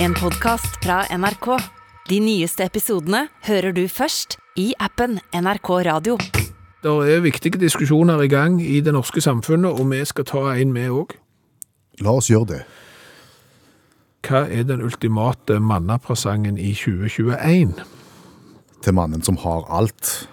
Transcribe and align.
En 0.00 0.14
podcast 0.14 0.84
fra 0.84 1.00
NRK. 1.10 1.46
De 2.08 2.18
nyeste 2.22 2.62
episodene 2.62 3.24
hører 3.48 3.72
du 3.74 3.80
først 3.90 4.36
i 4.54 4.68
appen 4.78 5.16
NRK 5.34 5.70
Radio. 5.88 6.14
Det 6.82 6.92
er 7.10 7.24
viktige 7.24 7.58
diskusjoner 7.58 8.22
i 8.22 8.28
gang 8.30 8.60
i 8.62 8.78
det 8.80 8.94
norske 8.94 9.18
samfunnet, 9.20 9.72
og 9.74 9.90
vi 9.90 10.04
skal 10.06 10.28
ta 10.28 10.42
en 10.54 10.70
med 10.72 10.92
òg. 10.94 11.16
La 12.06 12.14
oss 12.14 12.30
gjøre 12.30 12.46
det. 12.52 12.60
Hva 14.28 14.44
er 14.46 14.68
den 14.68 14.84
ultimate 14.86 15.58
mannapresangen 15.58 16.62
i 16.62 16.70
2021? 16.78 17.74
Til 18.84 18.94
mannen 18.94 19.26
som 19.26 19.40
har 19.42 19.66
alt. 19.66 20.28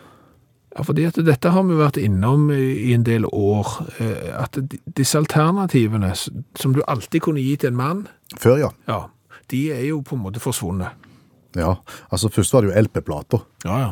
Ja, 0.78 0.86
fordi 0.86 1.08
at 1.10 1.18
dette 1.26 1.56
har 1.56 1.66
vi 1.66 1.80
vært 1.80 1.98
innom 1.98 2.52
i 2.54 2.94
en 2.94 3.08
del 3.08 3.26
år, 3.32 3.74
eh, 3.98 4.30
at 4.44 4.62
disse 4.86 5.18
alternativene 5.18 6.14
som 6.14 6.78
du 6.78 6.84
alltid 6.86 7.26
kunne 7.26 7.42
gi 7.42 7.56
til 7.56 7.74
en 7.74 7.82
mann, 7.82 8.08
Før, 8.42 8.58
ja. 8.58 8.70
ja, 8.88 9.06
de 9.52 9.72
er 9.72 9.86
jo 9.90 10.00
på 10.02 10.16
en 10.16 10.22
måte 10.24 10.40
forsvunnet. 10.40 10.88
ja. 11.56 11.74
Altså, 12.12 12.30
først 12.30 12.54
var 12.54 12.62
det 12.62 12.74
jo 12.76 12.82
LP-plater, 12.82 13.46
Ja, 13.66 13.78
ja. 13.80 13.90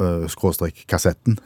øh, 0.00 0.28
skråstrek 0.28 0.84
kassetten. 0.88 1.38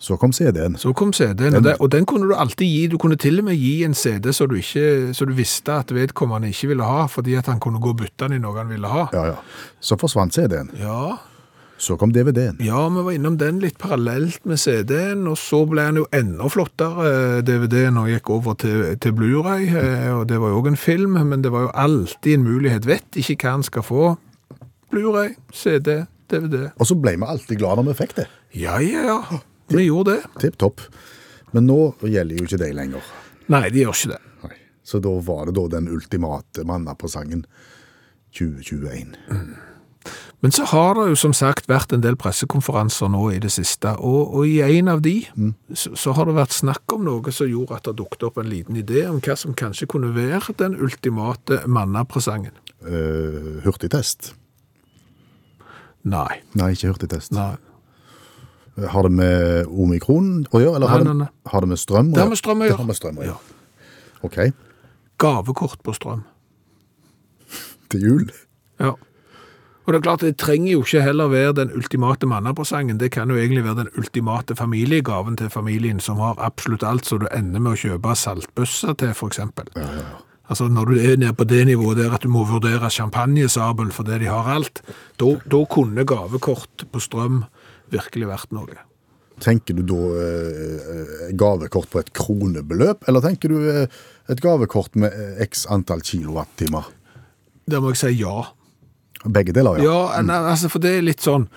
Så 0.00 0.16
kom 0.16 0.32
CD-en. 0.32 0.76
Så 0.78 0.92
kom 0.92 1.12
CD-en, 1.12 1.54
og, 1.56 1.64
den- 1.64 1.76
og 1.80 1.92
den 1.92 2.06
kunne 2.06 2.28
du 2.28 2.34
alltid 2.34 2.66
gi. 2.66 2.86
Du 2.86 2.98
kunne 2.98 3.16
til 3.16 3.38
og 3.38 3.44
med 3.44 3.56
gi 3.56 3.84
en 3.84 3.94
CD 3.94 4.32
så 4.32 4.46
du, 4.46 4.54
ikke, 4.54 5.14
så 5.14 5.24
du 5.24 5.32
visste 5.34 5.72
at 5.72 5.90
vedkommende 5.94 6.48
ikke 6.48 6.68
ville 6.68 6.84
ha, 6.84 7.06
fordi 7.06 7.34
at 7.34 7.46
han 7.46 7.58
kunne 7.60 7.80
gå 7.80 7.88
og 7.88 7.96
bytte 7.96 8.14
den 8.28 8.32
i 8.32 8.38
noe 8.38 8.56
han 8.58 8.68
ville 8.70 8.86
ha. 8.86 9.06
Ja, 9.12 9.24
ja. 9.26 9.34
Så 9.80 9.96
forsvant 9.98 10.34
CD-en. 10.34 10.70
Ja, 10.78 11.16
Så 11.78 11.94
kom 11.96 12.10
DVD-en. 12.12 12.56
Ja, 12.60 12.88
vi 12.90 13.02
var 13.06 13.14
innom 13.14 13.36
den 13.38 13.60
litt 13.62 13.76
parallelt 13.78 14.44
med 14.50 14.58
CD-en, 14.58 15.28
og 15.30 15.36
så 15.38 15.60
ble 15.70 15.84
den 15.86 16.00
jo 16.00 16.06
enda 16.14 16.48
flottere, 16.50 17.42
DVD-en, 17.46 18.00
og 18.00 18.10
gikk 18.10 18.32
over 18.34 18.56
til, 18.58 18.80
til 18.98 19.14
Blu-ray, 19.14 19.68
eh, 19.78 20.08
og 20.10 20.24
det 20.30 20.40
var 20.42 20.50
jo 20.50 20.58
også 20.58 20.72
en 20.72 20.80
film, 20.82 21.20
men 21.30 21.44
det 21.44 21.52
var 21.54 21.68
jo 21.68 21.74
alltid 21.78 22.34
en 22.34 22.48
mulighet. 22.48 22.88
Vet 22.90 23.20
ikke 23.22 23.38
hva 23.44 23.54
han 23.60 23.66
skal 23.66 23.86
få. 23.86 24.08
Blu-ray, 24.90 25.36
CD, 25.54 26.00
DVD. 26.32 26.72
Og 26.74 26.90
så 26.90 26.98
ble 26.98 27.14
vi 27.14 27.30
alltid 27.30 27.62
glad 27.62 27.78
når 27.78 27.92
vi 27.92 27.96
fikk 28.02 28.16
det. 28.18 28.26
Ja, 28.58 28.80
ja, 28.82 29.06
ja. 29.12 29.40
Vi 29.70 29.86
gjorde 29.86 30.16
det. 30.18 30.34
Tipp 30.42 30.58
topp. 30.58 30.82
Men 31.54 31.68
nå 31.68 31.78
gjelder 32.02 32.40
jo 32.40 32.48
ikke 32.48 32.60
det 32.64 32.72
lenger. 32.74 33.14
Nei, 33.52 33.68
de 33.72 33.84
gjør 33.84 33.94
ikke 33.94 34.14
det. 34.16 34.20
Nei. 34.48 34.58
Så 34.82 34.98
da 35.04 35.14
var 35.24 35.46
det 35.46 35.54
da 35.60 35.68
den 35.78 35.88
ultimate 35.94 36.66
mannapresangen 36.66 37.46
2021. 38.34 39.14
Men 40.40 40.54
så 40.54 40.64
har 40.70 40.94
det 40.94 41.08
jo 41.10 41.16
som 41.18 41.32
sagt 41.34 41.66
vært 41.70 41.92
en 41.92 42.02
del 42.04 42.14
pressekonferanser 42.18 43.10
nå 43.10 43.24
i 43.34 43.40
det 43.42 43.50
siste, 43.50 43.96
og, 43.98 44.34
og 44.38 44.46
i 44.46 44.60
en 44.62 44.90
av 44.92 45.02
de 45.02 45.16
så, 45.74 45.94
så 45.98 46.14
har 46.14 46.28
det 46.28 46.36
vært 46.36 46.54
snakk 46.54 46.94
om 46.94 47.06
noe 47.08 47.34
som 47.34 47.50
gjorde 47.50 47.80
at 47.80 47.88
det 47.88 47.96
dukket 47.98 48.26
opp 48.28 48.38
en 48.38 48.50
liten 48.50 48.78
idé 48.78 49.02
om 49.10 49.18
hva 49.24 49.34
som 49.38 49.56
kanskje 49.58 49.90
kunne 49.90 50.12
være 50.14 50.54
den 50.60 50.78
ultimate 50.78 51.64
mannapresangen. 51.66 52.54
Uh, 52.86 53.58
hurtigtest? 53.64 54.32
Nei. 56.06 56.38
Nei, 56.54 56.70
ikke 56.76 56.92
hurtigtest. 56.92 57.34
Nei. 57.34 57.56
Har 58.78 59.08
det 59.08 59.10
med 59.18 59.66
omikron 59.66 60.46
å 60.54 60.62
gjøre, 60.62 60.78
eller 60.78 60.92
har, 60.92 61.02
det, 61.02 61.10
nei, 61.10 61.26
nei. 61.26 61.50
Har 61.50 61.66
det 61.66 61.72
med 61.72 61.82
strøm 61.82 62.12
å 62.12 62.14
gjøre? 62.14 62.14
Det 62.14 62.22
har 62.22 62.30
med 62.30 62.38
strøm 62.38 62.62
å 62.62 62.68
gjøre. 62.68 62.76
Det 62.76 62.82
har 62.84 62.90
med 62.92 63.00
strøm 63.00 63.18
å 63.18 63.26
gjøre. 63.26 63.38
Ja. 63.42 63.54
Ok, 64.28 64.38
Gavekort 65.18 65.82
på 65.82 65.92
strøm. 65.96 66.22
til 67.90 68.04
jul. 68.06 68.28
Ja. 68.78 68.94
Og 69.88 69.94
det 69.94 70.02
er 70.02 70.04
klart, 70.04 70.20
det 70.20 70.36
trenger 70.36 70.74
jo 70.74 70.82
ikke 70.84 71.00
heller 71.00 71.30
være 71.32 71.52
den 71.56 71.70
ultimate 71.72 72.28
mannapresangen. 72.28 72.98
Det 73.00 73.08
kan 73.14 73.30
jo 73.32 73.38
egentlig 73.40 73.62
være 73.64 73.86
den 73.86 73.94
ultimate 73.96 74.52
familiegaven 74.52 75.38
til 75.40 75.48
familien 75.48 76.02
som 76.04 76.20
har 76.20 76.36
absolutt 76.44 76.84
alt, 76.84 77.08
så 77.08 77.16
du 77.16 77.24
ender 77.32 77.62
med 77.64 77.72
å 77.72 77.78
kjøpe 77.80 78.12
saltbøsser 78.12 78.98
til, 79.00 79.14
for 79.16 79.32
eksempel. 79.32 79.70
Altså 80.44 80.66
når 80.68 80.92
du 80.92 80.98
er 81.00 81.16
nede 81.16 81.32
på 81.32 81.46
det 81.48 81.62
nivået 81.70 82.02
der 82.02 82.12
at 82.18 82.26
du 82.26 82.28
må 82.32 82.44
vurdere 82.48 82.90
champagnesabel 82.92 83.88
fordi 83.96 84.18
de 84.26 84.28
har 84.28 84.50
alt, 84.58 84.82
da, 85.16 85.32
da 85.48 85.62
kunne 85.72 86.04
gavekort 86.04 86.84
på 86.92 87.02
strøm 87.04 87.40
virkelig 87.88 88.28
vært 88.28 88.52
noe. 88.52 88.76
Tenker 89.40 89.80
du 89.80 89.86
da 89.88 90.02
eh, 90.20 91.32
gavekort 91.38 91.88
på 91.88 92.02
et 92.02 92.12
kronebeløp, 92.12 93.08
eller 93.08 93.24
tenker 93.24 93.56
du 93.56 93.72
eh, 93.72 93.98
et 94.28 94.44
gavekort 94.44 95.00
med 95.00 95.16
eh, 95.16 95.42
x 95.48 95.64
antall 95.72 96.04
kilowattimer? 96.04 96.92
Der 97.64 97.80
må 97.80 97.96
jeg 97.96 98.02
si 98.04 98.14
ja. 98.20 98.50
Begge 99.24 99.52
deler, 99.52 99.78
ja. 99.82 99.84
Ja, 99.84 100.22
nei, 100.22 100.36
altså 100.52 100.68
for 100.70 100.78
det 100.78 100.92
er 100.98 101.02
litt 101.02 101.20
sånn 101.24 101.48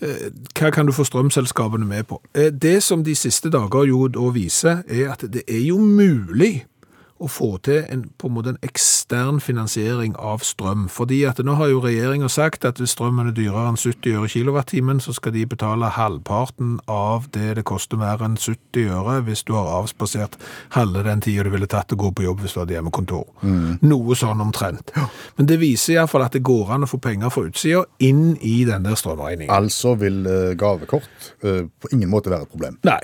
eh, 0.00 0.28
Hva 0.54 0.70
kan 0.70 0.86
du 0.86 0.92
få 0.94 1.04
strømselskapene 1.08 1.86
med 1.86 2.06
på? 2.06 2.20
Eh, 2.34 2.50
Det 2.52 2.82
som 2.82 3.02
de 3.04 3.14
siste 3.18 3.50
dager 3.50 3.88
jo 3.90 4.06
da 4.08 4.30
viser, 4.34 4.82
er 4.88 5.10
at 5.12 5.24
det 5.32 5.42
er 5.48 5.64
jo 5.66 5.78
mulig 5.82 6.64
å 7.20 7.28
få 7.28 7.50
til 7.64 7.84
en, 7.92 8.06
på 8.18 8.28
en 8.28 8.34
måte 8.34 8.54
en 8.54 8.60
ekstern 8.64 9.40
finansiering 9.44 10.14
av 10.16 10.44
strøm. 10.46 10.86
Fordi 10.92 11.20
at 11.28 11.40
nå 11.44 11.56
har 11.58 11.70
jo 11.72 11.82
regjeringen 11.84 12.32
sagt 12.32 12.64
at 12.64 12.80
hvis 12.80 12.94
strømmen 12.96 13.28
er 13.28 13.36
dyrere 13.36 13.68
enn 13.70 13.78
70 13.80 14.16
øre 14.16 14.30
kilowattimen, 14.32 15.02
så 15.04 15.12
skal 15.16 15.34
de 15.36 15.44
betale 15.48 15.92
halvparten 15.96 16.78
av 16.90 17.28
det 17.34 17.58
det 17.58 17.66
koster 17.68 18.00
mer 18.00 18.24
enn 18.24 18.38
70 18.40 18.88
øre 18.96 19.18
hvis 19.26 19.44
du 19.44 19.52
har 19.58 19.68
avspasert 19.80 20.38
halve 20.76 21.04
den 21.06 21.20
tida 21.24 21.44
du 21.44 21.52
ville 21.52 21.68
tatt 21.70 21.92
å 21.92 21.98
gå 22.00 22.12
på 22.16 22.24
jobb 22.24 22.44
hvis 22.44 22.56
du 22.56 22.62
hadde 22.62 22.76
hjemmekontor. 22.78 23.26
Noe 23.84 24.16
sånn 24.18 24.40
omtrent. 24.40 24.94
Men 25.36 25.50
det 25.50 25.60
viser 25.60 25.98
iallfall 25.98 26.24
at 26.24 26.36
det 26.36 26.44
går 26.46 26.74
an 26.76 26.86
å 26.86 26.90
få 26.90 27.00
penger 27.02 27.32
fra 27.34 27.44
utsida 27.50 27.84
inn 28.04 28.34
i 28.40 28.62
den 28.68 28.88
der 28.88 28.96
strømregningen. 28.98 29.52
Altså 29.52 29.94
vil 30.00 30.22
eh, 30.28 30.54
gavekort 30.58 31.30
eh, 31.44 31.66
på 31.68 31.92
ingen 31.92 32.10
måte 32.12 32.32
være 32.32 32.48
et 32.48 32.52
problem. 32.52 32.80
Nei. 32.86 33.00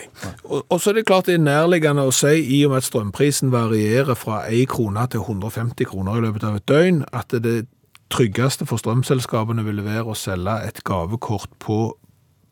Og, 0.47 0.65
og 0.65 0.81
så 0.81 0.93
er 0.93 1.01
det 1.01 1.07
klart 1.09 1.29
det 1.29 1.37
er 1.37 1.45
nærliggende 1.45 2.07
å 2.07 2.15
si, 2.15 2.39
i 2.57 2.63
og 2.67 2.73
med 2.73 2.85
at 2.85 2.89
strømprisen 2.89 3.53
varierer 3.53 4.06
fra 4.15 4.45
1 4.47 4.69
krone 4.69 5.07
til 5.11 5.21
150 5.21 5.89
kroner 5.91 6.19
i 6.19 6.21
løpet 6.21 6.45
av 6.45 6.57
et 6.57 6.69
døgn, 6.69 7.05
at 7.13 7.35
det 7.43 7.67
tryggeste 8.13 8.67
for 8.67 8.79
strømselskapene 8.79 9.65
ville 9.67 9.85
være 9.85 10.13
å 10.13 10.15
selge 10.15 10.61
et 10.69 10.85
gavekort 10.87 11.51
på 11.59 11.97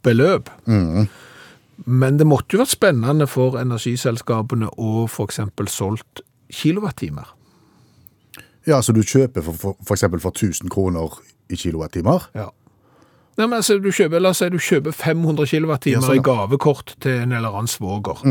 beløp. 0.02 0.50
Men 1.86 2.18
det 2.18 2.26
måtte 2.26 2.56
jo 2.56 2.62
vært 2.62 2.74
spennende 2.74 3.26
for 3.30 3.58
energiselskapene 3.60 4.72
å 4.78 5.06
eksempel 5.24 5.70
solgt 5.70 6.24
kilowattimer. 6.52 7.30
Ja, 8.66 8.80
så 8.80 8.92
du 8.96 9.02
kjøper 9.02 9.44
for, 9.44 9.52
for, 9.60 9.76
for 9.84 10.20
for 10.20 10.30
1000 10.30 10.70
kroner 10.72 11.18
i 11.52 11.56
kilowattimer? 11.56 12.30
Ja. 12.34 12.48
Nei, 13.34 13.46
men 13.48 13.58
altså, 13.58 13.78
du 13.82 13.90
kjøper, 13.90 14.22
la 14.22 14.30
oss 14.30 14.40
si 14.44 14.48
du 14.52 14.60
kjøper 14.62 14.94
500 14.94 15.48
kilowattimer 15.50 15.98
Ja, 15.98 16.06
sånn, 16.06 16.20
i 16.20 16.24
gavekort 16.24 16.94
til 17.02 17.24
en 17.24 17.34
eller 17.34 17.50
annen 17.50 17.70
svoger. 17.70 18.22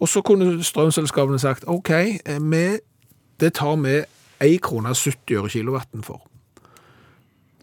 Og 0.00 0.08
så 0.08 0.22
kunne 0.22 0.64
strømselskapene 0.64 1.38
sagt, 1.38 1.64
ok, 1.66 1.90
eh, 1.90 2.40
vi, 2.40 2.78
det 3.40 3.54
tar 3.54 3.76
vi 3.82 4.02
1 4.44 4.60
krone 4.62 4.94
70 4.94 5.38
øre 5.38 5.48
kilowatten 5.48 6.02
for. 6.02 6.22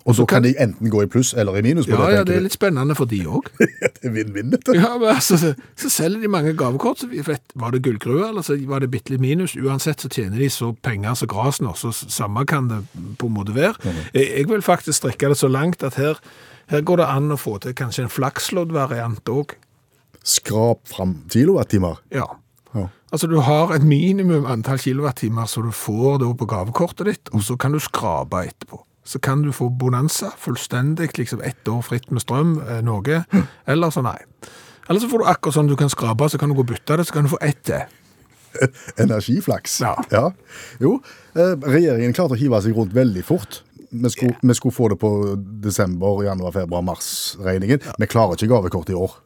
Og 0.06 0.16
så 0.18 0.26
kan 0.26 0.42
de 0.44 0.54
enten 0.60 0.90
gå 0.90 1.04
i 1.04 1.08
pluss 1.10 1.34
eller 1.38 1.60
i 1.60 1.62
minus 1.62 1.86
på 1.86 1.94
Ja, 1.94 2.06
det, 2.08 2.16
ja, 2.16 2.24
det 2.26 2.36
er 2.36 2.46
litt 2.48 2.56
spennende 2.56 2.96
for 2.98 3.10
de 3.10 3.20
òg. 3.30 3.50
det 3.60 4.08
er 4.08 4.14
vinn-vinn, 4.16 4.50
dette. 4.54 4.74
Ja, 4.78 4.96
men 4.98 5.12
altså, 5.14 5.38
så, 5.78 5.90
selger 5.94 6.24
de 6.24 6.32
mange 6.32 6.56
gavekort. 6.58 7.04
Så 7.04 7.10
vet, 7.12 7.44
var 7.56 7.76
det 7.76 7.84
gullgrue, 7.86 8.30
eller 8.30 8.46
så 8.46 8.58
var 8.70 8.82
det 8.82 8.90
bitte 8.94 9.14
litt 9.14 9.22
minus? 9.22 9.54
Uansett 9.56 10.02
så 10.02 10.10
tjener 10.10 10.42
de 10.42 10.50
så 10.50 10.72
penger 10.74 11.20
som 11.20 11.30
gras 11.30 11.62
nå, 11.62 11.76
så 11.78 11.94
samme 11.94 12.46
kan 12.50 12.72
det 12.72 12.82
på 13.22 13.30
en 13.30 13.36
måte 13.38 13.56
være. 13.56 13.78
Jeg, 14.16 14.26
jeg 14.26 14.50
vil 14.50 14.66
faktisk 14.66 15.04
strekke 15.04 15.30
det 15.34 15.38
så 15.38 15.52
langt 15.52 15.86
at 15.86 16.00
her, 16.02 16.18
her 16.74 16.82
går 16.82 17.04
det 17.04 17.12
an 17.12 17.36
å 17.36 17.40
få 17.40 17.60
til 17.62 17.78
kanskje 17.78 18.08
en 18.08 18.16
flakslodd-variant 18.16 19.30
òg. 19.30 19.54
Skrap 20.24 20.88
fram 20.88 21.18
kilowattimer. 21.30 22.00
Ja. 22.14 22.28
Ja. 22.74 22.88
Altså 23.12 23.28
du 23.28 23.40
har 23.44 23.74
et 23.76 23.84
minimum 23.84 24.46
antall 24.48 24.80
kilowattimer 24.80 25.50
som 25.50 25.66
du 25.68 25.74
får 25.76 26.24
på 26.38 26.48
gavekortet 26.48 27.10
ditt, 27.10 27.32
og 27.34 27.44
så 27.44 27.58
kan 27.60 27.74
du 27.76 27.80
skrape 27.80 28.46
etterpå. 28.48 28.84
Så 29.04 29.20
kan 29.20 29.42
du 29.42 29.52
få 29.52 29.70
bonanza, 29.70 30.30
fullstendig, 30.38 31.10
liksom 31.18 31.42
ett 31.42 31.68
år 31.68 31.82
fritt 31.82 32.12
med 32.12 32.22
strøm, 32.22 32.60
eh, 32.62 32.84
noe, 32.86 33.24
eller 33.68 33.90
så 33.90 34.04
nei. 34.06 34.20
Eller 34.88 35.02
så 35.02 35.10
får 35.10 35.24
du 35.24 35.26
akkurat 35.26 35.58
sånn 35.58 35.72
du 35.72 35.76
kan 35.76 35.90
skrape, 35.90 36.30
så 36.30 36.38
kan 36.38 36.50
du 36.50 36.56
gå 36.56 36.64
og 36.64 36.70
bytte 36.70 36.98
det, 36.98 37.08
så 37.08 37.18
kan 37.18 37.26
du 37.26 37.34
få 37.34 37.42
ett 37.42 37.64
til. 37.66 37.82
Energiflaks. 39.04 39.80
Ja. 39.82 40.30
Jo, 40.80 41.00
eh, 41.36 41.56
regjeringen 41.66 42.14
klarte 42.14 42.38
å 42.38 42.40
hive 42.40 42.62
seg 42.62 42.78
rundt 42.78 42.94
veldig 42.94 43.26
fort. 43.26 43.64
Vi 43.92 44.10
skulle, 44.14 44.38
vi 44.40 44.56
skulle 44.56 44.76
få 44.76 44.88
det 44.94 45.00
på 45.02 45.12
desember, 45.66 46.24
januar, 46.24 46.54
februar, 46.56 46.86
mars-regningen. 46.88 47.82
Vi 48.00 48.08
klarer 48.08 48.38
ikke 48.38 48.52
gavekort 48.54 48.94
i 48.94 48.96
år. 48.96 49.18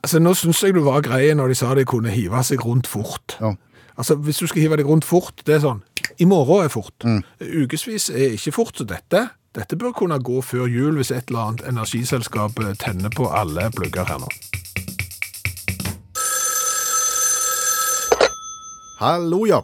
Altså 0.00 0.20
Nå 0.22 0.32
syns 0.38 0.62
jeg 0.62 0.76
du 0.76 0.82
var 0.86 1.02
grei 1.04 1.34
når 1.36 1.52
de 1.52 1.58
sa 1.58 1.74
de 1.76 1.84
kunne 1.88 2.12
hive 2.14 2.40
seg 2.46 2.64
rundt 2.64 2.88
fort. 2.90 3.36
Ja. 3.40 3.54
Altså 3.98 4.16
Hvis 4.16 4.40
du 4.40 4.46
skal 4.46 4.62
hive 4.64 4.78
deg 4.80 4.88
rundt 4.88 5.04
fort, 5.04 5.42
det 5.46 5.58
er 5.58 5.64
sånn 5.66 5.82
I 6.18 6.28
morgen 6.28 6.64
er 6.64 6.72
fort. 6.72 7.04
Ukevis 7.40 8.08
er 8.10 8.38
ikke 8.38 8.54
fort 8.56 8.78
så 8.78 8.86
dette. 8.88 9.26
Dette 9.52 9.76
bør 9.76 9.92
kunne 9.92 10.16
gå 10.16 10.40
før 10.40 10.64
jul 10.70 10.96
hvis 10.96 11.10
et 11.12 11.28
eller 11.28 11.50
annet 11.50 11.66
energiselskap 11.68 12.56
eh, 12.62 12.72
tenner 12.80 13.12
på 13.12 13.26
alle 13.28 13.68
plugger 13.76 14.08
her 14.08 14.22
nå. 14.22 14.30
Hallo, 19.02 19.42
ja. 19.50 19.60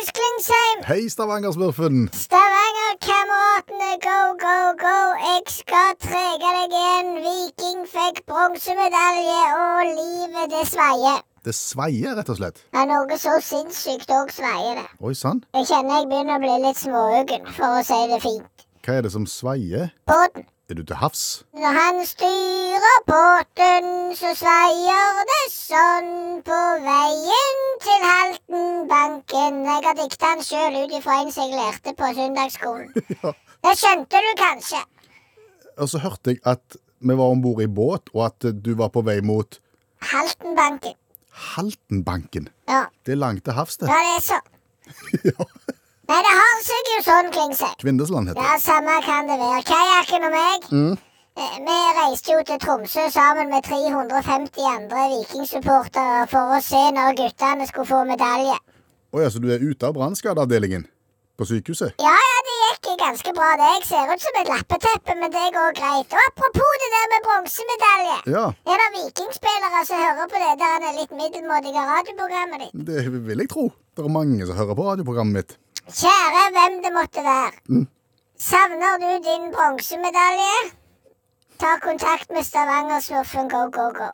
Hallais, 0.00 0.12
Klingsheim! 0.16 0.78
Hei, 0.88 1.08
Stavanger-smurfen. 1.08 2.08
Stavanger-kameratene, 2.12 3.90
go, 4.00 4.20
go, 4.40 4.72
go! 4.80 4.96
Jeg 5.20 5.42
skal 5.52 5.90
trege 6.00 6.52
deg 6.56 6.72
igjen. 6.78 7.10
Viking 7.24 7.82
fikk 7.84 8.22
bronsemedalje, 8.24 9.42
og 9.58 9.90
livet 9.98 10.54
det 10.54 10.62
svaier. 10.70 11.20
Det 11.44 11.52
sveier, 11.56 12.16
rett 12.16 12.32
og 12.32 12.40
slett. 12.40 12.62
Ja, 12.72 12.86
noe 12.88 13.18
så 13.20 13.36
sinnssykt 13.44 14.08
òg 14.16 14.32
sveier 14.32 14.80
det. 14.80 14.88
Oi 15.04 15.12
sann. 15.12 15.44
Jeg 15.58 15.68
kjenner 15.68 16.00
jeg 16.00 16.08
begynner 16.14 16.38
å 16.38 16.44
bli 16.46 16.56
litt 16.64 16.80
småuggen, 16.80 17.44
for 17.58 17.68
å 17.82 17.84
si 17.84 18.00
det 18.14 18.22
fint. 18.24 18.66
Hva 18.80 18.96
er 18.96 19.04
det 19.04 19.12
som 19.12 19.28
sveier? 19.28 19.92
Båten. 20.08 20.48
Er 20.70 20.74
du 20.78 20.84
til 20.86 20.96
havs? 21.00 21.22
Når 21.58 21.72
han 21.74 21.96
styrer 22.06 22.98
båten, 23.08 23.86
så 24.14 24.30
sveier 24.38 25.16
det 25.30 25.38
sånn 25.50 26.12
på 26.46 26.58
veien 26.84 27.64
til 27.82 28.04
Haltenbanken. 28.06 29.58
Jeg 29.66 29.82
har 29.88 29.96
dikta 29.98 30.30
den 30.36 30.44
sjøl 30.46 30.76
ut 30.84 30.94
ifra 31.00 31.16
en 31.24 31.32
som 31.34 31.50
jeg 31.50 31.58
lærte 31.58 31.94
på 31.98 32.12
søndagsskolen. 32.20 32.92
Ja. 33.24 33.32
Det 33.66 33.72
skjønte 33.76 34.20
du 34.24 34.30
kanskje? 34.40 34.78
Og 35.82 35.90
så 35.92 35.98
hørte 36.00 36.32
jeg 36.36 36.40
at 36.48 36.78
vi 37.00 37.16
var 37.18 37.34
om 37.34 37.42
bord 37.44 37.60
i 37.60 37.66
båt, 37.68 38.08
og 38.14 38.22
at 38.30 38.46
du 38.64 38.70
var 38.78 38.88
på 38.94 39.02
vei 39.04 39.18
mot 39.26 39.58
Haltenbanken. 40.12 40.94
Haltenbanken. 41.50 42.46
Ja, 42.70 42.84
Det 43.04 43.12
er 43.16 43.20
langt 43.20 43.44
til 43.44 43.58
havs, 43.58 43.76
det. 43.82 43.90
ja 43.90 43.98
det 44.06 44.16
er 44.16 44.24
så. 44.30 44.40
Ja. 45.34 45.50
Nei, 46.10 46.18
det 46.26 46.32
har 46.34 46.62
seg 46.66 46.88
jo 46.90 46.98
sånn, 47.06 47.28
Klingsheim. 47.34 47.76
Kvindesland 47.82 48.28
heter 48.32 48.40
det. 48.40 48.48
Ja, 48.50 48.58
samme 48.58 48.96
kan 49.06 49.28
det 49.30 49.36
være. 49.38 49.62
Kajakken 49.68 50.26
og 50.26 50.32
meg, 50.34 50.66
Mm. 50.74 50.98
vi 51.66 51.76
reiste 52.00 52.32
jo 52.34 52.42
til 52.48 52.58
Tromsø 52.58 53.04
sammen 53.14 53.48
med 53.48 53.62
350 53.64 54.64
andre 54.76 55.04
vikingsupportere 55.14 56.26
for 56.32 56.56
å 56.56 56.60
se 56.62 56.82
når 56.96 57.14
guttene 57.20 57.66
skulle 57.68 57.86
få 57.86 58.00
medalje. 58.08 58.56
Å 59.14 59.22
ja, 59.22 59.28
så 59.30 59.38
du 59.42 59.48
er 59.54 59.62
ute 59.62 59.86
av 59.86 59.94
brannskadeavdelingen 59.94 60.84
på 61.38 61.46
sykehuset? 61.46 61.94
Ja, 62.02 62.10
ja, 62.14 62.36
det 62.48 62.56
gikk 62.66 62.98
ganske 63.00 63.32
bra. 63.38 63.48
det. 63.56 63.70
Jeg 63.78 63.86
ser 63.90 64.12
ut 64.14 64.20
som 64.26 64.34
et 64.42 64.48
lappeteppe, 64.50 65.14
men 65.20 65.30
det 65.30 65.46
går 65.54 65.72
greit. 65.78 66.10
Og 66.12 66.20
apropos 66.26 66.74
det 66.82 66.90
der 66.96 67.06
med 67.14 67.24
bronsemedalje. 67.26 68.18
Ja, 68.34 68.44
Er 68.66 68.76
det 68.82 68.88
vikingspillere 68.98 69.86
som 69.86 69.96
hører 69.98 70.26
på 70.26 70.38
det 70.42 70.52
der 70.58 70.92
litt 70.98 71.10
middelmådige 71.22 71.80
radioprogrammet 71.94 72.60
ditt? 72.66 72.84
det 72.86 73.26
vil 73.26 73.38
jeg 73.38 73.48
tro. 73.48 73.70
Det 73.96 74.04
er 74.04 74.08
mange 74.08 74.46
som 74.46 74.56
hører 74.56 74.74
på 74.74 74.84
radioprogrammet 74.90 75.34
mitt. 75.34 75.56
Kjære 75.88 76.42
hvem 76.56 76.76
det 76.84 76.92
måtte 76.94 77.22
være. 77.24 77.86
Savner 78.40 78.98
du 79.02 79.08
din 79.24 79.48
bronsemedalje? 79.54 80.58
Ta 81.60 81.76
kontakt 81.82 82.30
med 82.32 82.44
Stavanger-smurfen 82.46 83.48
Go 83.52 83.62
Go 83.74 83.88
Go. 83.98 84.10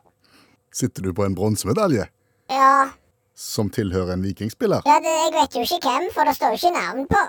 Sitter 0.73 1.01
du 1.03 1.13
på 1.13 1.23
en 1.25 1.35
bronsemedalje 1.35 2.07
Ja, 2.51 2.89
som 3.35 3.69
tilhører 3.69 4.13
en 4.13 4.23
vikingspiller? 4.23 4.81
ja 4.85 4.97
det, 5.05 5.13
jeg 5.23 5.31
vet 5.37 5.55
jo 5.55 5.61
ikke 5.61 5.79
hvem, 5.89 6.09
for 6.13 6.23
det 6.27 6.35
står 6.35 6.47
jo 6.55 6.59
ikke 6.59 6.73
navn 6.75 7.07
på. 7.07 7.21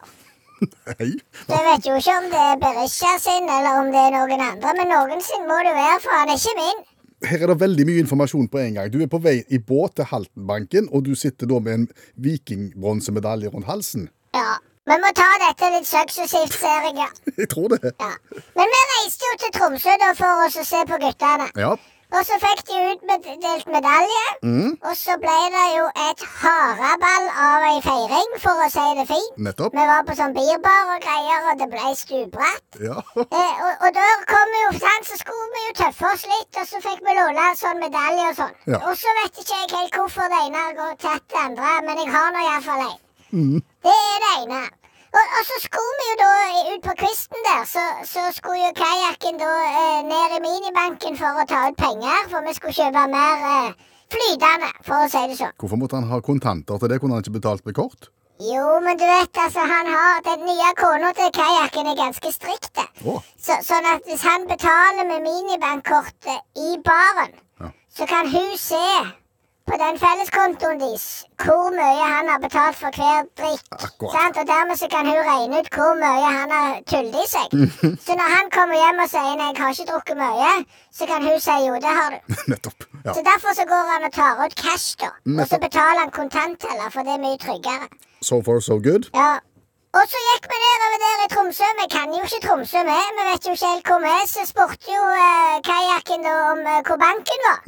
Nei. 0.90 1.08
Jeg 1.48 1.62
vet 1.68 1.86
jo 1.86 1.94
ikke 2.00 2.14
om 2.18 2.26
det 2.32 2.42
er 2.50 2.60
Berisha 2.62 3.12
sin, 3.22 3.46
eller 3.46 3.78
om 3.82 3.90
det 3.94 4.00
er 4.06 4.14
noen 4.16 4.42
andre, 4.42 4.72
men 4.80 4.90
noen 4.90 5.22
sin 5.22 5.44
må 5.50 5.58
det 5.66 5.74
være, 5.76 5.98
for 6.02 6.16
han 6.18 6.32
er 6.32 6.40
ikke 6.40 6.56
min. 6.58 6.80
Her 7.28 7.42
er 7.42 7.50
det 7.52 7.60
veldig 7.60 7.86
mye 7.86 8.02
informasjon 8.04 8.48
på 8.50 8.58
en 8.62 8.74
gang. 8.78 8.90
Du 8.94 9.00
er 9.02 9.10
på 9.10 9.18
vei 9.22 9.40
i 9.50 9.58
båt 9.58 9.96
til 9.98 10.06
Haltenbanken, 10.10 10.88
og 10.94 11.04
du 11.06 11.14
sitter 11.18 11.46
da 11.50 11.58
med 11.62 11.74
en 11.74 11.86
vikingbronsemedalje 12.26 13.50
rundt 13.54 13.66
halsen. 13.70 14.08
Ja, 14.36 14.56
vi 14.88 14.96
må 15.02 15.12
ta 15.16 15.28
dette 15.44 15.70
litt 15.74 15.86
suksessivt, 15.88 16.56
ser 16.60 16.88
jeg, 16.88 16.96
ja. 17.04 17.08
Jeg 17.40 17.48
tror 17.52 17.68
det. 17.74 17.94
ja. 18.00 18.10
Men 18.56 18.74
vi 18.74 18.82
reiste 18.94 19.30
jo 19.30 19.36
til 19.44 19.54
Tromsø 19.60 19.94
da 20.00 20.10
for 20.18 20.46
oss 20.46 20.58
å 20.60 20.66
se 20.66 20.82
på 20.88 20.98
guttene. 21.04 21.48
Ja. 21.60 21.76
Og 22.08 22.22
så 22.24 22.38
fikk 22.40 22.62
de 22.70 22.76
utdelt 22.88 23.66
medalje. 23.68 24.20
Og 24.88 24.94
så 24.96 25.18
ble 25.20 25.34
det 25.52 25.64
jo 25.74 25.84
et 26.06 26.22
haraball 26.40 27.26
av 27.46 27.66
ei 27.68 27.82
feiring, 27.84 28.30
for 28.40 28.62
å 28.64 28.68
si 28.72 28.84
det 28.96 29.04
fint. 29.10 29.34
Nettopp. 29.44 29.76
Vi 29.76 29.84
var 29.90 30.06
på 30.08 30.16
sånn 30.16 30.32
bierbar 30.32 30.94
og 30.94 31.04
greier, 31.04 31.50
og 31.50 31.60
det 31.60 31.68
ble 31.74 31.92
stupbratt. 32.00 32.80
Ja. 32.80 32.96
Eh, 33.28 33.60
og, 33.60 33.84
og 33.84 33.92
da 33.98 34.06
kom 34.32 34.54
vi 34.54 34.62
jo, 34.64 34.70
sånn, 34.80 35.04
så 35.04 35.18
skulle 35.20 35.50
vi 35.52 35.66
jo 35.66 35.74
tøffe 35.82 36.08
oss 36.14 36.24
litt, 36.32 36.48
og 36.62 36.70
så 36.70 36.80
fikk 36.88 37.04
vi 37.04 37.18
låne 37.20 37.44
en 37.50 37.60
sånn 37.60 37.82
medalje 37.84 38.24
og 38.30 38.38
sånn. 38.40 38.56
Ja. 38.72 38.80
Og 38.88 38.96
så 38.96 39.12
vet 39.20 39.42
ikke 39.44 39.58
jeg 39.60 39.74
helt 39.76 39.98
hvorfor 40.00 40.32
det 40.32 40.40
ene 40.48 40.64
går 40.80 40.96
tatt 41.04 41.26
det 41.28 41.42
andre, 41.44 41.74
men 41.90 42.00
jeg 42.06 42.14
har 42.16 42.32
nå 42.32 42.46
iallfall 42.48 42.86
en. 42.88 42.96
Det 43.86 43.94
er 43.94 44.18
det 44.24 44.32
ene. 44.42 44.62
Og, 45.08 45.24
og 45.38 45.42
så 45.48 45.56
skulle 45.64 45.94
vi 46.00 46.06
jo 46.10 46.16
da 46.20 46.32
ut 46.74 46.82
på 46.84 46.94
kvisten 47.02 47.46
der, 47.46 47.62
så, 47.64 47.84
så 48.04 48.24
skulle 48.36 48.60
jo 48.66 48.72
kajakken 48.76 49.38
da 49.40 49.52
eh, 49.68 50.00
ned 50.04 50.34
i 50.36 50.40
minibanken 50.44 51.16
for 51.16 51.40
å 51.40 51.46
ta 51.48 51.62
ut 51.70 51.78
penger, 51.80 52.26
for 52.28 52.44
vi 52.44 52.52
skulle 52.58 52.76
kjøpe 52.76 53.04
mer 53.14 53.46
eh, 53.54 53.70
flytende, 54.12 54.68
for 54.84 55.06
å 55.06 55.08
si 55.08 55.22
det 55.30 55.38
sånn. 55.40 55.54
Hvorfor 55.62 55.80
måtte 55.80 55.96
han 55.96 56.10
ha 56.12 56.20
kontanter 56.24 56.80
til 56.82 56.92
det? 56.92 57.00
Kunne 57.00 57.16
han 57.16 57.24
ikke 57.24 57.38
betalt 57.38 57.64
med 57.64 57.78
kort? 57.78 58.10
Jo, 58.38 58.66
men 58.84 59.00
du 59.00 59.02
vet, 59.08 59.38
altså, 59.42 59.64
han 59.66 59.88
har 59.90 60.20
Den 60.28 60.44
nye 60.46 60.68
kona 60.78 61.08
til 61.16 61.32
kajakken 61.34 61.88
er 61.90 61.96
ganske 61.98 62.30
strikt. 62.30 62.78
Oh. 63.02 63.24
Så, 63.34 63.56
sånn 63.66 63.88
at 63.90 64.04
hvis 64.06 64.22
han 64.28 64.44
betaler 64.46 65.08
med 65.08 65.24
minibankkortet 65.24 66.44
i 66.68 66.76
baren, 66.86 67.32
Ja. 67.58 67.72
så 67.90 68.06
kan 68.06 68.28
hun 68.30 68.52
se 68.60 68.84
på 69.70 69.76
den 69.84 69.98
felleskontoen 70.02 70.78
deres 70.82 71.06
hvor 71.44 71.68
mye 71.74 72.04
han 72.14 72.28
har 72.32 72.40
betalt 72.42 72.76
for 72.80 72.90
hver 72.98 73.26
drikk. 73.40 73.66
Sant? 74.14 74.38
Og 74.40 74.46
dermed 74.52 74.76
så 74.80 74.88
kan 74.94 75.06
hun 75.10 75.20
regne 75.30 75.60
ut 75.60 75.68
hvor 75.76 75.92
mye 76.02 76.30
han 76.38 76.54
har 76.56 76.70
tullet 76.92 77.18
i 77.24 77.26
seg. 77.34 77.56
så 78.06 78.16
når 78.20 78.28
han 78.36 78.50
kommer 78.56 78.76
hjem 78.82 79.02
og 79.04 79.10
sier 79.14 79.34
'nei, 79.34 79.50
jeg 79.50 79.60
har 79.62 79.74
ikke 79.74 79.90
drukket 79.92 80.16
mye', 80.22 80.64
så 80.98 81.10
kan 81.10 81.20
hun 81.28 81.40
si 81.46 81.56
'jo, 81.66 81.74
det 81.84 81.92
har 81.98 82.08
du'. 82.14 82.20
Nettopp. 82.52 82.78
Ja. 83.04 83.12
Så 83.16 83.20
derfor 83.30 83.50
så 83.60 83.64
går 83.72 83.84
han 83.92 84.08
og 84.08 84.12
tar 84.20 84.32
ut 84.44 84.54
cash, 84.64 84.88
da. 85.02 85.10
Og 85.40 85.46
så 85.50 85.56
betaler 85.66 86.00
han 86.04 86.12
kontantheller, 86.20 86.88
for 86.94 87.00
det 87.06 87.12
er 87.16 87.22
mye 87.26 87.38
tryggere. 87.46 87.86
So 88.22 88.42
far, 88.46 88.60
so 88.60 88.74
good. 88.88 89.04
Ja. 89.14 89.32
Og 89.98 90.04
så 90.12 90.18
gikk 90.28 90.44
vi 90.52 90.56
nedover 90.64 90.98
der 91.04 91.20
i 91.24 91.28
Tromsø. 91.34 91.68
Vi 91.80 91.86
kan 91.96 92.08
jo 92.16 92.20
ikke 92.26 92.40
Tromsø 92.46 92.80
med. 92.88 93.04
Vi 93.18 93.22
vet 93.28 93.46
jo 93.46 93.52
ikke 93.56 93.70
helt 93.72 93.86
hvor 93.88 94.00
vi 94.04 94.10
er. 94.18 94.26
Så 94.34 94.42
spurte 94.52 94.90
jo 94.96 95.04
eh, 95.26 95.54
kajakken 95.70 96.22
om 96.50 96.58
eh, 96.72 96.80
hvor 96.86 96.98
banken 97.06 97.40
var. 97.46 97.58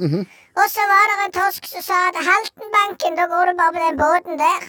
Og 0.58 0.66
så 0.74 0.82
var 0.90 1.08
det 1.10 1.16
en 1.24 1.38
torsk 1.38 1.66
som 1.70 1.82
sa 1.86 2.02
at 2.10 2.18
Haltenbanken, 2.26 3.16
da 3.18 3.26
går 3.30 3.50
du 3.50 3.58
bare 3.62 3.74
på 3.76 3.82
den 3.86 3.98
båten 4.00 4.38
der. 4.40 4.68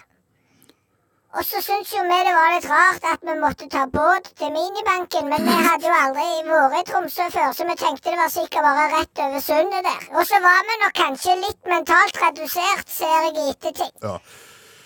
Og 1.31 1.45
så 1.47 1.61
syntes 1.63 1.93
jo 1.95 2.01
vi 2.03 2.17
det 2.27 2.33
var 2.35 2.49
litt 2.53 2.65
rart 2.67 3.05
at 3.07 3.21
vi 3.27 3.33
måtte 3.39 3.67
ta 3.71 3.85
båt 3.87 4.25
til 4.39 4.51
minibanken, 4.51 5.29
men 5.31 5.45
vi 5.47 5.53
hadde 5.67 5.87
jo 5.87 5.93
aldri 5.95 6.25
vært 6.47 6.75
i 6.81 6.87
Tromsø 6.89 7.27
før, 7.31 7.53
så 7.55 7.67
vi 7.69 7.75
tenkte 7.79 8.11
det 8.11 8.19
var 8.19 8.33
sikkert 8.33 8.67
bare 8.67 8.87
rett 8.91 9.21
over 9.25 9.43
sundet 9.45 9.87
der. 9.87 10.01
Og 10.11 10.27
så 10.27 10.41
var 10.43 10.65
vi 10.67 10.79
nok 10.83 10.97
kanskje 10.99 11.37
litt 11.39 11.71
mentalt 11.73 12.19
redusert, 12.25 12.91
ser 12.99 13.15
jeg 13.27 13.37
i 13.37 13.47
ettertid. 13.53 13.93
Ja. 14.03 14.17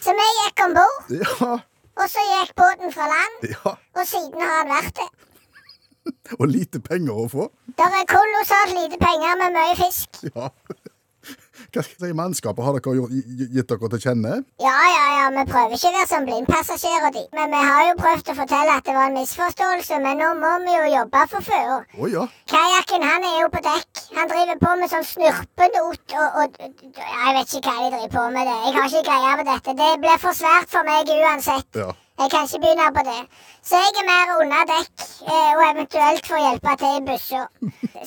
Så 0.06 0.14
vi 0.20 0.28
gikk 0.42 0.66
om 0.68 0.78
bord. 0.78 1.16
Ja. 1.18 1.52
Og 1.96 2.10
så 2.14 2.28
gikk 2.30 2.54
båten 2.62 2.94
fra 2.94 3.10
land, 3.10 3.50
ja. 3.50 3.76
og 3.98 4.06
siden 4.06 4.46
har 4.46 4.62
han 4.62 4.74
vært 4.76 5.02
det. 5.02 5.10
Og 6.40 6.46
lite 6.46 6.78
penger 6.86 7.24
å 7.24 7.28
få. 7.32 7.48
Det 7.80 7.86
er 7.90 8.06
kolossalt 8.10 8.76
lite 8.78 9.00
penger 9.02 9.40
med 9.42 9.56
mye 9.58 9.78
fisk. 9.80 10.22
Ja. 10.30 10.52
Hva 11.26 11.82
skal 11.84 11.94
jeg 11.94 12.12
si, 12.12 12.18
mannskapet 12.18 12.66
har 12.66 12.78
dere 12.78 12.96
gjort, 12.98 13.14
gitt 13.56 13.72
dere 13.72 13.90
til 13.94 14.04
kjenne? 14.04 14.34
Ja, 14.64 14.76
ja, 14.92 15.06
ja, 15.18 15.26
vi 15.36 15.46
prøver 15.50 15.76
ikke 15.78 15.92
å 15.92 15.96
være 15.96 16.10
som 16.12 16.28
blindpassasjerer, 16.28 17.12
de. 17.16 17.24
Men 17.38 17.56
vi 17.56 17.62
har 17.70 17.82
jo 17.90 17.98
prøvd 18.02 18.32
å 18.32 18.38
fortelle 18.42 18.78
at 18.78 18.88
det 18.88 18.96
var 18.98 19.10
en 19.10 19.18
misforståelse, 19.20 20.00
men 20.06 20.22
nå 20.22 20.32
må 20.44 20.54
vi 20.66 20.78
jo 20.78 20.86
jobbe 20.94 21.26
for 21.34 21.50
før. 21.50 21.74
Oh, 21.98 22.08
ja. 22.12 22.28
Kajakken 22.52 23.08
han 23.10 23.28
er 23.32 23.38
jo 23.42 23.52
på 23.56 23.64
dekk. 23.66 24.06
Han 24.16 24.32
driver 24.32 24.62
på 24.64 24.78
med 24.80 24.94
sånn 24.94 25.10
snurpenot 25.12 26.16
og, 26.16 26.40
og, 26.44 26.58
og 26.64 26.98
Jeg 27.02 27.36
vet 27.40 27.60
ikke 27.60 27.76
hva 27.76 27.78
de 27.84 27.92
driver 27.98 28.16
på 28.16 28.26
med 28.38 28.50
det. 28.52 28.58
Jeg 28.68 28.78
har 28.80 28.90
ikke 28.90 29.06
greie 29.12 29.36
på 29.42 29.48
dette. 29.52 29.78
Det 29.84 29.92
blir 30.06 30.26
for 30.26 30.42
svært 30.44 30.72
for 30.72 30.88
meg 30.88 31.16
uansett. 31.16 31.70
Ja. 31.84 31.92
Jeg 32.16 32.30
kan 32.32 32.46
ikke 32.48 32.60
begynne 32.64 32.86
på 32.96 33.02
det. 33.10 33.22
Så 33.68 33.80
jeg 33.82 33.96
er 34.02 34.06
mer 34.08 34.30
under 34.40 34.62
dekk, 34.70 35.04
eh, 35.28 35.50
og 35.58 35.64
eventuelt 35.66 36.28
får 36.30 36.40
hjelpe 36.46 36.76
til 36.82 36.94
i 37.00 37.02
busser. 37.10 37.48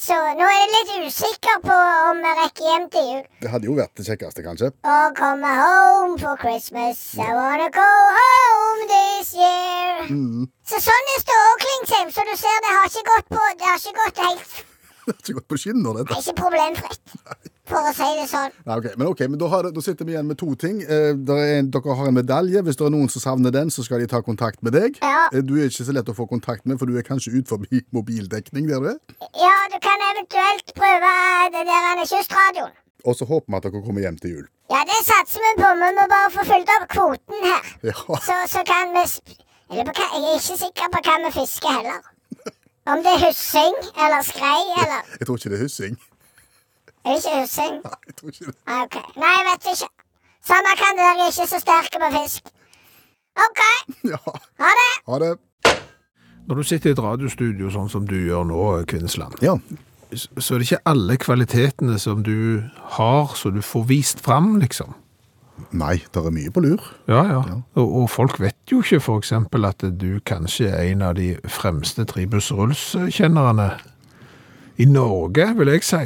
Så 0.07 0.17
nå 0.39 0.47
er 0.49 0.55
jeg 0.61 0.71
litt 0.75 0.93
usikker 1.11 1.59
på 1.67 1.77
om 2.09 2.23
vi 2.25 2.33
rekker 2.39 2.69
hjem 2.71 2.87
til 2.95 3.05
jul. 3.11 3.21
Det 3.43 3.51
hadde 3.53 3.69
jo 3.69 3.75
vært 3.77 3.93
det 4.01 4.07
kjekkeste, 4.09 4.45
kanskje. 4.47 4.71
Å 4.89 4.97
komme 5.19 5.51
home 5.61 6.17
for 6.23 6.41
Christmas. 6.41 7.03
I 7.21 7.29
wanna 7.37 7.69
go 7.77 7.89
home 8.21 8.89
this 8.95 9.35
year. 9.37 10.01
Så 10.73 10.81
sånn 10.89 11.13
er 11.17 11.21
ståa, 11.27 11.53
Klingsheim. 11.67 12.09
Så 12.17 12.25
du 12.31 12.35
ser, 12.41 12.59
det 12.65 12.73
har 12.79 12.89
ikke 12.89 13.07
gått 13.13 13.29
på 13.37 13.45
Det 13.61 13.69
har 13.69 13.79
ikke 13.83 13.99
gått 14.01 14.25
helt 14.25 14.65
Det 15.09 15.13
har 15.13 15.21
ikke 15.25 15.39
gått 15.41 15.49
på 15.53 15.57
skinner, 15.61 15.93
Det 16.01 16.07
dette. 16.09 16.17
er 16.17 16.25
ikke 16.25 16.41
problemfritt, 16.43 17.15
for 17.71 17.89
å 17.89 17.93
si 17.97 18.09
det 18.19 18.27
sånn. 18.31 18.55
Nei, 18.67 18.77
okay. 18.81 18.95
Men 18.99 19.11
ok, 19.13 19.23
men 19.31 19.41
da, 19.41 19.49
har 19.53 19.69
da 19.75 19.85
sitter 19.85 20.09
vi 20.09 20.15
igjen 20.17 20.29
med 20.31 20.39
to 20.41 20.49
ting. 20.61 20.81
Eh, 20.83 21.13
en, 21.13 21.71
dere 21.75 21.97
har 22.01 22.11
en 22.11 22.17
medalje. 22.19 22.63
Hvis 22.67 22.79
det 22.81 22.87
er 22.89 22.95
noen 22.95 23.09
som 23.13 23.25
savner 23.25 23.55
den, 23.55 23.71
så 23.75 23.85
skal 23.87 24.03
de 24.03 24.09
ta 24.11 24.21
kontakt 24.25 24.63
med 24.67 24.77
deg. 24.77 25.01
Ja. 25.05 25.29
Eh, 25.33 25.43
Du 25.49 25.55
er 25.59 25.69
ikke 25.71 25.87
så 25.89 25.95
lett 25.97 26.11
å 26.11 26.17
få 26.17 26.29
kontakt 26.31 26.67
med, 26.67 26.79
for 26.81 26.91
du 26.91 26.99
er 26.99 27.07
kanskje 27.07 27.35
ut 27.39 27.49
forbi 27.51 27.83
mobildekning 27.97 28.69
der 28.71 28.85
du 28.85 28.91
er. 28.95 29.01
Ja, 29.39 29.57
du 29.73 29.79
kan 29.85 30.07
eventuelt 30.13 30.75
prøve 30.77 31.15
det 31.57 31.65
der 31.71 31.91
er 31.95 32.05
kystradioen. 32.07 32.77
Og 33.07 33.15
så 33.15 33.25
håper 33.31 33.47
vi 33.53 33.57
at 33.61 33.67
dere 33.69 33.83
kommer 33.85 34.03
hjem 34.03 34.17
til 34.21 34.33
jul. 34.37 34.47
Ja, 34.69 34.81
det 34.85 34.97
satser 35.07 35.45
vi 35.45 35.53
på. 35.63 35.69
Vi 35.81 35.91
må 35.97 36.07
bare 36.11 36.33
få 36.35 36.45
fylt 36.49 36.73
opp 36.77 36.89
kvoten 36.93 37.45
her. 37.47 37.69
Ja, 37.93 37.95
Så, 38.27 38.41
så 38.57 38.65
kan 38.69 38.91
vi 38.97 39.05
jeg 39.69 39.85
er 39.85 40.29
ikke 40.33 40.57
sikker 40.57 40.89
på 40.93 41.01
hva 41.05 41.15
vi 41.27 41.31
fisker 41.35 41.75
heller. 41.77 41.99
Om 42.89 43.03
det 43.05 43.11
er 43.13 43.21
hyssing 43.27 43.75
eller 44.01 44.23
skrei 44.25 44.61
eller 44.81 45.11
Jeg 45.21 45.27
tror 45.29 45.37
ikke 45.37 45.51
det 45.53 45.59
er 45.59 45.65
hyssing. 45.67 45.99
Er 47.09 47.15
det 47.17 47.25
ikke 47.25 47.41
hyssing? 47.41 47.79
Nei, 47.85 47.97
jeg 48.07 48.17
tror 48.21 48.29
ikke 48.35 48.47
det. 48.51 48.55
Ah, 48.69 48.83
Ok. 48.85 48.97
Nei, 49.17 49.33
jeg 49.39 49.47
vet 49.49 49.69
ikke. 49.73 49.89
Samme 50.49 50.75
kan 50.81 50.99
det. 50.99 51.07
Jeg 51.09 51.25
er 51.25 51.33
ikke 51.33 51.49
så 51.55 51.61
sterk 51.63 51.99
på 52.05 52.11
fisk. 52.21 52.53
OK. 53.49 53.63
Ja, 54.13 54.21
Ha 54.61 54.71
det. 54.81 54.89
ha 55.09 55.19
det. 55.25 55.33
Når 56.49 56.55
du 56.55 56.63
sitter 56.65 56.91
i 56.91 56.93
et 56.97 57.03
radiostudio 57.05 57.69
sånn 57.73 57.91
som 57.93 58.07
du 58.09 58.15
gjør 58.17 58.45
nå, 58.49 58.63
Kvinnesland, 58.89 59.35
Ja. 59.45 59.57
så 60.17 60.55
er 60.55 60.59
det 60.63 60.69
ikke 60.71 60.85
alle 60.89 61.17
kvalitetene 61.21 61.99
som 62.01 62.23
du 62.25 62.63
har, 62.97 63.35
som 63.37 63.53
du 63.55 63.61
får 63.61 63.85
vist 63.91 64.21
fram, 64.25 64.55
liksom. 64.63 64.95
Nei, 65.77 65.97
det 66.15 66.23
er 66.25 66.31
mye 66.33 66.51
på 66.55 66.63
lur. 66.65 66.81
Ja, 67.11 67.25
ja. 67.29 67.41
Og, 67.77 67.95
og 68.03 68.11
folk 68.11 68.39
vet 68.41 68.57
jo 68.73 68.79
ikke 68.81 69.01
eksempel 69.19 69.67
at 69.69 69.83
du 70.01 70.21
kanskje 70.25 70.71
er 70.71 70.93
en 70.93 71.03
av 71.03 71.17
de 71.19 71.33
fremste 71.51 72.07
Tribus 72.09 72.49
Ruls-kjennerne 72.55 73.69
i 74.79 74.87
Norge, 74.87 75.49
vil 75.59 75.71
jeg 75.73 75.83
si. 75.87 76.01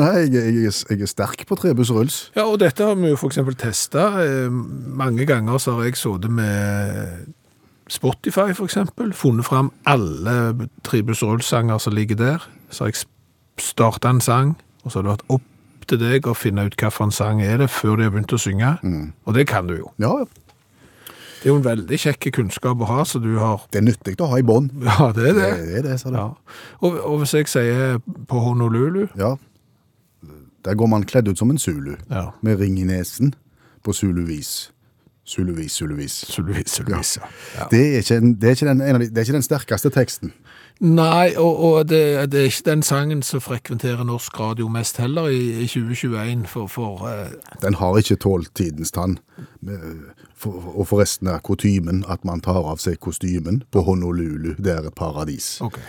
Nei, 0.00 0.12
jeg, 0.32 0.52
jeg, 0.56 0.72
jeg 0.90 1.02
er 1.04 1.10
sterk 1.10 1.42
på 1.48 1.58
trebuss 1.60 1.90
og 1.92 1.98
ruls. 2.00 2.18
Ja, 2.36 2.46
og 2.48 2.58
dette 2.62 2.86
har 2.88 2.96
vi 2.96 3.10
jo 3.12 3.18
eksempel 3.28 3.56
testet. 3.60 4.20
Eh, 4.22 4.48
Mange 4.96 5.26
ganger 5.28 5.60
så 5.60 5.74
har 5.76 5.88
jeg 5.90 5.98
sittet 6.00 6.32
med 6.32 7.26
Spotify 7.92 8.48
eksempel, 8.66 9.12
funnet 9.14 9.46
fram 9.46 9.68
alle 9.86 10.68
Tribus 10.86 11.20
Rull-sanger 11.22 11.78
som 11.82 11.94
ligger 11.94 12.16
der. 12.18 12.48
Så 12.70 12.84
har 12.86 12.94
jeg 12.94 13.04
startet 13.62 14.08
en 14.10 14.20
sang, 14.24 14.56
og 14.82 14.90
så 14.90 14.98
har 14.98 15.06
det 15.06 15.12
vært 15.16 15.28
opp 15.36 15.52
til 15.86 16.00
deg 16.02 16.26
å 16.26 16.34
finne 16.34 16.64
ut 16.66 16.74
hvilken 16.74 17.12
sang 17.14 17.44
er 17.46 17.60
det 17.62 17.68
før 17.70 18.00
de 18.00 18.08
har 18.08 18.16
begynt 18.16 18.32
å 18.34 18.40
synge. 18.42 18.72
Og 19.28 19.36
det 19.36 19.44
kan 19.52 19.68
du 19.70 19.76
jo. 19.76 19.92
Ja, 20.02 20.10
ja. 20.24 20.26
Det 21.42 21.48
er 21.48 21.52
jo 21.52 21.56
en 21.60 21.66
veldig 21.66 21.98
kjekk 22.00 22.30
kunnskap 22.34 22.80
å 22.80 22.88
ha, 22.88 23.02
så 23.04 23.20
du 23.22 23.36
har 23.38 23.66
Det 23.72 23.80
er 23.82 23.86
nyttig 23.86 24.16
å 24.20 24.30
ha 24.30 24.38
i 24.40 24.46
bånd. 24.46 24.72
Ja, 24.86 25.10
det 25.16 25.30
er 25.30 25.36
det. 25.36 25.50
Det 25.66 25.80
er 25.80 25.84
det, 25.90 25.98
sa 26.00 26.10
du. 26.10 26.16
Ja. 26.16 26.30
Og, 26.80 26.96
og 27.00 27.18
hvis 27.22 27.34
jeg 27.36 27.50
sier 27.52 27.98
på 28.28 28.40
Honolulu 28.44 29.06
Ja. 29.18 29.36
Der 30.66 30.74
går 30.74 30.88
man 30.90 31.04
kledd 31.06 31.28
ut 31.28 31.38
som 31.38 31.50
en 31.50 31.58
zulu, 31.58 31.94
Ja. 32.10 32.30
med 32.42 32.58
ring 32.58 32.78
i 32.80 32.84
nesen, 32.84 33.34
på 33.84 33.92
zuluvis. 33.94 34.72
Zuluvis, 35.26 35.72
zuluvis. 35.72 36.12
Sulvis, 36.26 36.70
Sulvis, 36.70 37.16
ja. 37.18 37.28
ja. 37.58 37.66
Det 37.70 37.80
er 37.80 37.98
ikke, 37.98 38.20
det 38.40 38.44
er 38.44 38.50
ikke, 38.50 38.66
den, 38.66 38.78
de, 38.78 39.06
det 39.10 39.18
er 39.18 39.26
ikke 39.26 39.32
den 39.32 39.42
sterkeste 39.42 39.90
teksten. 39.90 40.32
Nei, 40.80 41.32
og, 41.36 41.58
og 41.64 41.88
det, 41.88 42.32
det 42.32 42.40
er 42.40 42.44
ikke 42.50 42.66
den 42.70 42.82
sangen 42.82 43.22
som 43.22 43.40
frekventerer 43.40 44.04
norsk 44.04 44.40
radio 44.40 44.68
mest 44.68 45.00
heller 45.00 45.26
i, 45.32 45.64
i 45.64 45.66
2021, 45.66 46.46
for, 46.46 46.66
for 46.66 47.06
uh... 47.06 47.30
Den 47.62 47.74
har 47.74 47.98
ikke 47.98 48.16
tålt 48.16 48.50
tidens 48.54 48.92
tann. 48.92 49.18
Eh, 50.36 50.42
For, 50.42 50.52
og 50.76 50.86
forresten 50.88 51.28
er 51.32 51.38
kutymen 51.40 52.04
at 52.12 52.24
man 52.24 52.40
tar 52.44 52.60
av 52.68 52.76
seg 52.78 52.98
kostymen 53.00 53.62
på 53.72 53.80
Honolulu. 53.86 54.54
Det 54.58 54.72
er 54.72 54.86
et 54.86 54.94
paradis. 54.94 55.60
Okay. 55.64 55.80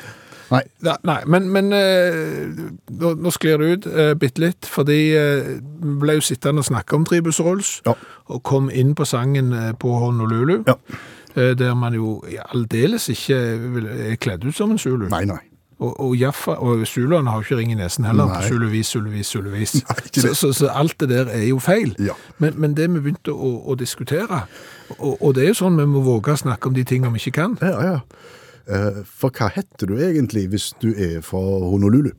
Nei, 0.49 0.61
Nei, 0.79 0.93
nei 1.03 1.17
men, 1.27 1.49
men 1.51 1.73
eh, 1.75 2.47
nå, 2.95 3.09
nå 3.19 3.31
sklir 3.35 3.57
det 3.59 3.67
ut 3.67 3.87
uh, 3.91 4.13
bitte 4.15 4.39
litt, 4.39 4.63
fordi 4.71 5.11
eh, 5.19 5.49
vi 5.83 5.95
ble 5.99 6.15
jo 6.15 6.23
sittende 6.23 6.63
og 6.63 6.69
snakke 6.69 6.95
om 6.95 7.03
Tribus 7.03 7.41
Rolls, 7.43 7.81
Ja. 7.85 7.93
og 8.31 8.43
kom 8.47 8.69
inn 8.71 8.93
på 8.95 9.03
sangen 9.05 9.51
eh, 9.51 9.73
på 9.75 9.91
Honolulu, 9.99 10.61
Ja. 10.69 10.77
eh, 11.35 11.51
der 11.59 11.75
man 11.75 11.93
jo 11.99 12.21
aldeles 12.53 13.09
ikke 13.11 13.35
er 14.13 14.15
kledd 14.23 14.47
ut 14.47 14.55
som 14.55 14.71
en 14.71 14.77
Zulu. 14.79 15.09
nei, 15.11 15.25
nei. 15.27 15.41
Og, 15.79 15.99
og, 16.01 16.15
Jaffa, 16.17 16.51
og 16.57 16.87
Zuluene 16.89 17.29
har 17.29 17.37
jo 17.37 17.45
ikke 17.45 17.57
ring 17.59 17.71
i 17.71 17.75
nesen 17.77 18.05
heller. 18.07 18.25
Nei. 18.31 18.47
Zuluvis, 18.49 18.87
Zuluvis, 18.87 19.27
Zuluvis. 19.29 19.75
Så, 20.17 20.33
så, 20.33 20.49
så 20.53 20.71
alt 20.73 20.95
det 20.99 21.09
der 21.11 21.29
er 21.29 21.43
jo 21.51 21.59
feil. 21.61 21.93
Ja. 22.01 22.15
Men, 22.41 22.53
men 22.57 22.73
det 22.77 22.87
vi 22.95 22.99
begynte 22.99 23.35
å, 23.35 23.51
å 23.69 23.75
diskutere, 23.77 24.39
og, 24.97 25.21
og 25.21 25.35
det 25.37 25.43
er 25.43 25.51
jo 25.53 25.59
sånn 25.61 25.77
vi 25.77 25.85
må 25.85 26.01
våge 26.01 26.33
å 26.33 26.39
snakke 26.41 26.71
om 26.71 26.73
de 26.73 26.83
tingene 26.87 27.13
vi 27.13 27.21
ikke 27.21 27.35
kan. 27.37 27.57
Ja, 27.61 27.77
ja. 27.91 27.99
Eh, 28.67 29.03
For 29.05 29.29
hva 29.31 29.51
heter 29.53 29.87
du 29.87 29.99
egentlig 30.01 30.47
hvis 30.51 30.71
du 30.81 30.89
er 30.97 31.21
fra 31.21 31.39
Honolulu? 31.39 32.09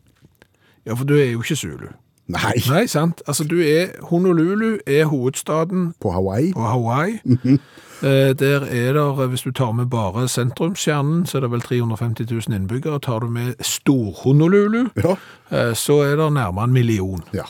Ja, 0.87 0.95
for 0.95 1.05
du 1.05 1.17
er 1.19 1.33
jo 1.33 1.43
ikke 1.43 1.59
Zulu. 1.59 1.89
Nei, 2.29 2.55
Nei, 2.69 2.85
sant? 2.87 3.23
Altså, 3.27 3.45
du 3.49 3.59
er 3.65 3.95
Honolulu 4.11 4.79
er 4.87 5.07
hovedstaden 5.11 5.95
på 6.01 6.13
Hawaii. 6.13 6.53
på 6.53 6.61
Hawaii. 6.69 7.19
Eh, 7.25 7.59
Der 8.01 8.61
er 8.71 8.93
det, 8.93 9.29
hvis 9.29 9.43
du 9.43 9.51
tar 9.53 9.73
med 9.73 9.87
bare 9.91 10.29
sentrumskjernen, 10.29 11.27
så 11.27 11.39
er 11.39 11.41
det 11.41 11.51
vel 11.51 11.61
350 11.61 12.31
000 12.49 12.57
innbyggere. 12.57 13.01
Tar 13.03 13.19
du 13.21 13.27
med 13.29 13.55
Stor-Honolulu, 13.61 14.87
Ja. 14.97 15.17
eh, 15.51 15.75
så 15.75 16.03
er 16.07 16.17
det 16.17 16.33
nærmere 16.33 16.65
en 16.65 16.73
million. 16.73 17.23
Ja. 17.35 17.43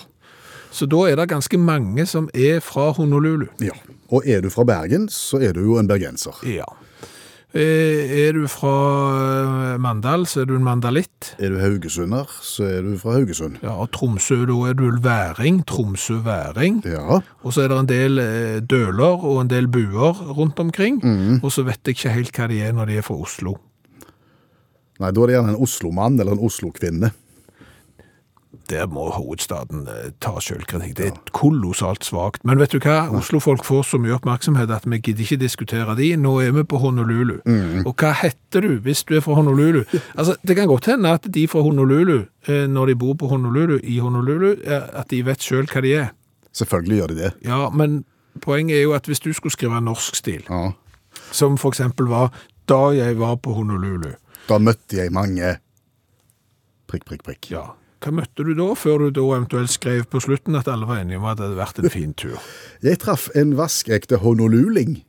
Så 0.71 0.87
da 0.87 0.97
er 1.11 1.17
det 1.17 1.29
ganske 1.29 1.59
mange 1.59 2.07
som 2.07 2.29
er 2.35 2.61
fra 2.61 2.91
Honolulu. 2.93 3.47
ja. 3.61 3.71
Og 4.11 4.23
er 4.27 4.41
du 4.41 4.49
fra 4.51 4.65
Bergen, 4.65 5.09
så 5.09 5.37
er 5.37 5.53
du 5.53 5.61
jo 5.61 5.75
en 5.79 5.89
bergenser. 5.89 6.33
Ja. 6.47 6.65
Eh, 7.57 8.27
Er 8.29 8.33
du 8.37 8.43
fra 8.51 8.73
eh, 9.73 9.79
Mandal, 9.81 10.27
så 10.29 10.43
er 10.43 10.49
du 10.51 10.55
en 10.59 10.65
mandalitt. 10.67 11.31
Er 11.41 11.55
du 11.55 11.57
haugesunder, 11.63 12.29
så 12.45 12.67
er 12.69 12.83
du 12.85 12.99
fra 13.01 13.15
Haugesund. 13.17 13.57
Ja, 13.65 13.73
og 13.81 13.89
Tromsø, 13.97 14.43
da 14.51 14.57
er 14.69 14.75
du 14.77 14.91
væring. 15.01 15.63
Tromsø-væring. 15.67 16.83
Ja. 16.85 17.21
Og 17.43 17.55
så 17.57 17.65
er 17.65 17.73
det 17.73 17.79
en 17.81 17.89
del 17.89 18.19
eh, 18.21 18.59
døler 18.61 19.25
og 19.25 19.41
en 19.47 19.49
del 19.51 19.67
buer 19.73 20.21
rundt 20.37 20.61
omkring. 20.61 21.01
Og 21.43 21.49
så 21.55 21.65
vet 21.65 21.81
jeg 21.89 21.97
ikke 21.97 22.13
helt 22.19 22.37
hva 22.37 22.51
de 22.53 22.61
er 22.69 22.77
når 22.77 22.93
de 22.93 22.99
er 23.01 23.07
fra 23.07 23.17
Oslo. 23.17 23.57
Nei, 24.99 25.11
da 25.15 25.23
er 25.23 25.31
det 25.31 25.37
gjerne 25.39 25.55
en 25.55 25.63
Oslo-mann 25.65 26.21
eller 26.21 26.35
en 26.37 26.45
Oslo-kvinne. 26.45 27.13
Der 28.69 28.87
må 28.87 29.07
hovedstaden 29.15 29.87
eh, 29.89 30.11
ta 30.21 30.35
selvkritikk. 30.45 30.95
Det 30.99 31.07
er 31.09 31.19
kolossalt 31.33 32.05
svagt. 32.05 32.43
Men 32.45 32.59
vet 32.61 32.75
du 32.75 32.79
hva? 32.85 33.07
Oslo-folk 33.17 33.65
får 33.65 33.87
så 33.89 34.01
mye 34.03 34.13
oppmerksomhet 34.19 34.71
at 34.75 34.85
vi 34.85 34.99
gidder 35.01 35.25
ikke 35.25 35.39
diskutere 35.41 35.95
de. 35.97 36.11
Nå 36.21 36.35
er 36.45 36.53
vi 36.53 36.65
på 36.69 36.77
Honolulu. 36.83 37.39
Og 37.87 37.95
hva 37.97 38.11
heter 38.21 38.61
du 38.67 38.75
hvis 38.85 39.05
du 39.09 39.15
er 39.17 39.25
fra 39.25 39.39
Honolulu? 39.41 39.85
Altså, 40.19 40.37
Det 40.45 40.57
kan 40.57 40.69
godt 40.69 40.87
hende 40.93 41.09
at 41.17 41.25
de 41.35 41.47
fra 41.49 41.63
Honolulu, 41.65 42.19
eh, 42.49 42.67
når 42.69 42.87
de 42.93 42.95
bor 43.01 43.15
på 43.15 43.27
Honolulu, 43.33 43.79
i 43.83 43.99
Honolulu, 44.05 44.51
eh, 44.65 44.83
at 45.01 45.09
de 45.11 45.23
vet 45.25 45.41
sjøl 45.41 45.67
hva 45.73 45.81
de 45.85 45.95
er. 46.03 46.13
Selvfølgelig 46.53 46.97
gjør 47.01 47.07
de 47.15 47.19
det. 47.23 47.33
Ja, 47.49 47.69
men 47.71 48.05
poenget 48.45 48.77
er 48.79 48.83
jo 48.83 48.93
at 48.97 49.07
hvis 49.09 49.21
du 49.25 49.33
skulle 49.33 49.53
skrive 49.57 49.81
norsk 49.81 50.17
stil, 50.17 50.45
Ja. 50.51 50.73
som 51.33 51.57
for 51.59 51.71
eksempel 51.73 52.09
var 52.09 52.33
da 52.69 52.91
jeg 52.93 53.17
var 53.19 53.37
på 53.37 53.53
Honolulu, 53.57 54.13
Da 54.49 54.59
møtte 54.59 54.97
jeg 54.97 55.13
mange 55.13 55.57
prikk, 56.89 57.05
prikk, 57.09 57.23
prikk. 57.25 57.51
ja, 57.51 57.63
hva 58.05 58.13
møtte 58.15 58.45
du 58.47 58.53
da, 58.55 58.69
før 58.79 59.07
du 59.07 59.11
da 59.19 59.25
eventuelt 59.37 59.73
skrev 59.75 60.05
på 60.11 60.21
slutten 60.23 60.55
at 60.59 60.69
alle 60.71 60.87
var 60.87 61.01
enige 61.03 61.19
om 61.19 61.25
at 61.31 61.39
det 61.41 61.49
hadde 61.49 61.59
vært 61.61 61.81
en 61.83 61.91
fin 61.91 62.13
tur? 62.15 62.37
Jeg 62.87 63.01
traff 63.03 63.29
en 63.39 63.57
vaskeekte 63.59 64.21
honoluling. 64.23 65.01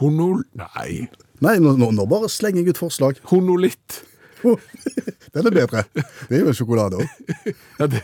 Honol... 0.00 0.44
Nei, 0.56 1.08
Nei, 1.40 1.54
nå, 1.60 1.72
nå, 1.76 2.04
bare 2.04 2.28
slenger 2.28 2.60
jeg 2.66 2.74
ut 2.74 2.78
forslag. 2.82 3.16
honolitt. 3.30 4.02
Den 5.32 5.46
er 5.48 5.54
bedre. 5.54 5.82
Det 6.28 6.36
er 6.36 6.42
jo 6.42 6.50
en 6.52 6.56
sjokolade 6.56 7.00
òg. 7.00 7.30
Ja, 7.80 7.86
det, 7.88 8.02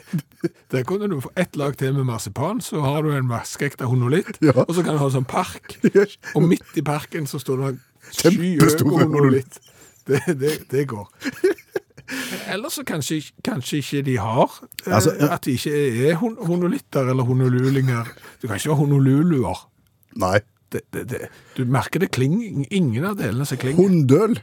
der 0.73 0.85
kunne 0.89 1.09
du 1.13 1.19
få 1.21 1.29
ett 1.37 1.57
lag 1.61 1.77
til 1.77 1.93
med 1.97 2.07
marsipan, 2.09 2.63
så 2.65 2.81
har 2.85 3.03
du 3.05 3.11
en 3.13 3.29
vaskeekte 3.29 3.85
honolitt, 3.91 4.39
Ja. 4.45 4.55
og 4.65 4.73
så 4.77 4.85
kan 4.87 4.97
du 4.97 5.03
ha 5.03 5.09
sånn 5.13 5.29
park, 5.29 5.77
og 6.35 6.47
midt 6.49 6.77
i 6.81 6.85
parken 6.85 7.29
så 7.29 7.41
står 7.43 7.61
det 7.65 7.73
skyhøy 8.17 9.05
honolitt. 9.05 9.61
Det, 10.09 10.21
det, 10.41 10.55
det 10.71 10.87
går. 10.89 11.09
Eller 12.53 12.71
så 12.73 12.85
kanskje, 12.87 13.21
kanskje 13.45 13.81
ikke 13.83 14.03
de 14.07 14.17
har, 14.23 14.53
eh, 14.87 14.93
Altså, 14.95 15.15
at 15.31 15.45
de 15.47 15.57
ikke 15.59 16.11
er 16.11 16.19
hon 16.21 16.37
honolitter 16.47 17.11
eller 17.11 17.27
honolulinger. 17.27 18.13
Du 18.43 18.47
kan 18.47 18.57
ikke 18.61 18.71
ha 18.75 18.79
honoluluer. 18.81 19.65
Nei. 20.23 20.39
Det, 20.73 20.81
det, 20.93 21.05
det. 21.13 21.19
Du 21.57 21.65
merker 21.71 22.03
det 22.03 22.11
klinger, 22.11 22.65
ingen 22.75 23.05
av 23.07 23.17
delene 23.21 23.47
som 23.47 23.59
klinger. 23.63 23.79
Hundøl. 23.79 24.35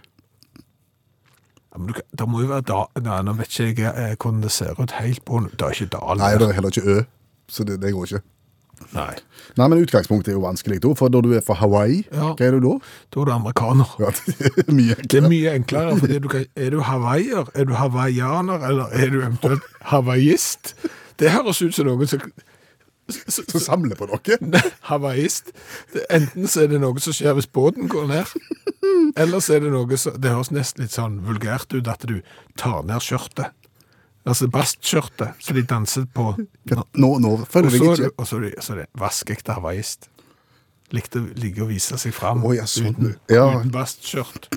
Ja, 1.73 1.79
men 1.79 1.89
du, 1.89 1.99
det 2.19 2.27
må 2.29 2.43
jo 2.43 2.51
være 2.51 2.63
da, 2.69 2.83
nei, 3.01 3.17
nå 3.27 3.33
vet 3.39 3.49
ikke 3.59 3.81
jeg 3.87 3.91
eh, 3.91 4.13
hvordan 4.15 4.43
det 4.45 4.51
ser 4.53 4.77
ut 4.79 4.93
helt 4.99 5.23
på, 5.25 5.41
det 5.49 5.65
er 5.67 5.73
ikke 5.75 5.89
dal. 5.97 6.21
Nei, 6.21 6.31
det 6.39 6.47
er 6.47 6.55
heller 6.59 6.71
ikke 6.75 6.85
Ø, 6.93 7.03
så 7.49 7.65
det, 7.67 7.79
det 7.81 7.91
går 7.95 8.11
ikke. 8.11 8.21
Nei. 8.93 9.13
Nei, 9.57 9.67
men 9.67 9.81
utgangspunktet 9.83 10.31
er 10.33 10.37
jo 10.37 10.43
vanskelig, 10.45 10.79
da, 10.83 10.93
for 10.97 11.09
når 11.13 11.21
du 11.25 11.33
er 11.37 11.41
fra 11.45 11.55
Hawaii, 11.59 12.03
Ja. 12.13 12.33
hva 12.35 12.47
er 12.47 12.57
du 12.57 12.59
da? 12.67 12.73
Da 13.13 13.21
er 13.21 13.25
du 13.25 13.31
amerikaner. 13.35 13.93
Ja, 13.99 14.11
det 14.27 14.63
er 14.67 14.73
mye 14.73 14.95
Det 15.09 15.19
er 15.23 15.29
mye 15.29 15.53
enklere, 15.57 15.97
for 15.99 16.07
du 16.07 16.27
kan, 16.31 16.45
er 16.55 16.69
du 16.75 16.81
hawaiier, 16.81 17.49
er 17.55 17.65
du 17.69 17.73
hawaiianer, 17.79 18.65
eller 18.69 18.89
er 18.93 19.09
du 19.13 19.19
eventuelt 19.21 19.63
hawaiist? 19.93 20.73
Det 21.19 21.31
høres 21.31 21.61
ut 21.61 21.73
som 21.75 21.85
noen 21.87 22.07
som 22.09 22.21
som 23.27 23.59
samler 23.59 23.97
på 23.99 24.05
noe. 24.07 24.37
Hawaiist. 24.89 25.49
Enten 26.09 26.47
så 26.47 26.61
er 26.63 26.69
det 26.71 26.77
noe 26.79 27.01
som 27.03 27.11
skjer 27.13 27.33
hvis 27.35 27.49
båten 27.51 27.89
går 27.91 28.05
ned, 28.07 28.29
eller 29.19 29.43
så 29.43 29.57
er 29.57 29.65
det 29.65 29.73
noe 29.73 29.97
som 29.99 30.15
Det 30.23 30.31
høres 30.31 30.53
nesten 30.55 30.85
litt 30.85 30.95
sånn 30.95 31.17
vulgært 31.27 31.75
ut 31.75 31.89
at 31.91 32.05
du 32.07 32.21
tar 32.55 32.79
ned 32.87 33.03
skjørtet. 33.03 33.51
Altså 34.25 34.47
bastskjørtet, 34.47 35.33
så 35.43 35.53
de 35.53 35.61
danset 35.67 36.05
på 36.15 36.29
Nå, 36.95 37.09
nå 37.19 37.31
føler 37.51 37.71
jeg 37.75 37.81
ikke. 37.83 38.11
og 38.17 38.27
så 38.27 38.37
er 38.37 38.45
det, 38.45 38.51
så 38.63 38.75
det 38.77 38.85
vaskeekte 38.99 39.55
hawaiist. 39.57 40.07
Likte 40.95 41.19
ligge 41.35 41.63
og 41.65 41.71
vise 41.73 41.97
seg 41.99 42.13
fram 42.15 42.43
Å, 42.45 42.53
ja, 42.55 42.63
sånn. 42.69 42.93
uten, 42.95 43.15
Ja. 43.33 43.49
uten 43.57 43.71
bastskjørt 43.73 44.47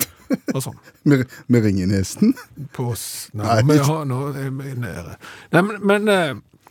og 0.53 0.61
sånn. 0.63 0.77
Med, 1.07 1.25
med 1.47 1.63
ring 1.63 1.81
i 1.83 1.87
nesen. 1.87 2.33
På, 2.75 2.93
Nei, 3.33 3.45
nei, 3.47 3.61
men 3.63 3.77
ja, 3.79 3.97
nå 4.07 4.21
er 4.35 4.49
vi 4.51 4.73
nede. 4.75 5.17
Nei, 5.55 5.61
men, 5.63 5.77
men 5.87 6.09
uh, 6.11 6.63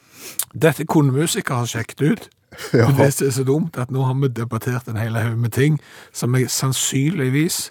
dette 0.53 0.85
kunne 0.89 1.13
musikere 1.17 1.63
ha 1.65 1.69
sjekket 1.69 2.03
ut. 2.05 2.27
Ja. 2.73 2.87
Det 2.97 3.11
som 3.13 3.27
er 3.27 3.33
så 3.37 3.45
dumt 3.49 3.77
at 3.81 3.91
nå 3.93 4.05
har 4.09 4.15
vi 4.23 4.29
debattert 4.33 4.89
en 4.89 4.97
hel 5.01 5.17
haug 5.21 5.37
med 5.41 5.53
ting 5.57 5.77
som 6.17 6.33
vi 6.37 6.47
sannsynligvis 6.49 7.67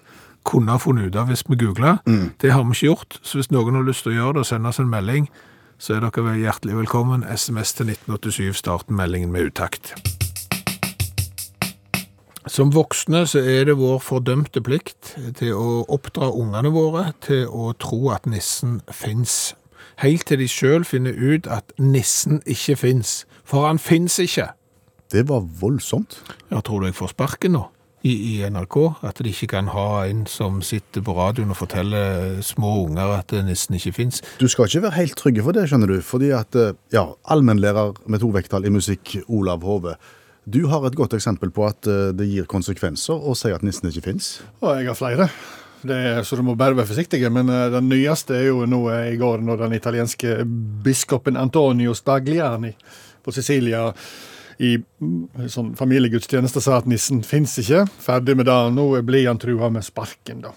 kunne 0.46 0.74
ha 0.74 0.80
funnet 0.82 1.10
ut 1.10 1.18
av 1.18 1.30
hvis 1.30 1.44
vi 1.48 1.58
googla. 1.60 1.98
Mm. 2.06 2.32
Det 2.40 2.52
har 2.54 2.64
vi 2.64 2.76
ikke 2.76 2.90
gjort, 2.92 3.18
så 3.22 3.40
hvis 3.40 3.50
noen 3.54 3.78
har 3.78 3.86
lyst 3.86 4.06
til 4.06 4.14
å 4.14 4.18
gjøre 4.20 4.38
det 4.38 4.44
og 4.44 4.50
sende 4.50 4.72
oss 4.72 4.80
en 4.82 4.92
melding, 4.92 5.28
så 5.78 5.96
er 5.96 6.06
dere 6.06 6.36
hjertelig 6.40 6.78
velkommen. 6.78 7.26
SMS 7.26 7.74
til 7.76 7.90
1987, 7.92 8.54
starten 8.62 8.96
meldingen 8.96 9.32
med 9.34 9.50
utakt. 9.50 9.92
Som 12.46 12.70
voksne 12.70 13.24
så 13.26 13.42
er 13.42 13.66
det 13.66 13.74
vår 13.80 13.98
fordømte 14.06 14.62
plikt 14.62 15.16
til 15.36 15.56
å 15.58 15.82
oppdra 15.92 16.30
ungene 16.30 16.70
våre 16.70 17.08
til 17.26 17.48
å 17.50 17.72
tro 17.74 18.12
at 18.14 18.28
nissen 18.30 18.78
fins. 18.86 19.56
Helt 19.98 20.28
til 20.28 20.38
de 20.38 20.46
sjøl 20.48 20.86
finner 20.86 21.16
ut 21.16 21.48
at 21.50 21.74
nissen 21.80 22.38
ikke 22.46 22.76
fins. 22.78 23.24
For 23.44 23.66
han 23.66 23.82
fins 23.82 24.20
ikke. 24.22 24.52
Det 25.10 25.26
var 25.28 25.42
voldsomt. 25.60 26.20
Ja, 26.50 26.60
tror 26.60 26.80
du 26.80 26.88
jeg 26.88 26.98
får 26.98 27.16
sparken 27.16 27.56
nå? 27.58 27.66
I, 28.06 28.14
I 28.36 28.50
NRK? 28.50 28.76
At 29.06 29.20
de 29.22 29.32
ikke 29.32 29.48
kan 29.56 29.70
ha 29.74 30.04
en 30.06 30.24
som 30.30 30.60
sitter 30.64 31.02
på 31.04 31.14
radioen 31.16 31.50
og 31.50 31.58
forteller 31.58 32.38
små 32.46 32.72
unger 32.84 33.16
at 33.18 33.34
nissen 33.46 33.78
ikke 33.78 33.94
fins? 33.96 34.22
Du 34.40 34.46
skal 34.50 34.68
ikke 34.68 34.84
være 34.86 34.98
helt 35.00 35.18
trygge 35.18 35.44
for 35.46 35.56
det, 35.56 35.66
skjønner 35.70 35.90
du. 35.90 35.98
Fordi 36.04 36.30
at, 36.36 36.54
eh, 36.54 36.76
ja, 36.94 37.08
allmennlærer 37.24 37.98
med 38.06 38.22
to 38.22 38.30
vekttall 38.34 38.68
i 38.68 38.72
musikk, 38.74 39.16
Olav 39.26 39.66
Hove. 39.66 39.96
Du 40.46 40.68
har 40.70 40.84
et 40.86 40.94
godt 40.94 41.16
eksempel 41.18 41.50
på 41.50 41.66
at 41.66 41.88
eh, 41.90 42.12
det 42.14 42.28
gir 42.30 42.46
konsekvenser 42.50 43.18
å 43.18 43.34
si 43.34 43.50
at 43.54 43.66
nissen 43.66 43.90
ikke 43.90 44.04
fins. 44.12 44.36
Og 44.62 44.76
jeg 44.78 44.86
har 44.92 44.98
flere. 44.98 45.30
Det 45.86 45.96
er, 45.96 46.22
så 46.26 46.38
du 46.38 46.44
må 46.46 46.54
bare 46.58 46.76
være 46.78 46.88
forsiktige. 46.92 47.30
Men 47.34 47.50
eh, 47.50 47.66
den 47.74 47.90
nyeste 47.90 48.38
er 48.38 48.48
jo 48.52 48.62
nå 48.70 48.84
i 48.94 49.18
går, 49.18 49.42
når 49.42 49.66
den 49.66 49.76
italienske 49.80 50.38
biskopen 50.86 51.38
Antonio 51.40 51.96
Stagliani 51.98 52.72
på 53.26 53.34
Sicilia 53.34 53.88
i 54.58 54.76
mm, 54.78 55.48
sånn 55.52 55.72
familiegudstjeneste 55.76 56.62
sa 56.64 56.78
at 56.80 56.86
nissen 56.88 57.22
fins 57.26 57.58
ikke. 57.60 57.84
Ferdig 58.02 58.36
med 58.38 58.48
det. 58.48 58.58
Nå 58.76 58.88
blir 59.06 59.26
han 59.28 59.40
trua 59.42 59.68
med 59.72 59.84
sparken, 59.84 60.40
da. 60.46 60.54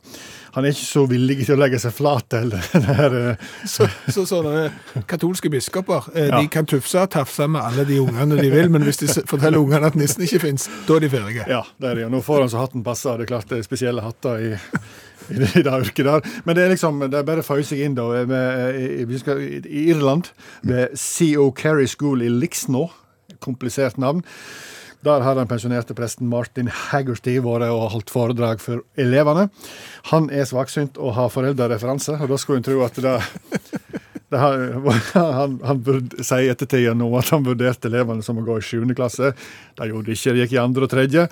Han 0.55 0.65
er 0.65 0.73
ikke 0.73 0.87
så 0.87 1.03
villig 1.05 1.35
til 1.45 1.53
å 1.53 1.59
legge 1.61 1.77
seg 1.81 1.93
flat 1.93 2.33
heller. 2.33 2.63
den 2.73 2.87
her, 2.97 3.15
eh, 3.19 3.43
Så, 3.69 3.85
så 4.09 4.23
sånne 4.25 5.03
katolske 5.09 5.51
biskoper 5.53 6.07
eh, 6.15 6.29
Ja. 6.31 6.39
de 6.39 6.47
kan 6.49 6.65
tufse 6.69 7.03
og 7.03 7.11
tafse 7.13 7.45
med 7.47 7.61
alle 7.61 7.85
de 7.85 7.99
ungene 8.01 8.39
de 8.39 8.47
vil, 8.49 8.71
men 8.73 8.81
hvis 8.87 9.03
de 9.03 9.09
forteller 9.29 9.61
ungene 9.61 9.91
at 9.91 9.97
nissen 9.99 10.23
ikke 10.25 10.41
fins, 10.47 10.65
da 10.87 10.97
er 10.97 11.05
de 11.05 11.11
ferdige. 11.13 11.45
Ja, 11.51 11.61
det 11.77 11.91
er 11.91 11.99
de. 12.01 12.07
Og 12.07 12.15
nå 12.15 12.23
får 12.25 12.45
han 12.45 12.49
så 12.55 12.63
hatten 12.63 12.83
passer. 12.87 13.19
Det 13.21 13.27
er 13.27 13.33
klart 13.35 13.51
det 13.51 13.59
er 13.61 13.67
spesielle 13.67 14.01
hatter 14.05 14.41
i, 14.41 14.49
i, 15.35 15.37
det, 15.37 15.51
i 15.59 15.63
det 15.67 15.75
yrket 15.83 16.09
der. 16.09 16.31
Men 16.47 16.57
det 16.57 16.65
er 16.65 16.73
liksom, 16.73 17.03
det 17.05 17.19
er 17.21 17.27
bare 17.29 17.43
å 17.45 17.49
føye 17.51 17.67
seg 17.69 17.83
inn, 17.85 17.99
da. 17.99 18.07
Med, 18.31 18.79
i, 18.79 19.05
vi 19.11 19.21
skal, 19.21 19.43
I 19.45 19.85
Irland, 19.91 20.31
ved 20.65 20.97
CO 20.97 21.51
Carey 21.53 21.85
School 21.93 22.25
i 22.25 22.31
Lixno, 22.33 22.87
komplisert 23.43 23.97
navn. 24.01 24.23
Der 25.05 25.23
har 25.23 25.37
den 25.37 25.47
pensjonerte 25.47 25.95
presten 25.95 26.27
Martin 26.27 26.67
Haggerty 26.67 27.37
vært 27.39 27.69
og 27.71 27.85
holdt 27.93 28.11
foredrag 28.11 28.59
for 28.59 28.83
elevene. 28.99 29.47
Han 30.11 30.27
er 30.27 30.47
svaksynt 30.49 30.99
og 30.99 31.15
har 31.15 31.31
foreldrereferanse, 31.31 32.17
og 32.19 32.27
da 32.27 32.39
skulle 32.39 32.59
en 32.59 32.67
tro 32.67 32.81
at 32.83 32.99
det 32.99 33.15
har, 34.37 34.63
han, 35.39 35.59
han 35.65 35.81
burde 35.83 36.23
si 36.23 36.41
i 36.45 36.51
ettertida 36.51 36.93
nå 36.97 37.09
at 37.17 37.31
han 37.33 37.45
vurderte 37.47 37.89
elevene 37.89 38.25
som 38.25 38.37
å 38.37 38.45
gå 38.45 38.59
i 38.59 38.65
7. 38.65 38.85
klasse. 38.97 39.33
Det 39.79 39.89
gjorde 39.89 40.11
de 40.11 40.17
ikke, 40.17 40.35
de 40.35 40.43
gikk 40.43 40.55
i 40.57 40.61
andre 40.61 40.85
og 40.85 40.91
tredje. 40.91 41.25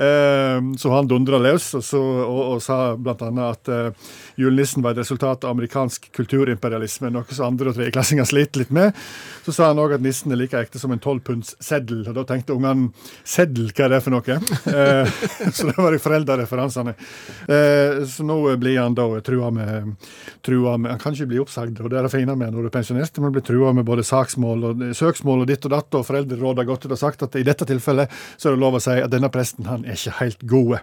Eh, 0.00 0.58
så 0.78 0.92
han 0.94 1.10
dundra 1.10 1.40
løs 1.42 1.66
og, 1.76 1.84
så, 1.84 2.00
og, 2.00 2.40
og 2.54 2.62
sa 2.64 2.78
bl.a. 2.96 3.30
at 3.50 3.68
eh, 3.68 4.12
julenissen 4.40 4.84
var 4.84 4.94
et 4.94 5.02
resultat 5.02 5.44
av 5.44 5.52
amerikansk 5.52 6.08
kulturimperialisme, 6.16 7.10
noe 7.12 7.26
som 7.28 7.50
andre- 7.50 7.72
og 7.72 7.76
tredjeklassinger 7.76 8.28
sliter 8.30 8.62
litt 8.62 8.72
med. 8.74 8.96
Så 9.44 9.52
sa 9.56 9.70
han 9.70 9.82
òg 9.82 9.98
at 9.98 10.04
nissen 10.04 10.32
er 10.32 10.40
like 10.40 10.56
ekte 10.56 10.80
som 10.80 10.94
en 10.94 11.02
tolvpundsseddel. 11.02 12.06
og 12.08 12.16
da 12.16 12.24
tenkte 12.28 12.56
ungene 12.56 12.90
seddel, 13.24 13.72
hva 13.74 13.88
er 13.88 13.96
det 13.96 14.02
for 14.06 14.16
noe? 14.16 14.40
Eh, 14.70 15.08
så 15.52 15.66
det 15.66 15.74
var 15.76 15.92
de 15.92 15.98
foreldrereferansene. 16.00 16.92
Eh, 17.50 18.02
så 18.08 18.24
nå 18.24 18.36
blir 18.60 18.78
han 18.78 18.94
da 18.94 19.06
trua 19.24 19.48
med, 19.54 19.96
trua 20.46 20.76
med 20.78 20.92
Han 20.92 21.00
kan 21.02 21.16
ikke 21.16 21.30
bli 21.32 21.40
oppsagd, 21.42 21.80
og 21.82 21.90
det 21.90 21.98
er 21.98 22.06
det 22.06 22.12
fine 22.12 22.29
med 22.38 22.52
når 22.52 22.66
du 22.66 22.68
er 22.70 22.74
pensjonist, 22.74 23.16
Du 23.16 23.30
blir 23.30 23.44
trua 23.44 23.72
med 23.72 23.84
både 23.84 24.04
saksmål 24.06 24.64
og 24.68 24.82
søksmål 24.96 25.44
og 25.44 25.50
ditt 25.50 25.64
og 25.66 25.74
datt, 25.74 25.94
og 25.94 26.06
foreldrerådet 26.06 26.62
har 26.62 26.68
gått 26.68 26.86
ut 26.86 26.94
og 26.94 27.00
sagt 27.00 27.22
at 27.22 27.36
i 27.36 27.44
dette 27.46 27.66
tilfellet 27.68 28.10
så 28.36 28.50
er 28.50 28.56
det 28.56 28.62
lov 28.62 28.78
å 28.78 28.82
si 28.82 28.96
at 28.98 29.10
denne 29.12 29.30
presten 29.32 29.68
han 29.70 29.84
er 29.84 29.98
ikke 29.98 30.16
helt 30.20 30.44
gode. 30.48 30.82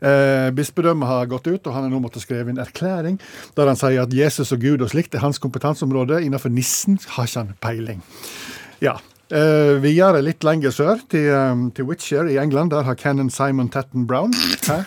Eh, 0.00 0.48
bispedømmet 0.56 1.08
har 1.08 1.30
gått 1.30 1.48
ut, 1.48 1.66
og 1.66 1.72
han 1.74 1.86
har 1.86 1.92
nå 1.92 2.02
måttet 2.02 2.24
skrive 2.24 2.52
en 2.52 2.62
erklæring 2.62 3.20
der 3.56 3.70
han 3.70 3.78
sier 3.78 4.04
at 4.04 4.14
Jesus 4.14 4.52
og 4.54 4.62
Gud 4.62 4.82
og 4.82 4.92
slikt 4.92 5.14
er 5.14 5.24
hans 5.24 5.40
kompetanseområde. 5.42 6.22
Innenfor 6.22 6.52
nissen 6.52 6.98
har 7.16 7.28
ikke 7.28 7.44
han 7.44 7.56
peiling. 7.62 8.04
Ja. 8.82 8.98
Uh, 9.32 9.78
videre 9.80 10.20
litt 10.20 10.44
lenger 10.44 10.74
sør, 10.74 10.98
til, 11.08 11.30
um, 11.32 11.70
til 11.72 11.86
Witcher 11.88 12.28
i 12.28 12.36
England. 12.42 12.74
Der 12.74 12.84
har 12.84 12.98
Canon 13.00 13.30
Simon 13.32 13.70
Tatton 13.72 14.04
Brown. 14.06 14.34
Hæ? 14.68 14.82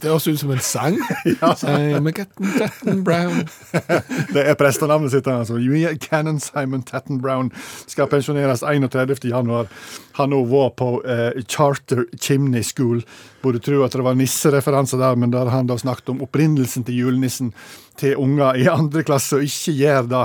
Det 0.00 0.10
høres 0.10 0.26
ut 0.28 0.40
som 0.40 0.50
en 0.52 0.60
sang. 0.60 0.98
I'm 1.40 2.08
a 2.08 2.12
getting 2.12 2.50
getting 2.58 3.04
brown. 3.04 3.46
Det 4.34 4.42
er 4.44 4.58
prestenavnet 4.58 5.12
sitt. 5.14 5.26
altså. 5.26 5.56
Canon 6.00 6.40
Simon 6.40 6.82
Tatton 6.82 7.20
Brown 7.20 7.50
skal 7.86 8.08
pensjoneres 8.10 8.62
31. 8.62 9.24
januar. 9.24 9.70
Han 10.16 10.30
nå 10.32 10.42
var 10.48 10.70
på 10.76 10.90
eh, 11.04 11.42
Charter 11.48 12.04
Chimney 12.20 12.62
School. 12.62 13.02
Burde 13.42 13.60
tro 13.60 13.82
at 13.84 13.92
det 13.92 14.04
var 14.04 14.16
nissereferanse 14.16 14.98
der, 15.00 15.16
men 15.16 15.32
der 15.32 15.50
han 15.52 15.68
da 15.68 15.76
snakket 15.80 16.14
om 16.14 16.22
opprinnelsen 16.24 16.86
til 16.86 17.02
julenissen 17.02 17.52
til 17.96 18.16
unger 18.20 18.58
i 18.60 18.66
andre 18.68 19.04
klasse, 19.06 19.38
og 19.38 19.46
ikke 19.46 19.76
gjør 19.76 20.08
det. 20.10 20.24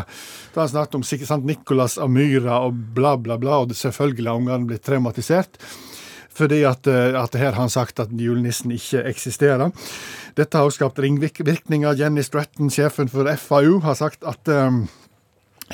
Da 0.56 0.64
han 0.64 0.72
snakket 0.72 1.00
om 1.00 1.06
sikkert 1.08 1.46
Nikolas 1.48 1.98
av 2.02 2.12
Myra 2.12 2.60
og 2.66 2.76
bla, 2.96 3.16
bla, 3.18 3.40
bla, 3.40 3.62
og 3.64 3.76
selvfølgelig 3.76 4.32
har 4.32 4.42
ungene 4.42 4.72
blitt 4.72 4.84
traumatisert. 4.88 5.60
Fordi 6.38 6.62
at, 6.68 6.88
eh, 6.88 7.12
at 7.20 7.36
her 7.36 7.52
har 7.52 7.60
han 7.60 7.74
sagt 7.74 8.00
at 8.00 8.12
julenissen 8.16 8.72
ikke 8.72 9.04
eksisterer. 9.10 9.72
Dette 10.38 10.58
har 10.58 10.68
også 10.68 10.82
skapt 10.82 11.02
ringvirkninger. 11.04 11.98
Jenny 12.00 12.24
Stratton, 12.24 12.72
sjefen 12.72 13.12
for 13.12 13.28
FAU, 13.36 13.80
har 13.84 13.98
sagt 14.00 14.24
at 14.28 14.48
um, 14.48 14.86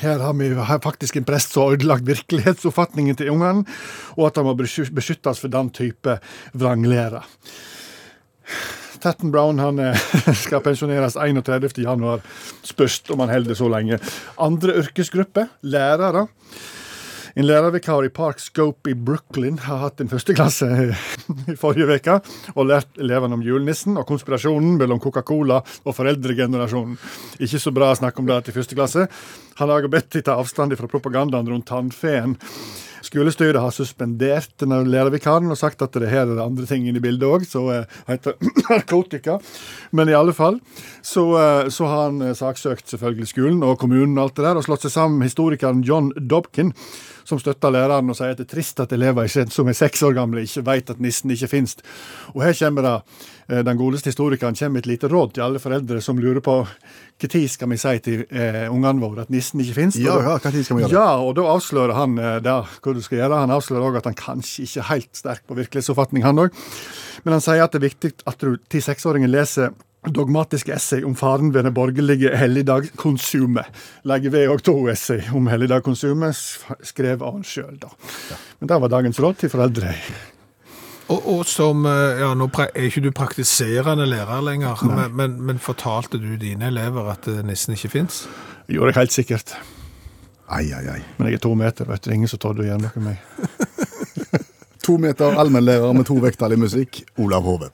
her 0.02 0.18
har 0.22 0.34
vi 0.38 0.50
her 0.54 0.80
faktisk 0.82 1.16
en 1.16 1.26
prest 1.26 1.54
som 1.54 1.66
har 1.68 1.78
ødelagt 1.78 2.06
virkelighetsoppfatningen 2.06 3.16
til 3.18 3.30
ungene, 3.30 3.64
og 4.16 4.26
at 4.28 4.36
han 4.38 4.46
må 4.46 4.54
besky- 4.58 4.90
beskyttes 4.94 5.40
for 5.42 5.48
den 5.52 5.70
type 5.74 6.18
vranglære. 6.54 7.22
Tatton 8.98 9.30
Brown 9.30 9.60
han 9.62 9.78
eh, 9.78 10.08
skal 10.44 10.62
pensjoneres 10.64 11.16
31. 11.16 11.70
januar. 11.84 12.24
Spørs 12.66 13.00
om 13.14 13.22
han 13.22 13.30
holder 13.30 13.58
så 13.58 13.70
lenge. 13.70 14.00
Andre 14.42 14.80
yrkesgrupper, 14.82 15.52
lærere. 15.62 16.26
En 17.38 17.46
lærervikar 17.46 18.02
i 18.02 18.08
Park 18.10 18.40
Scope 18.42 18.90
i 18.90 18.96
Brooklyn 18.98 19.60
har 19.62 19.78
hatt 19.84 20.00
en 20.02 20.08
førsteklasse 20.10 20.66
i 21.52 21.54
forrige 21.60 22.00
uke 22.00 22.16
og 22.56 22.66
lært 22.66 22.98
elevene 22.98 23.36
om 23.38 23.44
julenissen 23.46 23.94
og 23.94 24.08
konspirasjonen 24.08 24.74
mellom 24.80 24.98
Coca-Cola 24.98 25.60
og 25.62 25.94
foreldregenerasjonen. 25.94 26.96
Ikke 27.38 27.60
så 27.62 27.70
bra 27.76 27.92
å 27.92 28.00
snakke 28.00 28.18
om 28.18 28.26
det 28.26 28.40
til 28.48 28.56
første 28.58 28.74
klasse. 28.74 29.06
Han 29.62 29.70
har 29.70 29.86
bedt 29.86 30.10
de 30.16 30.24
ta 30.26 30.34
avstand 30.34 30.74
fra 30.80 30.90
propagandaen 30.90 31.46
rundt 31.46 31.68
tannfeen. 31.70 32.34
Skolestyret 33.06 33.60
har 33.62 33.70
suspendert 33.70 34.50
denne 34.58 34.80
lærervikaren 34.90 35.46
og 35.52 35.58
sagt 35.60 35.84
at 35.84 35.94
det 35.94 36.10
her 36.10 36.24
er 36.24 36.34
det 36.34 36.42
andre 36.42 36.66
ting 36.66 36.88
inne 36.88 36.98
i 36.98 37.04
bildet 37.04 37.28
òg, 37.28 37.44
som 37.46 37.68
eh, 37.70 37.86
heter 38.08 38.34
narkotika. 38.66 39.38
Men 39.94 40.10
i 40.10 40.16
alle 40.18 40.34
fall 40.34 40.58
så, 41.06 41.24
eh, 41.38 41.70
så 41.70 41.86
har 41.86 42.02
han 42.08 42.18
eh, 42.26 42.34
saksøkt 42.36 42.90
selvfølgelig 42.90 43.30
skolen 43.30 43.62
og 43.62 43.78
kommunen 43.78 44.18
og 44.18 44.26
alt 44.26 44.40
det 44.40 44.48
der, 44.48 44.58
og 44.58 44.66
slått 44.66 44.88
seg 44.88 44.96
sammen 44.96 45.22
med 45.22 45.30
historikeren 45.30 45.84
John 45.86 46.10
Dobkin, 46.18 46.74
som 47.28 47.40
støtter 47.40 47.72
læreren 47.74 48.08
og 48.08 48.16
sier 48.16 48.32
at 48.32 48.40
det 48.40 48.46
er 48.46 48.54
trist 48.54 48.80
at 48.80 48.92
elever 48.96 49.28
som 49.28 49.68
er 49.68 49.76
seks 49.76 50.02
år 50.06 50.14
gamle, 50.16 50.44
ikke 50.46 50.64
vet 50.66 50.92
at 50.94 51.02
nissen 51.02 51.32
ikke 51.34 51.50
finnes. 51.50 51.76
Og 52.34 52.42
her 52.46 52.56
kommer 52.56 52.86
det 52.86 52.94
eh, 53.48 53.64
den 53.66 53.80
godeste 53.80 54.12
historikeren 54.12 54.56
kommer 54.56 54.78
med 54.78 54.86
et 54.86 54.92
lite 54.94 55.10
råd 55.12 55.34
til 55.36 55.44
alle 55.44 55.60
foreldre 55.62 56.00
som 56.04 56.20
lurer 56.20 56.40
på 56.44 56.60
når 57.18 57.48
skal 57.50 57.68
vi 57.72 57.76
si 57.80 57.94
til 57.98 58.20
eh, 58.30 58.68
ungene 58.70 59.02
våre 59.02 59.26
at 59.26 59.32
nissen 59.34 59.60
ikke 59.60 59.74
finnes. 59.80 59.98
Ja, 59.98 60.16
ja, 60.22 60.36
hva 60.38 60.52
tid 60.54 60.64
skal 60.64 60.78
vi 60.78 60.84
gjøre 60.84 60.92
det? 60.92 61.00
Ja, 61.00 61.18
og 61.18 61.34
da 61.36 61.48
avslører 61.50 61.96
han 61.98 62.14
eh, 62.22 62.38
det, 62.44 62.54
hva 62.84 62.94
du 62.94 63.02
skal 63.04 63.20
gjøre. 63.22 63.42
Han 63.42 63.56
avslører 63.56 63.90
òg 63.90 64.00
at 64.00 64.08
han 64.08 64.18
kanskje 64.18 64.64
ikke 64.64 64.84
er 64.84 64.90
helt 64.92 65.20
sterk 65.20 65.44
på 65.44 65.58
virkelighetsoppfatning, 65.58 66.24
han 66.24 66.46
òg. 66.46 66.62
Men 67.26 67.36
han 67.36 67.44
sier 67.44 67.64
at 67.64 67.74
det 67.74 67.82
er 67.82 67.88
viktig 67.90 68.12
at 68.30 68.40
du 68.40 68.56
til 68.70 68.84
seksåringen 68.84 69.32
leser 69.34 69.74
dogmatiske 70.06 70.72
essay 70.72 71.04
om 71.04 71.14
faren 71.18 71.52
ved 71.54 71.66
det 71.66 71.74
borgerlige 71.74 72.36
helligdagskonsumet. 72.36 73.66
Legger 74.08 74.30
ved 74.30 74.48
òg 74.52 74.62
to 74.64 74.74
essay 74.90 75.20
om 75.34 75.48
helligdagskonsumet, 75.50 76.42
skrevet 76.86 77.22
av 77.22 77.38
han 77.38 77.46
sjøl, 77.46 77.78
da. 77.82 77.90
Men 78.60 78.70
det 78.70 78.80
var 78.84 78.92
dagens 78.94 79.20
råd 79.20 79.40
til 79.42 79.52
foreldre. 79.52 79.94
Og, 81.08 81.24
og 81.24 81.46
som, 81.48 81.86
eh, 81.88 82.20
ja, 82.20 82.34
nå 82.36 82.50
er 82.66 82.84
ikke 82.84 83.02
du 83.06 83.10
praktiserende 83.16 84.06
lærer 84.06 84.44
lenger, 84.44 84.84
men, 84.84 85.16
men, 85.16 85.38
men 85.50 85.58
fortalte 85.58 86.20
du 86.20 86.34
dine 86.36 86.68
elever 86.68 87.08
at 87.14 87.28
eh, 87.30 87.40
nissen 87.46 87.74
ikke 87.74 87.94
fins? 87.96 88.26
Gjorde 88.68 88.92
jeg 88.92 89.00
helt 89.00 89.16
sikkert. 89.16 89.56
Ai, 90.48 90.68
ai, 90.72 90.84
ai. 90.96 91.00
Men 91.16 91.30
jeg 91.30 91.40
er 91.40 91.44
to 91.44 91.54
meter, 91.56 91.88
vet 91.88 92.04
du. 92.04 92.08
Det 92.08 92.12
er 92.12 92.20
ingen 92.20 92.30
som 92.30 92.40
torde 92.40 92.64
å 92.64 92.68
gjøre 92.68 92.84
noe 92.84 92.92
med 93.00 93.12
meg. 93.12 93.18
To 94.88 94.94
meter 94.96 95.34
allmennlærer 95.36 95.92
med 95.92 96.06
to 96.08 96.16
vekttall 96.22 96.54
i 96.56 96.56
musikk, 96.56 97.02
Olav 97.20 97.44
Hove. 97.44 97.68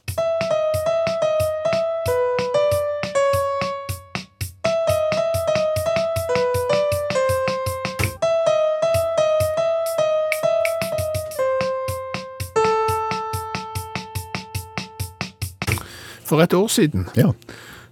For 16.34 16.42
et 16.42 16.54
år 16.58 16.66
siden 16.72 17.06
Ja. 17.16 17.30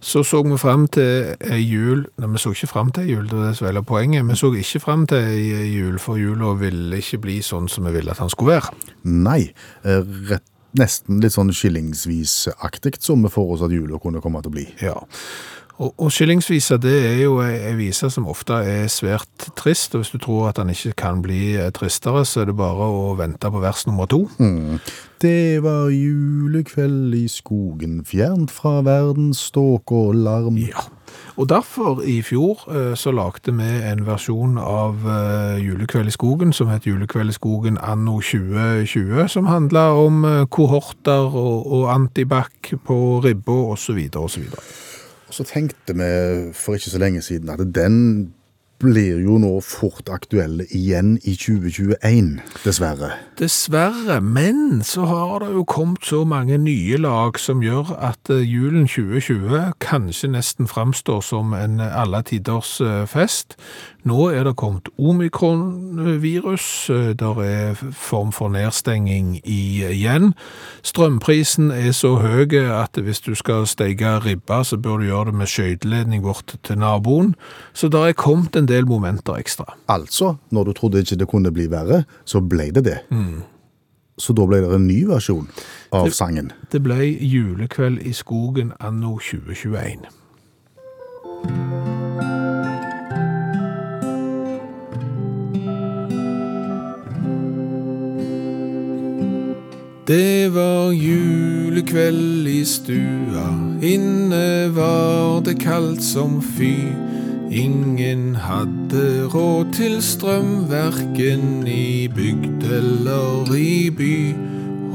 så 0.03 0.25
så 0.27 0.43
vi 0.43 0.57
frem 0.59 0.89
til 0.91 1.37
ei 1.47 1.61
jul 1.63 2.07
Nei, 2.19 2.27
vi 2.35 2.39
så 2.43 2.51
ikke 2.51 2.67
frem 2.73 2.91
til 2.93 3.07
jul, 3.13 3.29
det 3.31 3.39
er 3.39 3.45
det 3.49 3.57
som 3.57 3.69
er 3.71 3.83
poenget. 3.87 4.27
Vi 4.27 4.35
så 4.35 4.51
ikke 4.53 4.81
frem 4.83 5.07
til 5.07 5.19
ei 5.19 5.69
jul, 5.79 5.99
for 6.03 6.19
jula 6.19 6.55
ville 6.59 6.97
ikke 6.99 7.21
bli 7.23 7.39
sånn 7.41 7.69
som 7.71 7.87
vi 7.87 7.93
ville 7.95 8.11
at 8.11 8.19
han 8.19 8.31
skulle 8.33 8.57
være. 8.57 8.75
Nei, 9.05 9.53
eh, 9.85 10.03
rett, 10.31 10.43
nesten 10.75 11.21
litt 11.23 11.33
sånn 11.37 11.53
skillingsvisaktig 11.55 12.97
som 13.01 13.23
vi 13.23 13.29
får 13.31 13.55
oss 13.55 13.63
at 13.63 13.71
jula 13.71 13.99
kunne 14.03 14.21
komme 14.25 14.43
til 14.43 14.51
å 14.51 14.57
bli. 14.57 14.67
Ja. 14.83 14.97
Og, 15.81 15.95
og 15.97 16.13
skillingsvisa 16.13 16.77
det 16.83 16.95
er 17.09 17.21
jo 17.23 17.39
ei 17.43 17.73
vise 17.79 18.11
som 18.13 18.29
ofte 18.29 18.59
er 18.69 18.91
svært 18.93 19.49
trist, 19.59 19.95
og 19.95 20.03
hvis 20.03 20.13
du 20.13 20.21
tror 20.21 20.51
at 20.51 20.61
den 20.61 20.73
ikke 20.75 20.93
kan 21.05 21.23
bli 21.25 21.57
eh, 21.57 21.71
tristere, 21.75 22.27
så 22.29 22.43
er 22.43 22.51
det 22.51 22.59
bare 22.59 22.89
å 22.93 23.15
vente 23.19 23.51
på 23.51 23.63
vers 23.63 23.87
nummer 23.89 24.11
to. 24.11 24.27
Det 25.23 25.63
var 25.63 25.89
julekveld 25.95 27.15
i 27.17 27.25
skogen, 27.31 28.03
fjernt 28.05 28.53
fra 28.53 28.81
verdens 28.85 29.41
ståk 29.49 29.95
og 29.97 30.19
larm. 30.19 30.61
Ja. 30.61 30.85
Og 31.41 31.49
derfor 31.49 32.03
i 32.09 32.21
fjor 32.25 32.67
eh, 32.69 32.93
så 32.99 33.13
lagde 33.17 33.57
vi 33.57 33.73
en 33.89 34.05
versjon 34.05 34.61
av 34.61 35.03
eh, 35.09 35.65
Julekveld 35.65 36.13
i 36.13 36.15
skogen 36.15 36.53
som 36.53 36.69
het 36.73 36.87
Julekveld 36.89 37.33
i 37.33 37.37
skogen 37.37 37.81
anno 37.81 38.21
2020, 38.21 39.27
som 39.33 39.49
handla 39.49 39.89
om 39.97 40.25
kohorter 40.53 41.33
og, 41.33 41.67
og 41.67 41.93
antibac 41.97 42.75
på 42.85 43.03
ribba 43.25 43.61
osv. 43.73 44.05
osv. 44.21 44.49
Så 45.33 45.45
tenkte 45.49 45.95
vi 45.97 46.53
for 46.53 46.75
ikke 46.75 46.91
så 46.91 46.99
lenge 46.99 47.23
siden 47.23 47.49
at 47.49 47.59
den 47.75 48.35
blir 48.83 49.21
jo 49.23 49.39
nå 49.39 49.61
fort 49.65 50.11
aktuelle 50.13 50.67
igjen 50.75 51.15
i 51.23 51.37
2021, 51.39 52.41
dessverre. 52.65 53.13
Dessverre, 53.39 54.19
men 54.21 54.83
så 54.87 55.07
har 55.07 55.45
det 55.45 55.53
jo 55.55 55.65
kommet 55.65 56.05
så 56.07 56.25
mange 56.29 56.59
nye 56.59 56.99
lag 56.99 57.39
som 57.39 57.63
gjør 57.63 57.95
at 57.99 58.31
eh, 58.31 58.43
julen 58.43 58.89
2020 58.91 59.73
kanskje 59.83 60.33
nesten 60.35 60.71
framstår 60.71 61.23
som 61.23 61.55
en 61.55 61.81
alle 61.81 62.23
tiders 62.27 62.81
eh, 62.81 63.05
fest. 63.07 63.57
Nå 64.03 64.33
er 64.35 64.43
det 64.49 64.57
kommet 64.59 64.89
omikronvirus, 64.99 66.65
det 66.91 67.29
er 67.45 67.77
form 67.95 68.33
for 68.35 68.51
nedstenging 68.51 69.37
igjen. 69.47 70.33
Strømprisen 70.83 71.71
er 71.71 71.93
så 71.95 72.17
høy 72.19 72.51
at 72.59 72.99
hvis 72.99 73.23
du 73.23 73.37
skal 73.39 73.63
steke 73.71 74.17
ribba, 74.25 74.65
så 74.67 74.77
bør 74.77 74.99
du 74.99 75.07
gjøre 75.07 75.31
det 75.31 75.35
med 75.39 75.47
skøyteledning 75.47 76.25
bort 76.27 76.57
til 76.67 76.79
naboen. 76.83 77.37
Så 77.73 77.89
der 77.89 78.09
er 78.11 78.19
kommet 78.19 78.57
en 78.59 78.67
del 78.67 78.72
momenter 78.89 79.37
ekstra. 79.37 79.65
Altså, 79.89 80.37
når 80.51 80.65
du 80.65 80.73
trodde 80.73 80.99
ikke 81.05 81.17
det 81.21 81.29
kunne 81.29 81.53
bli 81.53 81.69
verre, 81.71 82.05
så 82.25 82.41
ble 82.41 82.71
det 82.75 82.85
det. 82.85 82.99
Så 84.19 84.33
da 84.37 84.47
ble 84.47 84.61
det 84.65 84.73
en 84.75 84.87
ny 84.87 85.05
versjon 85.09 85.49
av 85.93 86.11
sangen. 86.13 86.53
Det 86.73 86.83
ble 86.85 87.01
julekveld 87.05 88.03
i 88.05 88.13
skogen 88.17 88.73
anno 88.81 89.19
2021. 89.19 90.09
Det 100.07 100.51
var 100.53 100.93
julekveld 100.93 102.49
i 102.49 102.65
stua, 102.67 103.47
inne 103.81 104.69
var 104.75 105.41
det 105.47 105.55
kaldt 105.63 106.03
som 106.03 106.41
fy. 106.43 106.75
Ingen 107.53 108.35
hadde 108.35 109.29
råd 109.29 109.73
til 109.73 110.03
strøm, 110.03 110.71
verken 110.71 111.67
i 111.69 112.09
bygd 112.09 112.65
eller 112.65 113.53
i 113.55 113.91
by. 113.91 114.17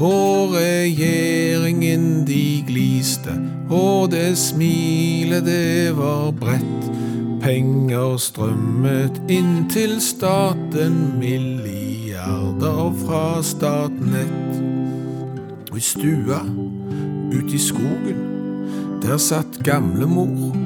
Og 0.00 0.56
regjeringen 0.56 2.26
de 2.26 2.64
gliste, 2.66 3.30
og 3.70 4.10
det 4.10 4.34
smilet 4.38 5.46
det 5.46 5.94
var 5.96 6.32
bredt. 6.34 6.90
Penger 7.42 8.16
strømmet 8.18 9.22
inn 9.30 9.68
til 9.70 10.00
staten, 10.02 10.98
milliarder 11.22 12.90
fra 13.04 13.38
Statnett. 13.42 14.62
Og 15.70 15.78
i 15.78 15.86
stua, 15.94 16.42
ute 17.30 17.54
i 17.54 17.62
skogen, 17.70 18.22
der 19.02 19.16
satt 19.16 19.62
gamlemor 19.62 20.56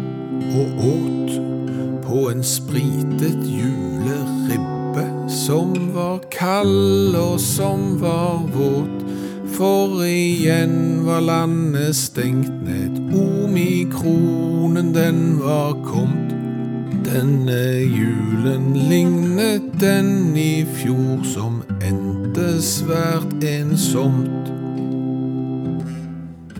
og 0.57 0.87
åt 0.89 1.52
på 2.13 2.31
en 2.31 2.43
spritet 2.45 3.41
juleribbe 3.49 5.05
som 5.29 5.73
var 5.95 6.19
kald 6.31 7.17
og 7.17 7.41
som 7.41 8.01
var 8.01 8.43
våt. 8.53 8.99
For 9.57 10.03
igjen 10.05 11.07
var 11.07 11.25
landet 11.25 11.97
stengt 11.97 12.53
ned, 12.67 13.01
omikronen 13.17 14.93
den 14.93 15.41
var 15.41 15.73
kommet. 15.87 16.37
Denne 17.09 17.81
julen 17.81 18.77
lignet 18.91 19.73
den 19.81 20.37
i 20.37 20.67
fjor 20.77 21.25
som 21.25 21.63
endte 21.81 22.61
svært 22.61 23.41
ensomt. 23.41 24.53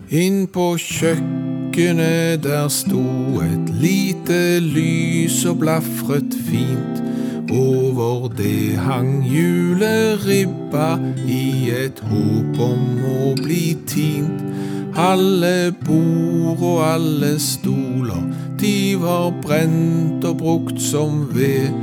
Inn 0.09 0.45
på 0.49 0.73
kjøkkenet 0.81 1.52
der 1.75 2.67
sto 2.67 3.39
et 3.41 3.69
lite 3.81 4.59
lys 4.59 5.45
og 5.45 5.59
blafret 5.59 6.33
fint. 6.45 7.03
Over 7.51 8.27
det 8.27 8.77
hang 8.77 9.25
juleribba 9.25 10.99
i 11.27 11.69
et 11.69 11.99
håp 11.99 12.59
om 12.59 13.01
å 13.09 13.33
bli 13.41 13.77
tint. 13.87 14.43
Alle 14.95 15.73
bord 15.85 16.61
og 16.61 16.79
alle 16.85 17.39
stoler, 17.39 18.21
de 18.61 18.95
var 19.01 19.33
brent 19.41 20.25
og 20.25 20.37
brukt 20.37 20.81
som 20.81 21.27
ved. 21.33 21.73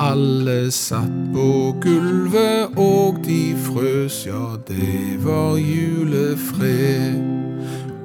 Alle 0.00 0.70
satt 0.70 1.32
på 1.32 1.74
gulvet 1.80 2.76
og 2.76 3.24
de 3.24 3.54
frøs, 3.56 4.26
ja, 4.26 4.56
det 4.68 5.24
var 5.24 5.56
julefred. 5.56 7.40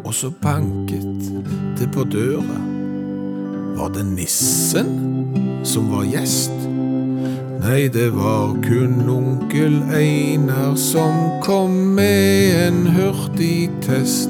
Og 0.05 0.13
så 0.13 0.29
banket 0.41 1.31
det 1.79 1.89
på 1.93 2.03
døra. 2.03 2.61
Var 3.75 3.89
det 3.97 4.05
nissen 4.05 4.91
som 5.63 5.89
var 5.91 6.05
gjest? 6.05 6.53
Nei, 7.65 7.87
det 7.89 8.11
var 8.13 8.53
kun 8.61 9.09
onkel 9.09 9.81
Einar 9.97 10.75
som 10.77 11.41
kom 11.41 11.71
med 11.97 12.67
en 12.67 12.87
hurtig 12.93 13.71
test. 13.81 14.29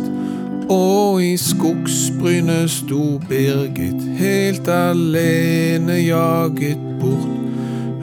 Og 0.71 1.19
i 1.23 1.35
skogsbrynet 1.37 2.71
sto 2.71 3.19
Birgit 3.29 4.01
helt 4.17 4.67
alene 4.71 5.99
jaget 6.05 6.79
bort. 7.01 7.35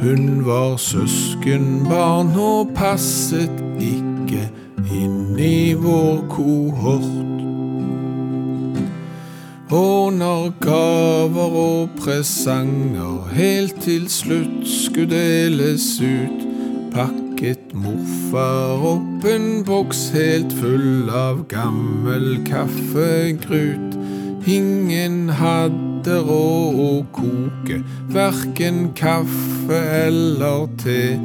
Hun 0.03 0.45
var 0.47 0.77
søskenbarn 0.77 2.37
og 2.37 2.71
passet 2.77 3.65
ikke 3.81 4.49
inn 4.93 5.39
i 5.39 5.73
vår 5.79 6.25
kohort. 6.29 7.22
Og 9.73 10.53
gaver 10.61 11.55
og 11.57 11.89
presanger 11.97 13.29
helt 13.33 13.81
til 13.81 14.05
slutt 14.11 14.67
skulle 14.69 15.09
deles 15.09 15.87
ut, 16.03 16.45
pakket 16.93 17.73
morfar 17.73 18.85
opp 18.91 19.25
en 19.25 19.65
boks 19.65 20.11
helt 20.13 20.53
full 20.61 21.09
av 21.09 21.47
gammel 21.49 22.43
kaffegrut. 22.45 23.97
Ingen 24.45 25.33
hadde 25.41 26.21
råd 26.21 26.85
å 26.85 26.93
koke 27.17 27.81
verken 28.13 28.91
kaffe 28.99 29.83
eller 30.05 30.69
te, 30.85 31.17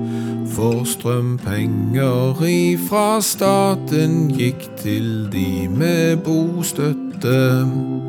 for 0.55 0.87
strømpenger 0.87 2.45
ifra 2.47 3.07
staten 3.19 4.29
gikk 4.31 4.69
til 4.79 5.25
de 5.35 5.67
med 5.67 6.23
bostøtte. 6.23 8.06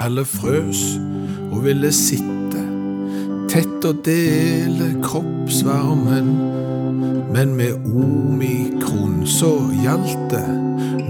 Alle 0.00 0.24
frøs 0.24 0.84
og 1.52 1.64
ville 1.64 1.92
sitte 1.92 2.40
tett 3.50 3.84
og 3.84 4.04
dele 4.06 4.94
kroppsvarmen. 5.02 6.30
Men 7.34 7.54
med 7.58 7.72
omikron 7.86 9.26
så 9.26 9.52
gjaldt 9.82 10.30
det. 10.30 10.48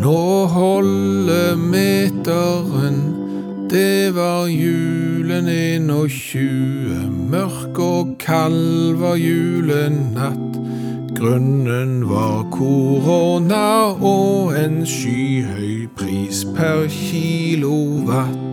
Nå 0.00 0.46
holder 0.46 1.56
meteren. 1.56 3.00
Det 3.70 4.14
var 4.16 4.48
julen 4.50 5.46
21, 5.48 7.06
mørk 7.30 7.78
og 7.78 8.16
kald 8.18 8.96
var 8.98 9.14
julenatt. 9.20 10.58
Grunnen 11.14 12.08
var 12.10 12.46
korona 12.50 13.92
og 13.94 14.56
en 14.58 14.82
skyhøy 14.88 15.86
pris 15.96 16.46
per 16.56 16.88
kilowatt. 16.90 18.49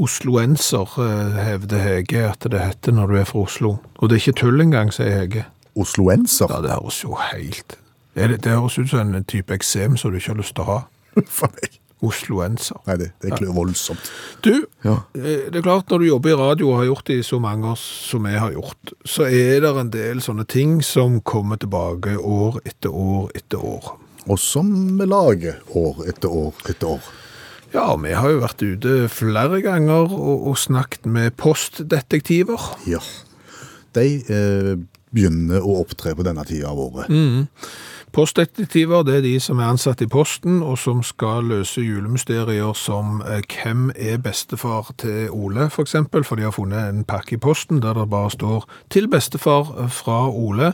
Osloenser, 0.00 0.94
eh, 1.04 1.38
hevder 1.44 1.82
Hege 1.84 2.24
at 2.30 2.46
det 2.50 2.60
heter 2.60 2.92
når 2.96 3.06
du 3.12 3.16
er 3.20 3.24
fra 3.28 3.42
Oslo. 3.44 3.76
Og 3.98 4.08
det 4.08 4.16
er 4.16 4.22
ikke 4.24 4.38
tull 4.40 4.60
engang, 4.64 4.92
sier 4.94 5.10
Hege. 5.18 5.44
Osloenser. 5.76 6.50
Ja, 6.50 6.60
det 6.64 6.70
høres 6.74 7.02
jo 7.04 7.14
helt 7.32 7.76
det, 8.16 8.40
det 8.42 8.50
høres 8.52 8.74
ut 8.78 8.88
som 8.90 9.14
en 9.14 9.24
type 9.24 9.54
eksem 9.54 9.94
som 9.96 10.10
du 10.10 10.16
ikke 10.18 10.32
har 10.32 10.40
lyst 10.40 10.56
til 10.58 10.64
å 10.66 10.72
ha. 10.72 10.78
For 11.38 11.48
meg. 11.54 11.76
Osloenser. 12.02 12.78
Nei, 12.88 12.96
det, 12.96 13.06
det 13.22 13.30
klør 13.36 13.52
voldsomt. 13.58 14.08
Du, 14.44 14.64
Ja. 14.84 14.96
eh, 15.14 15.46
det 15.52 15.60
er 15.60 15.62
klart 15.66 15.88
når 15.92 15.98
du 16.02 16.06
jobber 16.08 16.32
i 16.32 16.38
radio 16.40 16.70
og 16.72 16.78
har 16.80 16.88
gjort 16.88 17.06
det 17.10 17.18
i 17.20 17.26
så 17.28 17.38
mange 17.40 17.68
år 17.70 17.78
som 17.80 18.26
jeg 18.26 18.40
har 18.40 18.52
gjort, 18.56 18.92
så 19.04 19.26
er 19.28 19.60
det 19.62 19.72
en 19.76 19.90
del 19.94 20.22
sånne 20.24 20.46
ting 20.48 20.78
som 20.82 21.20
kommer 21.20 21.60
tilbake 21.60 22.16
år 22.18 22.58
etter 22.64 22.90
år 22.90 23.30
etter 23.36 23.62
år. 23.62 23.92
Og 24.26 24.38
som 24.40 24.72
vi 24.98 25.06
lager 25.08 25.60
år 25.76 26.02
etter 26.08 26.28
år 26.32 26.64
etter 26.68 26.96
år. 26.96 27.10
Ja, 27.74 27.94
vi 28.02 28.14
har 28.18 28.32
jo 28.32 28.40
vært 28.42 28.62
ute 28.62 28.94
flere 29.12 29.60
ganger 29.62 30.10
og, 30.10 30.46
og 30.50 30.58
snakket 30.58 31.06
med 31.06 31.36
postdetektiver. 31.38 32.72
Ja. 32.90 33.02
De 33.94 34.06
eh, 34.26 34.74
begynner 35.14 35.62
å 35.62 35.80
opptre 35.82 36.16
på 36.18 36.26
denne 36.26 36.44
tida 36.46 36.70
av 36.70 36.82
året. 36.82 37.10
Postdetektiver 38.10 39.04
det 39.06 39.20
er 39.20 39.22
de 39.22 39.36
som 39.42 39.60
er 39.62 39.70
ansatt 39.70 40.00
i 40.02 40.08
posten, 40.10 40.64
og 40.66 40.80
som 40.82 41.02
skal 41.06 41.46
løse 41.46 41.82
julemysterier 41.82 42.74
som 42.74 43.20
eh, 43.22 43.38
hvem 43.46 43.92
er 43.94 44.18
bestefar 44.22 44.90
til 44.98 45.30
Ole, 45.30 45.68
for 45.70 45.86
eksempel, 45.86 46.26
for 46.26 46.38
de 46.38 46.48
har 46.48 46.54
funnet 46.56 46.90
en 46.90 47.04
pakke 47.06 47.36
i 47.36 47.42
posten 47.42 47.78
der 47.84 47.94
det 47.94 48.08
bare 48.10 48.32
står 48.34 48.66
til 48.90 49.06
bestefar 49.10 49.70
eh, 49.78 49.92
fra 49.94 50.24
Ole. 50.26 50.72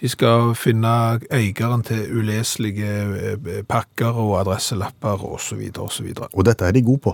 De 0.00 0.08
skal 0.08 0.54
finne 0.56 0.90
eieren 1.28 1.82
til 1.84 2.06
uleselige 2.16 2.92
eh, 3.34 3.58
pakker 3.68 4.16
og 4.16 4.38
adresselapper 4.40 5.24
osv. 5.28 5.60
osv. 5.76 6.06
Og 6.16 6.28
og 6.32 6.46
dette 6.46 6.64
er 6.64 6.72
de 6.72 6.82
gode 6.82 7.04
på. 7.04 7.12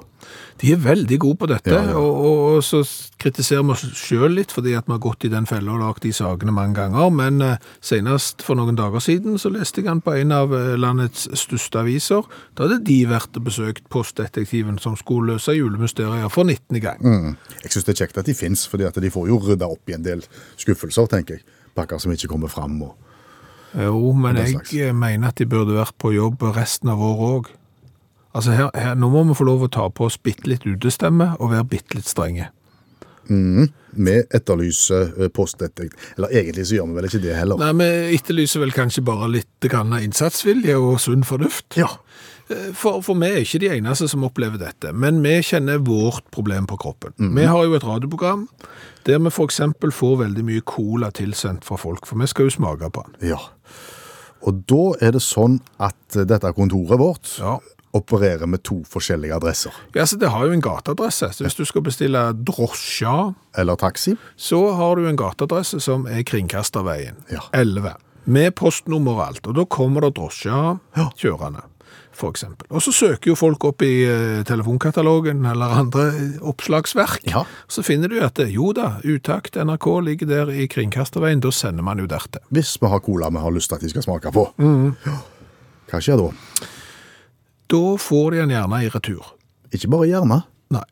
De 0.60 0.70
er 0.72 0.78
veldig 0.80 1.18
gode 1.20 1.36
på 1.36 1.46
dette, 1.50 1.70
Ja, 1.70 1.82
ja. 1.90 1.96
Og, 1.98 2.14
og, 2.26 2.38
og 2.56 2.64
så 2.64 2.80
kritiserer 3.20 3.64
vi 3.66 3.74
oss 3.74 3.84
sjøl 3.98 4.36
litt 4.38 4.54
fordi 4.54 4.74
at 4.78 4.86
vi 4.86 4.94
har 4.94 5.02
gått 5.02 5.26
i 5.26 5.30
den 5.32 5.46
fella 5.46 5.74
og 5.74 5.82
lagd 5.82 6.02
de 6.06 6.12
sakene 6.14 6.54
mange 6.54 6.78
ganger. 6.78 7.10
Men 7.10 7.42
eh, 7.42 7.58
senest 7.84 8.44
for 8.46 8.58
noen 8.58 8.78
dager 8.78 9.02
siden 9.02 9.38
så 9.42 9.50
leste 9.52 9.82
jeg 9.82 9.90
han 9.90 10.02
på 10.04 10.14
en 10.16 10.34
av 10.36 10.54
eh, 10.54 10.74
landets 10.78 11.26
største 11.38 11.82
aviser. 11.82 12.26
Da 12.54 12.66
hadde 12.66 12.80
de 12.86 13.00
vært 13.10 13.36
og 13.36 13.48
besøkt 13.50 13.90
postdetektiven 13.92 14.80
som 14.82 14.96
skulle 14.98 15.34
løse 15.34 15.54
julemysterier 15.56 16.30
for 16.32 16.46
19. 16.46 16.80
gang. 16.80 17.36
Jeg 17.64 17.74
syns 17.74 17.86
det 17.86 17.96
er 17.96 18.02
kjekt 18.04 18.22
at 18.22 18.30
de 18.30 18.38
fins, 18.38 18.66
for 18.70 18.78
de 18.78 19.12
får 19.12 19.30
jo 19.30 19.42
rydda 19.42 19.68
opp 19.68 19.90
i 19.90 19.96
en 19.98 20.06
del 20.06 20.24
skuffelser, 20.60 21.10
tenker 21.10 21.40
jeg. 21.40 21.55
Pakker 21.76 22.00
som 22.02 22.14
ikke 22.14 22.30
kommer 22.32 22.52
fram. 22.52 22.80
Og... 22.82 22.96
Jo, 23.76 24.12
men 24.16 24.40
jeg 24.40 24.60
eh, 24.80 24.94
mener 24.96 25.30
at 25.30 25.40
de 25.40 25.48
burde 25.50 25.76
vært 25.76 25.96
på 26.00 26.14
jobb 26.14 26.44
resten 26.56 26.92
av 26.92 27.02
året 27.04 27.30
òg. 27.30 27.54
Altså 28.36 28.52
her, 28.52 28.68
her, 28.76 28.96
nå 29.00 29.08
må 29.12 29.22
vi 29.30 29.36
få 29.36 29.46
lov 29.48 29.64
å 29.64 29.72
ta 29.72 29.86
på 29.88 30.10
oss 30.10 30.18
bitte 30.20 30.48
litt 30.50 30.66
utestemme 30.68 31.32
og 31.40 31.54
være 31.54 31.68
bitte 31.72 31.96
litt 31.96 32.08
strenge. 32.08 32.50
Vi 33.26 34.14
etterlyser 34.38 35.14
eh, 35.16 35.30
postdetektiv. 35.34 35.94
Eller 36.16 36.34
egentlig 36.36 36.66
så 36.68 36.78
gjør 36.78 36.90
vi 36.90 36.98
vel 36.98 37.08
ikke 37.08 37.22
det 37.24 37.36
heller. 37.38 37.60
Nei, 37.60 37.72
Vi 37.80 38.18
etterlyser 38.18 38.62
vel 38.62 38.74
kanskje 38.76 39.04
bare 39.06 39.30
litt 39.32 39.68
grann 39.72 39.94
innsatsvilje 39.98 40.76
og 40.78 41.00
sunn 41.02 41.24
fornuft. 41.26 41.78
Ja. 41.80 41.88
For, 42.74 43.00
for 43.02 43.14
vi 43.18 43.26
er 43.26 43.40
ikke 43.42 43.58
de 43.58 43.70
eneste 43.74 44.06
som 44.08 44.22
opplever 44.22 44.58
dette, 44.60 44.92
men 44.94 45.18
vi 45.24 45.40
kjenner 45.42 45.78
vårt 45.82 46.28
problem 46.30 46.66
på 46.70 46.76
kroppen. 46.78 47.12
Vi 47.34 47.44
har 47.44 47.64
jo 47.66 47.74
et 47.74 47.82
radioprogram 47.86 48.48
der 49.06 49.18
vi 49.18 49.30
eksempel 49.44 49.90
får 49.94 50.16
veldig 50.24 50.44
mye 50.46 50.60
cola 50.66 51.10
tilsendt 51.14 51.64
fra 51.66 51.76
folk, 51.78 52.06
for 52.06 52.18
vi 52.18 52.26
skal 52.26 52.46
jo 52.46 52.50
smake 52.58 52.90
på 52.90 53.02
den. 53.06 53.28
ja. 53.30 53.38
Og 54.46 54.60
da 54.68 54.92
er 55.02 55.10
det 55.16 55.22
sånn 55.24 55.56
at 55.82 56.14
eh, 56.14 56.22
dette 56.28 56.52
kontoret 56.54 56.98
vårt 57.00 57.38
Ja. 57.40 57.56
opererer 57.96 58.46
med 58.46 58.62
to 58.62 58.82
forskjellige 58.84 59.34
adresser. 59.34 59.72
Ja, 59.94 60.04
så 60.06 60.16
Det 60.18 60.28
har 60.30 60.44
jo 60.46 60.52
en 60.52 60.60
gateadresse, 60.62 61.32
så 61.32 61.42
hvis 61.44 61.56
du 61.56 61.64
skal 61.64 61.82
bestille 61.82 62.20
drosja, 62.44 63.34
Eller 63.56 63.74
taxi. 63.76 64.16
så 64.36 64.74
har 64.76 64.96
du 64.96 65.06
en 65.08 65.16
gateadresse 65.16 65.80
som 65.80 66.06
er 66.06 66.22
Kringkasterveien, 66.22 67.16
Ja. 67.32 67.40
11, 67.52 67.94
med 68.26 68.54
postnummer 68.54 69.12
og 69.16 69.26
alt. 69.26 69.46
Og 69.46 69.54
da 69.54 69.64
kommer 69.64 70.00
det 70.02 70.14
drosja 70.14 70.78
Ja. 70.96 71.10
kjørende, 71.16 71.62
eksempel. 72.24 72.68
Og 72.72 72.82
så 72.84 72.92
søker 72.94 73.30
jo 73.30 73.36
folk 73.38 73.64
opp 73.68 73.84
i 73.84 73.92
eh, 74.08 74.40
telefonkatalogen 74.48 75.44
eller 75.46 75.74
andre 75.82 76.06
oppslagsverk. 76.40 77.26
Ja. 77.30 77.44
Så 77.68 77.84
finner 77.86 78.08
du 78.12 78.18
at 78.24 78.40
eh, 78.42 78.52
jo 78.54 78.72
da, 78.76 78.96
Utakt 79.04 79.58
NRK 79.60 79.86
ligger 80.06 80.30
der 80.30 80.52
i 80.52 80.66
Kringkasterveien, 80.72 81.42
da 81.44 81.52
sender 81.52 81.84
man 81.86 82.00
jo 82.00 82.08
dertil. 82.10 82.42
Hvis 82.54 82.76
vi 82.80 82.90
har 82.90 83.04
cola 83.04 83.30
vi 83.30 83.44
har 83.44 83.54
lyst 83.54 83.70
til 83.70 83.78
at 83.78 83.84
de 83.84 83.92
skal 83.92 84.06
smake 84.06 84.32
på. 84.32 84.48
Ja. 85.06 85.16
Hva 85.90 86.02
skjer 86.02 86.20
da? 86.20 86.30
Da 87.70 87.82
får 87.98 88.30
de 88.32 88.44
den 88.44 88.54
gjerne 88.54 88.82
i 88.84 88.90
retur. 88.90 89.32
Ikke 89.74 89.90
bare 89.90 90.08
gjerne. 90.10 90.40
Nei. 90.74 90.84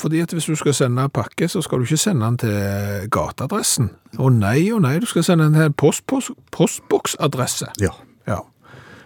Fordi 0.00 0.22
at 0.24 0.32
hvis 0.34 0.48
du 0.50 0.56
skal 0.58 0.74
sende 0.74 1.06
pakke, 1.14 1.48
så 1.48 1.62
skal 1.62 1.78
du 1.78 1.86
ikke 1.86 2.00
sende 2.00 2.26
den 2.26 2.38
til 2.42 3.10
gateadressen. 3.14 3.92
Å 4.18 4.30
nei, 4.32 4.72
å 4.74 4.80
nei, 4.82 4.96
du 4.98 5.06
skal 5.06 5.26
sende 5.26 5.48
den 5.48 5.58
til 5.58 5.68
en 5.68 5.76
post, 5.78 6.06
post, 6.10 6.34
postboksadresse. 6.54 7.70
Ja. 7.82 7.92
Ja. 8.28 8.40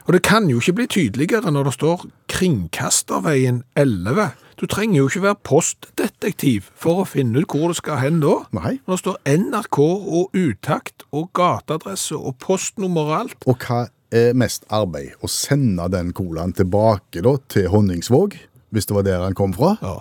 Og 0.08 0.14
det 0.14 0.22
kan 0.24 0.46
jo 0.48 0.56
ikke 0.56 0.72
bli 0.72 0.84
tydeligere 0.88 1.50
når 1.52 1.66
det 1.68 1.72
står 1.74 2.04
Kringkasterveien 2.32 3.58
11. 3.76 4.30
Du 4.56 4.64
trenger 4.66 4.96
jo 5.02 5.08
ikke 5.10 5.20
være 5.26 5.36
postdetektiv 5.44 6.70
for 6.72 7.02
å 7.02 7.04
finne 7.04 7.42
ut 7.42 7.52
hvor 7.52 7.68
det 7.68 7.76
skal 7.76 8.00
hen 8.00 8.22
da. 8.22 8.38
Nei. 8.56 8.78
Når 8.88 8.96
det 8.96 9.02
står 9.02 9.18
NRK 9.34 9.78
og 9.84 10.32
utakt 10.32 11.04
og 11.12 11.28
gateadresse 11.36 12.16
og 12.16 12.38
postnummer 12.40 13.10
og 13.10 13.18
alt. 13.18 13.44
Og 13.52 13.68
hva 13.68 13.82
er 14.08 14.32
mest 14.32 14.64
arbeid? 14.72 15.12
Å 15.20 15.28
sende 15.28 15.90
den 15.92 16.14
colaen 16.16 16.56
tilbake 16.56 17.20
da, 17.28 17.36
til 17.52 17.68
Honningsvåg, 17.68 18.38
hvis 18.72 18.88
det 18.88 18.96
var 18.96 19.04
der 19.10 19.26
han 19.26 19.36
kom 19.36 19.52
fra? 19.52 19.74
Ja. 19.84 19.98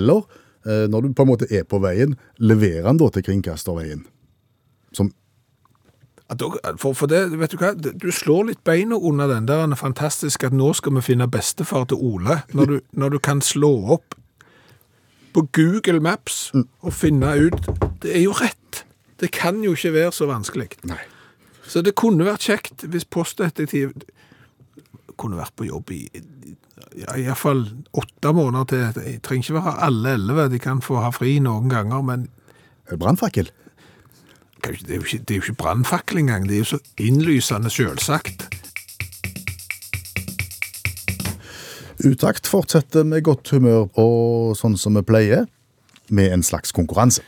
Eller, 0.00 0.24
eh, 0.64 0.88
når 0.88 1.04
du 1.04 1.12
på 1.12 1.28
en 1.28 1.32
måte 1.34 1.52
er 1.52 1.68
på 1.68 1.84
veien, 1.84 2.16
leverer 2.40 2.88
han 2.88 3.04
da 3.04 3.12
til 3.12 3.28
Kringkasterveien? 3.28 4.06
Som 4.96 5.12
For, 6.26 6.90
for 6.90 7.06
det, 7.06 7.20
vet 7.38 7.52
du 7.54 7.60
hva, 7.60 7.70
du 7.76 8.08
slår 8.10 8.48
litt 8.48 8.62
beina 8.66 8.98
under 8.98 9.30
den 9.30 9.46
der, 9.46 9.62
det 9.62 9.76
er 9.76 9.78
fantastisk 9.78 10.42
at 10.48 10.54
nå 10.56 10.72
skal 10.74 10.96
vi 10.98 11.04
finne 11.06 11.28
bestefar 11.30 11.86
til 11.90 12.02
Ole, 12.02 12.40
når 12.50 12.72
du, 12.72 12.76
når 12.98 13.14
du 13.14 13.18
kan 13.22 13.42
slå 13.44 13.70
opp 13.94 14.16
på 15.36 15.44
Google 15.54 16.00
Maps 16.02 16.48
og 16.56 16.90
finne 16.96 17.30
ut, 17.46 17.70
det 18.02 18.16
er 18.16 18.24
jo 18.24 18.34
rett. 18.34 18.82
Det 19.22 19.30
kan 19.36 19.62
jo 19.62 19.76
ikke 19.76 19.94
være 19.94 20.12
så 20.16 20.26
vanskelig. 20.26 20.70
Nei. 20.88 20.98
Så 21.66 21.82
det 21.82 21.94
kunne 21.98 22.26
vært 22.26 22.46
kjekt 22.46 22.86
hvis 22.90 23.06
postdetektiv 23.06 23.94
kunne 25.16 25.38
vært 25.38 25.54
på 25.56 25.68
jobb 25.68 25.92
i 25.94 26.02
ja, 26.96 27.12
i 27.16 27.26
hvert 27.26 27.40
fall 27.40 27.62
åtte 27.96 28.32
måneder 28.32 28.68
til. 28.70 29.04
Jeg 29.04 29.22
trenger 29.24 29.44
ikke 29.44 29.58
være 29.58 29.76
alle 29.86 30.16
elleve, 30.16 30.48
de 30.52 30.60
kan 30.62 30.82
få 30.84 31.00
ha 31.04 31.12
fri 31.14 31.36
noen 31.44 31.68
ganger, 31.72 32.02
men 32.06 32.26
brannfakkel? 32.88 33.50
Det 34.72 34.90
er 34.90 35.00
jo 35.00 35.06
ikke, 35.06 35.18
det 35.18 35.30
er 35.30 35.40
jo 35.40 35.44
ikke 35.46 35.62
brannfakkel 35.62 36.18
engang, 36.18 36.48
det 36.48 36.54
er 36.54 36.64
jo 36.64 36.70
så 36.74 36.78
innlysende 36.98 37.70
selvsagt. 37.70 38.46
Utakt 42.04 42.46
fortsetter 42.46 43.04
med 43.04 43.24
godt 43.24 43.50
humør 43.50 43.86
og 43.98 44.56
sånn 44.58 44.76
som 44.78 44.98
vi 44.98 45.04
pleier, 45.06 45.46
med 46.10 46.32
en 46.32 46.44
slags 46.46 46.72
konkurranse. 46.72 47.24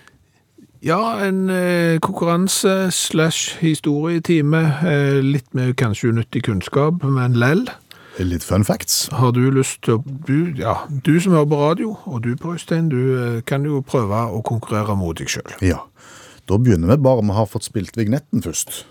Ja, 0.85 1.19
en 1.27 1.49
eh, 1.51 1.99
konkurranse 1.99 2.91
slash 2.95 3.59
historietime, 3.59 4.61
eh, 4.87 5.19
litt 5.25 5.49
med 5.55 5.75
kanskje 5.81 6.13
unyttig 6.13 6.45
kunnskap, 6.47 7.03
men 7.03 7.35
lell. 7.35 7.65
Litt 8.19 8.45
fun 8.47 8.65
facts. 8.67 9.09
Har 9.15 9.33
du 9.35 9.45
lyst 9.55 9.83
til 9.87 9.99
å, 9.99 10.03
du, 10.27 10.55
ja, 10.59 10.77
du 10.89 11.17
som 11.23 11.35
hører 11.35 11.51
på 11.51 11.59
radio, 11.59 11.97
og 12.07 12.23
du 12.23 12.33
på 12.39 12.55
Øystein, 12.55 12.91
du 12.91 13.01
eh, 13.15 13.41
kan 13.47 13.67
jo 13.67 13.83
prøve 13.83 14.25
å 14.31 14.43
konkurrere 14.47 14.95
mot 14.99 15.19
deg 15.19 15.31
selv. 15.31 15.55
Ja. 15.63 15.85
Da 16.49 16.57
begynner 16.57 16.89
vi 16.89 16.97
bare 17.05 17.21
med 17.23 17.35
å 17.37 17.43
ha 17.43 17.49
fått 17.49 17.67
spilt 17.69 17.97
vignetten 17.99 18.41
først. 18.45 18.85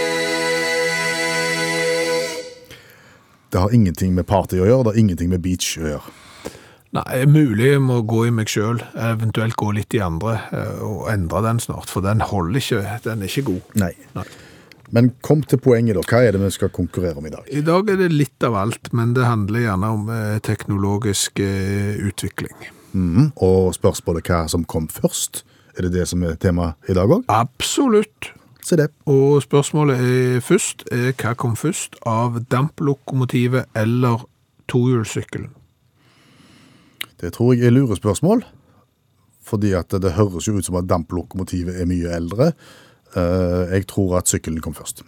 Det 3.53 3.61
har 3.61 3.71
ingenting 3.71 4.11
med 4.17 4.27
party 4.27 4.59
å 4.59 4.65
gjøre, 4.67 4.83
det 4.83 4.91
har 4.91 4.99
ingenting 4.99 5.29
med 5.31 5.39
beach 5.45 5.77
å 5.79 5.85
gjøre. 5.93 6.15
Nei, 6.95 7.21
mulig 7.27 7.69
jeg 7.69 7.83
må 7.83 8.01
gå 8.07 8.25
i 8.27 8.33
meg 8.35 8.51
selv, 8.51 8.83
eventuelt 8.99 9.55
gå 9.59 9.69
litt 9.75 9.95
i 9.95 10.01
andre, 10.03 10.35
eh, 10.55 10.81
og 10.83 11.07
endre 11.11 11.41
den 11.43 11.59
snart, 11.63 11.91
for 11.91 12.03
den 12.03 12.23
holder 12.23 12.59
ikke, 12.59 12.83
den 13.03 13.23
er 13.23 13.31
ikke 13.31 13.45
god. 13.53 13.73
Nei. 13.79 13.91
Nei. 14.15 14.27
Men 14.95 15.09
kom 15.25 15.41
til 15.43 15.59
poenget, 15.59 15.97
da. 15.97 16.03
Hva 16.07 16.21
er 16.23 16.35
det 16.35 16.39
vi 16.39 16.53
skal 16.55 16.71
konkurrere 16.71 17.19
om 17.19 17.25
i 17.27 17.33
dag? 17.33 17.47
I 17.51 17.63
dag 17.67 17.89
er 17.91 17.99
det 17.99 18.13
litt 18.13 18.45
av 18.47 18.55
alt, 18.55 18.93
men 18.95 19.11
det 19.17 19.27
handler 19.27 19.65
gjerne 19.65 19.89
om 19.97 20.07
eh, 20.13 20.37
teknologisk 20.45 21.41
eh, 21.43 21.97
utvikling. 21.99 22.55
Mhm. 22.93 23.33
Og 23.43 23.73
spørsmålet 23.75 24.31
hva 24.31 24.45
som 24.51 24.63
kom 24.63 24.87
først. 24.87 25.43
Er 25.75 25.83
det 25.83 25.97
det 25.97 26.07
som 26.07 26.23
er 26.23 26.37
tema 26.39 26.71
i 26.87 26.95
dag 26.95 27.11
òg? 27.11 27.25
Absolutt. 27.27 28.31
Se 28.63 28.79
det. 28.79 28.87
Og 29.11 29.43
spørsmålet 29.43 29.99
er 29.99 30.39
først, 30.41 30.87
er 30.95 31.11
hva 31.19 31.35
kom 31.37 31.59
først 31.59 31.99
av 32.07 32.39
damplokomotivet 32.49 33.67
eller 33.75 34.23
tohjulssykkelen? 34.71 35.51
Det 37.19 37.35
tror 37.35 37.53
jeg 37.53 37.67
er 37.67 37.75
lurespørsmål. 37.75 38.45
Fordi 39.45 39.75
at 39.77 39.91
det 40.01 40.15
høres 40.15 40.47
jo 40.47 40.55
ut 40.57 40.65
som 40.65 40.79
at 40.79 40.87
damplokomotivet 40.89 41.77
er 41.77 41.85
mye 41.85 42.15
eldre. 42.15 42.53
Eh, 43.15 43.73
Jeg 43.75 43.87
tror 43.87 44.17
at 44.17 44.27
sykkelen 44.27 44.61
kom 44.61 44.73
først. 44.75 45.03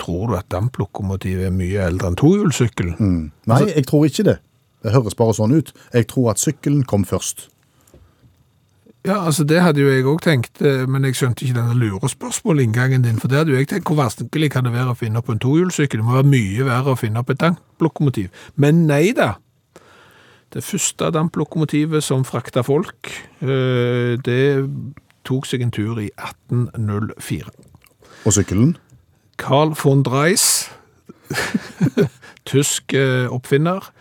Tror 0.00 0.26
du 0.30 0.36
at 0.38 0.48
damplokomotivet 0.50 1.46
er 1.50 1.52
mye 1.52 1.80
eldre 1.84 2.08
enn 2.08 2.16
tohjulssykkelen? 2.16 3.30
Nei, 3.46 3.62
jeg 3.76 3.86
tror 3.86 4.06
ikke 4.08 4.24
det. 4.24 4.38
Det 4.82 4.92
høres 4.94 5.14
bare 5.14 5.34
sånn 5.36 5.52
ut. 5.52 5.74
Jeg 5.92 6.06
tror 6.08 6.30
at 6.32 6.40
sykkelen 6.40 6.84
kom 6.88 7.04
først. 7.04 7.48
Ja, 9.04 9.18
altså 9.24 9.44
det 9.48 9.62
hadde 9.64 9.80
jo 9.80 9.88
jeg 9.88 10.04
òg 10.04 10.18
tenkt, 10.24 10.60
eh, 10.60 10.86
men 10.88 11.04
jeg 11.08 11.16
skjønte 11.16 11.44
ikke 11.44 11.56
denne 11.56 11.76
lurespørsmålinngangen 11.80 13.02
din. 13.04 13.16
For 13.20 13.28
det 13.32 13.38
hadde 13.38 13.52
jo 13.54 13.60
jeg 13.60 13.68
tenkt, 13.70 13.88
hvor 13.88 13.96
vanskelig 14.00 14.50
kan 14.52 14.64
det 14.64 14.72
være 14.74 14.92
å 14.92 14.98
finne 14.98 15.20
opp 15.22 15.30
en 15.32 15.40
tohjulssykkel? 15.40 16.00
Det 16.00 16.04
må 16.04 16.16
være 16.18 16.28
mye 16.32 16.66
verre 16.68 16.92
å 16.92 16.98
finne 17.00 17.20
opp 17.22 17.30
et 17.32 17.40
damplokomotiv. 17.40 18.28
Men 18.60 18.86
nei 18.88 19.12
da. 19.16 19.34
Det 20.52 20.64
første 20.66 21.08
damplokomotivet 21.14 22.02
som 22.04 22.24
frakta 22.28 22.64
folk, 22.66 23.08
eh, 23.40 24.16
det 24.20 24.68
tok 25.24 25.46
seg 25.46 25.64
en 25.64 25.72
tur 25.74 25.98
i 26.00 26.10
1804. 26.18 27.50
Og 28.24 28.32
sykkelen? 28.36 28.76
Carl 29.40 29.74
von 29.84 30.02
Dreis, 30.04 30.68
tysk 32.50 32.94
eh, 32.94 33.26
oppfinner, 33.32 33.92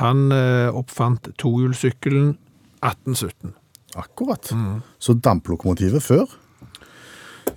han 0.00 0.32
eh, 0.32 0.68
oppfant 0.74 1.28
tohjulssykkelen 1.38 2.36
1817. 2.82 3.54
Akkurat. 3.94 4.48
Så 4.98 5.14
damplokomotivet 5.14 6.02
før? 6.02 6.24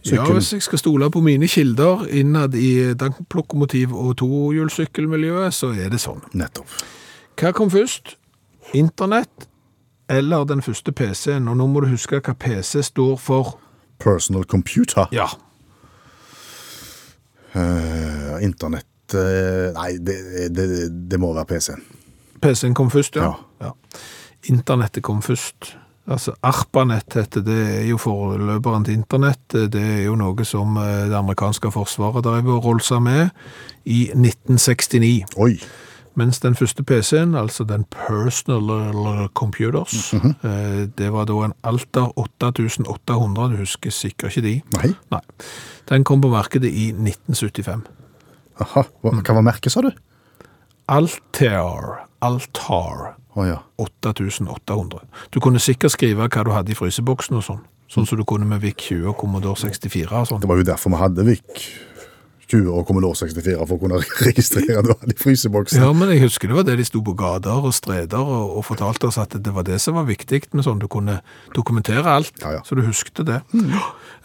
Ja, 0.05 0.25
hvis 0.33 0.51
jeg 0.53 0.61
skal 0.61 0.79
stole 0.79 1.09
på 1.09 1.21
mine 1.21 1.47
kilder 1.47 2.05
innad 2.11 2.53
i 2.53 2.93
damplokomotiv- 2.93 3.93
og 3.93 4.17
tohjulssykkelmiljøet, 4.17 5.53
så 5.53 5.71
er 5.73 5.89
det 5.89 6.01
sånn. 6.03 6.21
Nettopp. 6.37 6.69
Hva 7.39 7.51
kom 7.55 7.71
først? 7.73 8.17
Internett 8.77 9.47
eller 10.09 10.45
den 10.45 10.61
første 10.61 10.91
PC-en? 10.91 11.47
Og 11.47 11.57
nå 11.57 11.67
må 11.67 11.81
du 11.83 11.89
huske 11.93 12.19
hva 12.19 12.33
PC 12.33 12.83
står 12.83 13.17
for. 13.17 13.57
Personal 13.99 14.43
computer. 14.43 15.07
Ja, 15.15 15.27
Uh, 17.55 18.43
internett 18.43 19.13
uh, 19.15 19.71
Nei, 19.77 19.93
det, 20.03 20.15
det, 20.51 20.65
det 21.07 21.19
må 21.23 21.29
være 21.31 21.47
PC-en. 21.53 21.83
PC-en 22.43 22.75
kom 22.75 22.89
først, 22.91 23.15
ja. 23.15 23.29
Ja. 23.61 23.69
ja. 23.69 23.99
Internettet 24.51 25.05
kom 25.07 25.21
først. 25.23 25.77
Altså, 26.05 26.35
ARPANET 26.43 27.15
heter 27.15 27.41
det, 27.41 27.61
er 27.77 27.87
jo 27.87 27.97
forløperen 27.97 28.83
til 28.85 28.99
internett. 28.99 29.55
Det 29.55 29.81
er 29.81 30.03
jo 30.05 30.17
noe 30.19 30.45
som 30.45 30.75
eh, 30.77 31.07
det 31.09 31.15
amerikanske 31.17 31.71
forsvaret 31.73 32.27
drev 32.27 32.51
og 32.53 32.67
rolsa 32.67 32.99
med 33.01 33.31
i 33.89 34.03
1969. 34.11 35.39
Oi. 35.41 35.55
Mens 36.15 36.39
den 36.39 36.55
første 36.55 36.83
PC-en, 36.87 37.35
altså 37.35 37.65
den 37.67 37.83
Personal 37.91 39.27
Computers, 39.35 40.13
eh, 40.15 40.85
det 40.97 41.09
var 41.11 41.27
da 41.27 41.41
en 41.49 41.53
Alter 41.67 42.13
8800, 42.15 43.49
du 43.51 43.57
husker 43.59 43.91
sikkert 43.91 44.31
ikke 44.37 44.45
de. 44.45 44.53
Nei. 44.77 44.93
Nei. 45.11 45.21
Den 45.91 46.07
kom 46.07 46.23
på 46.23 46.31
markedet 46.31 46.71
i 46.71 46.87
1975. 46.95 47.83
Aha. 48.63 48.85
Hva, 49.03 49.11
hva 49.19 49.37
var 49.41 49.45
merket, 49.51 49.75
sa 49.75 49.83
du? 49.83 49.91
Altair, 50.87 52.05
Altar, 52.23 53.15
Oh, 53.35 53.43
ja. 53.47 53.57
8800. 53.75 54.99
Du 55.29 55.41
kunne 55.43 55.59
sikkert 55.59 55.91
skrive 55.91 56.23
hva 56.31 56.43
du 56.47 56.51
hadde 56.55 56.71
i 56.71 56.77
fryseboksen 56.77 57.35
og 57.35 57.43
sånn. 57.43 57.63
Sånn 57.91 58.07
som 58.07 58.17
du 58.17 58.23
kunne 58.27 58.47
med 58.47 58.61
VIC 58.63 58.85
20 58.95 59.09
og 59.11 59.17
Commodore 59.19 59.59
64 59.59 60.21
og 60.21 60.29
sånn. 60.29 60.39
Det 60.41 60.47
var 60.49 60.61
jo 60.61 60.67
derfor 60.69 60.93
vi 60.93 61.01
hadde 61.01 61.25
VIC 61.27 61.65
20 62.51 62.67
og 62.77 62.83
Commodore 62.85 63.17
64 63.17 63.55
for 63.65 63.75
å 63.75 63.81
kunne 63.81 63.97
registrere 64.27 64.83
det 64.85 64.95
i 65.09 65.15
fryseboksen. 65.17 65.81
Ja, 65.81 65.89
men 65.97 66.11
jeg 66.13 66.21
husker 66.27 66.51
det 66.51 66.57
var 66.59 66.67
det 66.67 66.75
de 66.77 66.85
sto 66.85 67.01
på 67.05 67.15
gater 67.17 67.65
og 67.65 67.73
streder 67.73 68.21
og, 68.21 68.51
og 68.59 68.65
fortalte 68.67 69.09
oss 69.09 69.17
at 69.21 69.33
det 69.41 69.53
var 69.55 69.65
det 69.65 69.79
som 69.81 69.97
var 69.97 70.05
viktig 70.05 70.43
med 70.53 70.65
sånn. 70.67 70.77
Du 70.83 70.85
kunne 70.91 71.19
dokumentere 71.57 72.05
alt, 72.05 72.33
Ja, 72.43 72.51
ja. 72.57 72.61
så 72.67 72.77
du 72.77 72.83
huskte 72.85 73.25
det. 73.25 73.39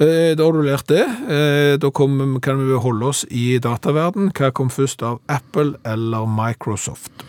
Eh, 0.00 0.34
Da 0.36 0.44
har 0.44 0.52
du 0.52 0.60
lært 0.66 0.86
det. 0.92 1.06
Eh, 1.32 1.76
Da 1.80 1.90
kom, 1.96 2.36
kan 2.44 2.60
vi 2.60 2.76
holde 2.76 3.08
oss 3.08 3.24
i 3.30 3.58
dataverden. 3.62 4.32
Hva 4.36 4.52
kom 4.52 4.68
først 4.70 5.02
av 5.02 5.20
Apple 5.28 5.78
eller 5.88 6.28
Microsoft? 6.28 7.24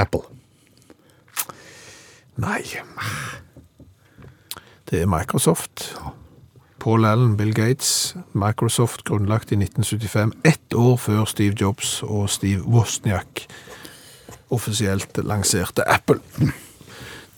Apple. 0.00 0.22
Nei. 2.40 2.60
Det 4.88 5.02
er 5.02 5.08
Microsoft. 5.08 5.94
Paul 6.82 7.04
Allen, 7.06 7.36
Bill 7.36 7.54
Gates, 7.54 8.16
Microsoft 8.32 9.04
grunnlagt 9.06 9.52
i 9.52 9.54
1975, 9.54 10.32
ett 10.42 10.74
år 10.74 10.96
før 10.98 11.24
Steve 11.30 11.54
Jobs 11.54 12.00
og 12.02 12.26
Steve 12.30 12.64
Wozniak 12.66 13.46
offisielt 14.50 15.16
lanserte 15.22 15.86
Apple. 15.86 16.18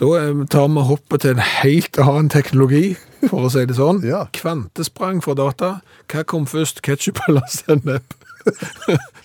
Da 0.00 0.08
eh, 0.18 0.46
tar 0.50 0.70
vi 0.72 0.86
hoppet 0.88 1.26
til 1.26 1.36
en 1.36 1.44
helt 1.60 2.00
annen 2.00 2.30
teknologi, 2.32 2.94
for 3.28 3.44
å 3.46 3.52
si 3.52 3.66
det 3.68 3.76
sånn. 3.76 4.00
Ja. 4.14 4.24
Kvantesprang 4.32 5.20
for 5.24 5.36
data. 5.36 5.76
Hva 6.08 6.24
kom 6.24 6.48
først, 6.48 6.80
ketchup 6.86 7.20
eller 7.28 7.44
sennep? 7.52 8.16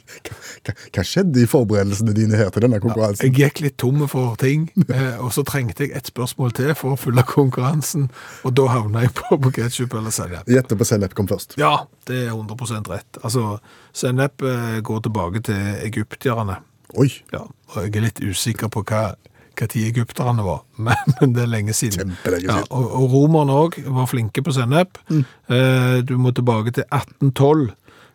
Hva, 0.93 1.03
skjedde 1.05 1.43
i 1.43 1.47
forberedelsene 1.49 2.13
dine 2.17 2.37
her 2.39 2.49
til 2.53 2.65
denne 2.65 2.79
konkurransen? 2.83 3.27
Jeg 3.29 3.35
gikk 3.37 3.61
litt 3.65 3.77
tomme 3.81 4.07
for 4.11 4.35
ting, 4.41 4.67
eh, 4.89 5.19
og 5.21 5.31
så 5.35 5.43
trengte 5.47 5.85
jeg 5.87 5.95
et 5.99 6.09
spørsmål 6.11 6.53
til 6.57 6.73
for 6.79 6.95
å 6.95 6.99
fylle 6.99 7.23
konkurransen, 7.27 8.09
og 8.47 8.55
da 8.57 8.67
havna 8.73 9.05
jeg 9.05 9.13
på, 9.19 9.37
på 9.45 9.53
ketsjup 9.59 9.93
eller 9.99 10.13
sennep. 10.15 10.49
Gjette 10.49 10.77
på 10.79 10.87
sennep 10.87 11.13
kom 11.17 11.29
først. 11.29 11.57
Ja, 11.61 11.75
det 12.09 12.25
er 12.25 12.33
100 12.33 12.89
rett. 12.89 13.21
Altså, 13.23 13.59
sennep 13.95 14.41
eh, 14.45 14.79
går 14.85 15.05
tilbake 15.07 15.43
til 15.49 15.73
egyptierne. 15.85 16.59
Oi. 16.97 17.11
Ja, 17.33 17.43
og 17.45 17.81
jeg 17.85 17.95
er 17.99 18.07
litt 18.09 18.21
usikker 18.25 18.71
på 18.73 18.81
hva, 18.89 19.11
når 19.59 19.73
egypterne 19.75 20.43
var, 20.45 20.61
men, 20.85 20.95
men 21.19 21.33
det 21.35 21.41
er 21.43 21.49
lenge 21.51 21.73
siden. 21.75 22.13
Kjempelenge 22.15 22.47
Ja, 22.47 22.53
siden. 22.61 22.69
og, 22.79 22.85
og 22.95 23.11
romerne 23.11 23.57
òg 23.65 23.75
var 23.91 24.07
flinke 24.07 24.41
på 24.45 24.53
sennep. 24.55 24.97
Eh, 25.11 25.97
du 26.07 26.13
må 26.21 26.31
tilbake 26.31 26.71
til 26.77 26.85
1812 26.87 27.65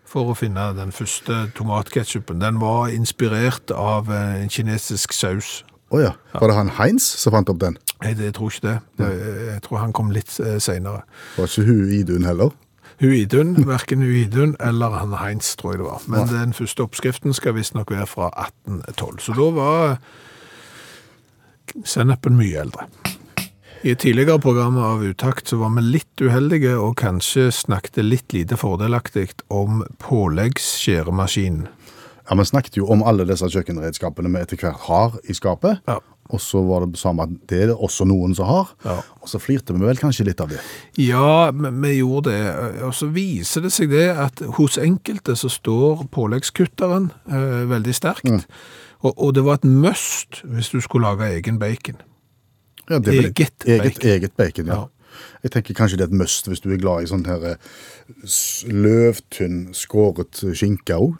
for 0.09 0.33
å 0.33 0.37
finne 0.39 0.71
den 0.77 0.93
første 0.95 1.45
tomatketchupen. 1.57 2.43
Den 2.43 2.61
var 2.63 2.93
inspirert 2.95 3.73
av 3.75 4.11
eh, 4.13 4.43
en 4.43 4.53
kinesisk 4.53 5.17
saus. 5.17 5.63
Å 5.95 6.01
ja. 6.03 6.13
Var 6.35 6.51
det 6.51 6.59
han 6.59 6.75
Heinz 6.79 7.07
som 7.23 7.35
fant 7.35 7.51
opp 7.53 7.61
den? 7.63 7.79
Nei, 8.03 8.13
det 8.19 8.35
tror 8.37 8.53
ikke 8.53 8.67
det. 8.67 8.79
jeg 8.99 9.63
tror 9.65 9.79
han 9.81 9.93
kom 9.97 10.11
litt 10.13 10.29
seinere. 10.29 10.61
senere. 10.61 11.03
Var 11.37 11.49
ikke 11.49 11.67
hun 11.69 11.93
Idun 11.95 12.27
heller? 12.29 12.53
Hu 13.01 13.11
Idun, 13.13 13.55
verken 13.75 14.03
Hu 14.03 14.11
Idun 14.23 14.57
eller 14.61 14.99
han 14.99 15.13
Heinz, 15.19 15.57
tror 15.57 15.73
jeg 15.75 15.83
det 15.83 15.89
var. 15.89 16.03
Men 16.07 16.29
den 16.29 16.53
første 16.55 16.83
oppskriften 16.87 17.35
skal 17.35 17.57
visstnok 17.59 17.91
være 17.91 18.07
fra 18.07 18.31
1812. 18.67 19.19
Så 19.27 19.39
da 19.39 19.51
var 19.57 19.97
sennepen 21.85 22.39
mye 22.39 22.61
eldre. 22.67 22.87
I 23.85 23.91
et 23.93 24.01
tidligere 24.01 24.41
program 24.41 24.79
av 24.81 25.03
Utakt 25.05 25.51
så 25.51 25.59
var 25.61 25.75
vi 25.77 25.83
litt 25.85 26.23
uheldige 26.25 26.73
og 26.81 26.95
kanskje 26.97 27.51
snakket 27.53 27.99
litt 28.01 28.33
lite 28.33 28.57
fordelaktig 28.57 29.27
om 29.53 29.83
påleggsskjæremaskin. 30.01 31.67
Ja, 32.25 32.37
Vi 32.39 32.47
snakket 32.49 32.79
jo 32.79 32.89
om 32.89 33.03
alle 33.05 33.27
disse 33.29 33.45
kjøkkenredskapene 33.53 34.31
vi 34.33 34.41
etter 34.41 34.57
hvert 34.63 34.87
har 34.87 35.19
i 35.29 35.37
skapet. 35.37 35.83
Ja. 35.85 35.99
Og 36.33 36.41
så 36.41 36.63
var 36.65 36.87
det 36.87 36.97
samme 36.97 37.27
at 37.29 37.35
det 37.53 37.59
er 37.61 37.67
det 37.75 37.77
også 37.77 38.07
noen 38.09 38.33
som 38.33 38.49
har. 38.49 38.73
Ja. 38.87 38.97
Og 39.21 39.29
så 39.29 39.43
flirte 39.43 39.77
vi 39.77 39.85
vel 39.85 40.01
kanskje 40.01 40.31
litt 40.31 40.41
av 40.41 40.49
det. 40.55 40.63
Ja, 40.97 41.53
vi 41.53 41.93
gjorde 41.99 42.33
det. 42.33 42.81
Og 42.89 42.97
så 42.97 43.11
viser 43.13 43.69
det 43.69 43.75
seg 43.77 43.93
det 43.93 44.09
at 44.17 44.41
hos 44.57 44.81
enkelte 44.81 45.37
så 45.37 45.53
står 45.53 46.07
påleggskutteren 46.09 47.13
eh, 47.29 47.69
veldig 47.69 47.99
sterkt. 48.01 48.49
Og, 49.05 49.13
og 49.13 49.37
det 49.37 49.45
var 49.45 49.61
et 49.61 49.69
must 49.69 50.41
hvis 50.49 50.73
du 50.73 50.81
skulle 50.81 51.13
lage 51.13 51.35
egen 51.37 51.61
bacon. 51.61 52.01
Ja, 52.91 52.99
vel- 52.99 53.25
Eget 53.31 53.65
eget 53.67 53.83
bacon. 53.83 54.11
Eget 54.11 54.37
bacon, 54.37 54.67
ja. 54.67 54.83
Jeg 55.45 55.53
tenker 55.55 55.75
kanskje 55.79 55.97
det 56.01 56.05
er 56.09 56.13
et 56.13 56.19
must 56.19 56.49
hvis 56.51 56.61
du 56.65 56.71
er 56.75 56.81
glad 56.81 57.05
i 57.05 57.07
sånn 57.11 57.25
her 57.29 57.45
eh, 57.53 57.57
løvtynn, 58.73 59.69
skåret 59.77 60.41
skinke 60.57 60.97
òg. 60.99 61.15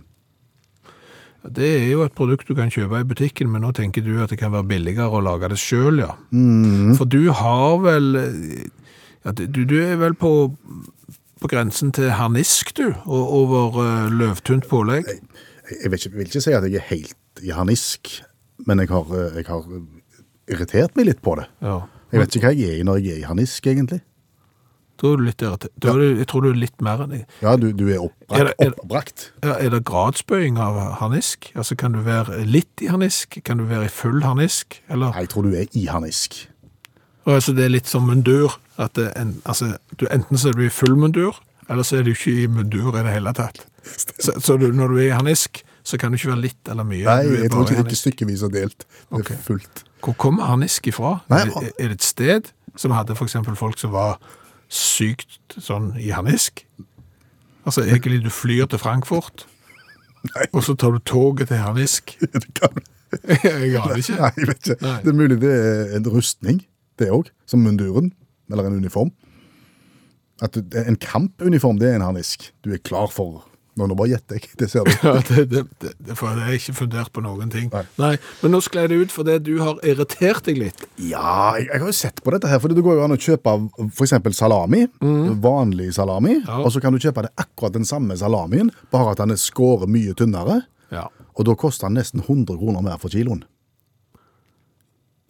Det 1.45 1.67
er 1.83 1.91
jo 1.93 2.03
et 2.07 2.15
produkt 2.17 2.49
du 2.49 2.55
kan 2.57 2.71
kjøpe 2.73 3.03
i 3.03 3.07
butikken, 3.07 3.51
men 3.53 3.61
nå 3.67 3.75
tenker 3.77 4.01
du 4.05 4.15
at 4.25 4.33
det 4.33 4.39
kan 4.41 4.53
være 4.55 4.65
billigere 4.71 5.13
å 5.13 5.21
lage 5.25 5.51
det 5.53 5.59
sjøl, 5.61 6.01
ja. 6.01 6.15
For 6.97 7.05
du 7.05 7.29
har 7.37 7.77
vel 7.85 8.09
ja, 9.25 9.33
du, 9.37 9.61
du 9.69 9.75
er 9.85 9.99
vel 10.01 10.17
på, 10.17 10.31
på 11.41 11.51
grensen 11.53 11.93
til 11.97 12.11
harnisk, 12.17 12.73
du, 12.81 12.95
over 13.05 13.77
uh, 13.77 14.09
løvtynt 14.13 14.67
pålegg. 14.73 15.05
Jeg 15.69 15.93
vil 15.93 16.01
ikke, 16.01 16.15
vil 16.17 16.29
ikke 16.33 16.43
si 16.45 16.57
at 16.57 16.65
jeg 16.69 16.81
er 16.81 16.89
helt 16.91 17.45
i 17.45 17.53
harnisk, 17.57 18.09
men 18.65 18.81
jeg 18.81 18.89
har, 18.93 19.09
eh, 19.13 19.39
jeg 19.41 19.47
har 19.49 19.69
irritert 20.49 20.97
meg 20.97 21.07
litt 21.07 21.23
på 21.23 21.37
det. 21.41 21.47
Ja. 21.63 21.81
Jeg 22.13 22.21
vet 22.21 22.37
ikke 22.37 22.51
hva 22.51 22.57
jeg 22.59 22.71
er 22.75 22.81
i 22.81 22.85
når 22.87 23.01
jeg 23.03 23.13
er 23.17 23.23
i 23.25 23.29
harnisk, 23.29 23.67
egentlig. 23.67 24.01
Da 25.01 25.09
er 25.11 25.17
du 25.19 25.25
litt 25.27 25.43
irritert. 25.43 25.73
Da 25.83 25.91
er 25.91 25.99
du, 25.99 26.19
jeg 26.21 26.27
tror 26.31 26.45
du 26.45 26.49
er 26.53 26.59
litt 26.61 26.81
mer 26.87 27.01
enn 27.03 27.11
deg. 27.17 27.25
Ja, 27.43 27.57
du, 27.59 27.73
du 27.75 27.89
er. 27.91 28.05
Er 28.31 28.45
det- 28.45 28.55
er 28.61 28.71
det- 28.71 28.79
oppbrakt. 28.79 29.33
Ja, 29.43 29.57
er 29.59 29.71
det 29.71 29.85
gradsbøying 29.85 30.59
av 30.59 30.79
harnisk? 31.01 31.51
Altså, 31.57 31.75
kan 31.77 31.93
du 31.93 32.01
være 32.07 32.45
litt 32.47 32.81
i 32.81 32.87
harnisk? 32.87 33.41
Kan 33.45 33.59
du 33.59 33.65
være 33.65 33.87
i 33.87 33.89
full 33.89 34.21
harnisk? 34.23 34.81
Eller? 34.89 35.11
Nei, 35.11 35.21
Jeg 35.27 35.29
tror 35.31 35.43
du 35.43 35.55
er 35.55 35.67
i 35.73 35.87
harnisk. 35.87 36.49
Og 37.27 37.35
altså, 37.35 37.53
det 37.57 37.65
er 37.65 37.69
litt 37.75 37.87
som 37.89 38.07
mundur. 38.07 38.59
At 38.79 38.95
det, 38.95 39.13
en, 39.17 39.41
altså, 39.47 39.77
du, 39.99 40.07
enten 40.11 40.37
så 40.39 40.49
er 40.49 40.53
du 40.53 40.63
i 40.67 40.69
full 40.69 40.95
mundur, 40.97 41.41
eller 41.71 41.83
så 41.83 41.99
er 41.99 42.03
du 42.03 42.11
ikke 42.11 42.43
i 42.43 42.47
mundur 42.47 42.95
i 42.99 43.03
det 43.03 43.13
hele 43.13 43.33
tatt. 43.33 43.65
Så, 43.85 44.33
så 44.41 44.57
du, 44.59 44.71
når 44.73 44.89
du 44.89 44.97
er 44.99 45.07
i 45.09 45.15
harnisk, 45.15 45.63
så 45.85 45.99
kan 45.99 46.11
du 46.13 46.17
ikke 46.19 46.31
være 46.33 46.41
litt 46.43 46.69
eller 46.71 46.85
mye. 46.85 47.05
Nei, 47.05 47.23
du 47.27 47.35
er 47.35 47.43
jeg 47.45 47.51
tror 47.51 47.61
i 47.61 47.65
ikke 47.65 47.71
det 47.71 47.79
er 47.79 47.83
harnisk. 47.83 48.01
stykkevis 48.03 48.43
og 48.43 48.53
delt. 48.53 48.79
Det 48.79 49.11
er 49.11 49.19
Ok. 49.19 49.33
fullt. 49.47 49.85
Hvor 50.05 50.15
kommer 50.21 50.45
harnisk 50.51 50.87
ifra? 50.91 51.19
Nei, 51.33 51.41
er, 51.41 51.53
det- 51.61 51.73
er 51.79 51.89
det 51.89 51.99
et 52.01 52.03
sted 52.05 52.51
som 52.77 52.91
hadde 52.93 53.15
eksempel 53.17 53.57
folk 53.57 53.79
som 53.81 53.93
var 53.95 54.19
sykt 54.69 55.57
sånn 55.59 55.93
i 56.01 56.11
harnisk? 56.13 56.65
Altså, 57.65 57.85
egentlig 57.87 58.23
du 58.25 58.31
flyr 58.31 58.67
til 58.69 58.79
Frankfurt, 58.79 59.47
Nei. 60.35 60.47
og 60.53 60.63
så 60.67 60.75
tar 60.77 60.93
du 60.93 60.99
toget 60.99 61.49
til 61.49 61.57
harnisk. 61.63 62.17
Det 62.35 62.45
kan 62.59 62.83
Jeg 63.15 63.77
aner 63.79 63.97
ikke. 64.01 64.17
Nei, 64.19 64.31
jeg 64.37 64.49
vet 64.51 64.69
ikke. 64.69 64.77
Nei. 64.83 64.95
Det 65.05 65.09
er 65.13 65.17
mulig 65.17 65.37
det 65.41 65.51
er 65.55 65.97
en 65.97 66.09
rustning, 66.11 66.61
det 66.99 67.09
òg. 67.15 67.29
Som 67.47 67.63
munduren. 67.63 68.13
Eller 68.51 68.67
en 68.67 68.77
uniform. 68.81 69.13
At 70.43 70.57
en 70.59 70.97
kampuniform, 71.01 71.79
det 71.79 71.93
er 71.93 71.95
en 72.01 72.05
harnisk. 72.09 72.49
Du 72.65 72.73
er 72.75 72.81
klar 72.83 73.07
for 73.15 73.45
Nå, 73.77 73.89
nå 73.91 73.95
bare 73.99 74.13
gjetter 74.13 74.39
jeg, 74.39 74.51
det 74.61 74.69
ser 74.71 74.87
du. 74.87 74.93
Ja, 75.03 75.15
det, 75.29 75.45
det, 75.51 75.63
det, 75.83 76.15
for 76.19 76.31
jeg 76.31 76.45
har 76.47 76.55
ikke 76.59 76.75
fundert 76.79 77.11
på 77.15 77.23
noen 77.25 77.51
ting. 77.51 77.71
Nei. 77.99 78.13
Men 78.43 78.55
nå 78.55 78.61
sklei 78.63 78.85
det 78.91 79.01
ut 79.03 79.15
fordi 79.15 79.39
du 79.43 79.57
har 79.63 79.81
irritert 79.83 80.45
deg 80.47 80.61
litt. 80.63 80.85
Ja, 81.03 81.55
jeg, 81.59 81.67
jeg 81.73 81.83
har 81.83 81.91
jo 81.91 81.97
sett 81.99 82.23
på 82.23 82.35
dette 82.35 82.51
her, 82.51 82.61
for 82.63 82.71
det 82.71 82.85
går 82.87 83.01
jo 83.01 83.05
an 83.09 83.17
å 83.17 83.19
kjøpe 83.21 83.57
eksempel 84.05 84.37
salami, 84.37 84.85
vanlig 85.43 85.91
salami, 85.97 86.37
Ja. 86.45 86.61
og 86.63 86.71
så 86.75 86.81
kan 86.85 86.95
du 86.95 87.01
kjøpe 87.03 87.27
det 87.27 87.33
akkurat 87.41 87.75
den 87.75 87.85
samme 87.89 88.17
salamien, 88.21 88.71
bare 88.95 89.13
at 89.15 89.19
den 89.25 89.35
er 89.35 89.41
skåret 89.41 89.91
mye 89.91 90.15
tynnere, 90.19 90.63
Ja. 90.95 91.09
og 91.35 91.45
da 91.49 91.55
koster 91.59 91.89
den 91.89 91.99
nesten 91.99 92.23
100 92.23 92.57
kroner 92.61 92.83
mer 92.83 92.99
for 93.03 93.09
kiloen. 93.11 93.43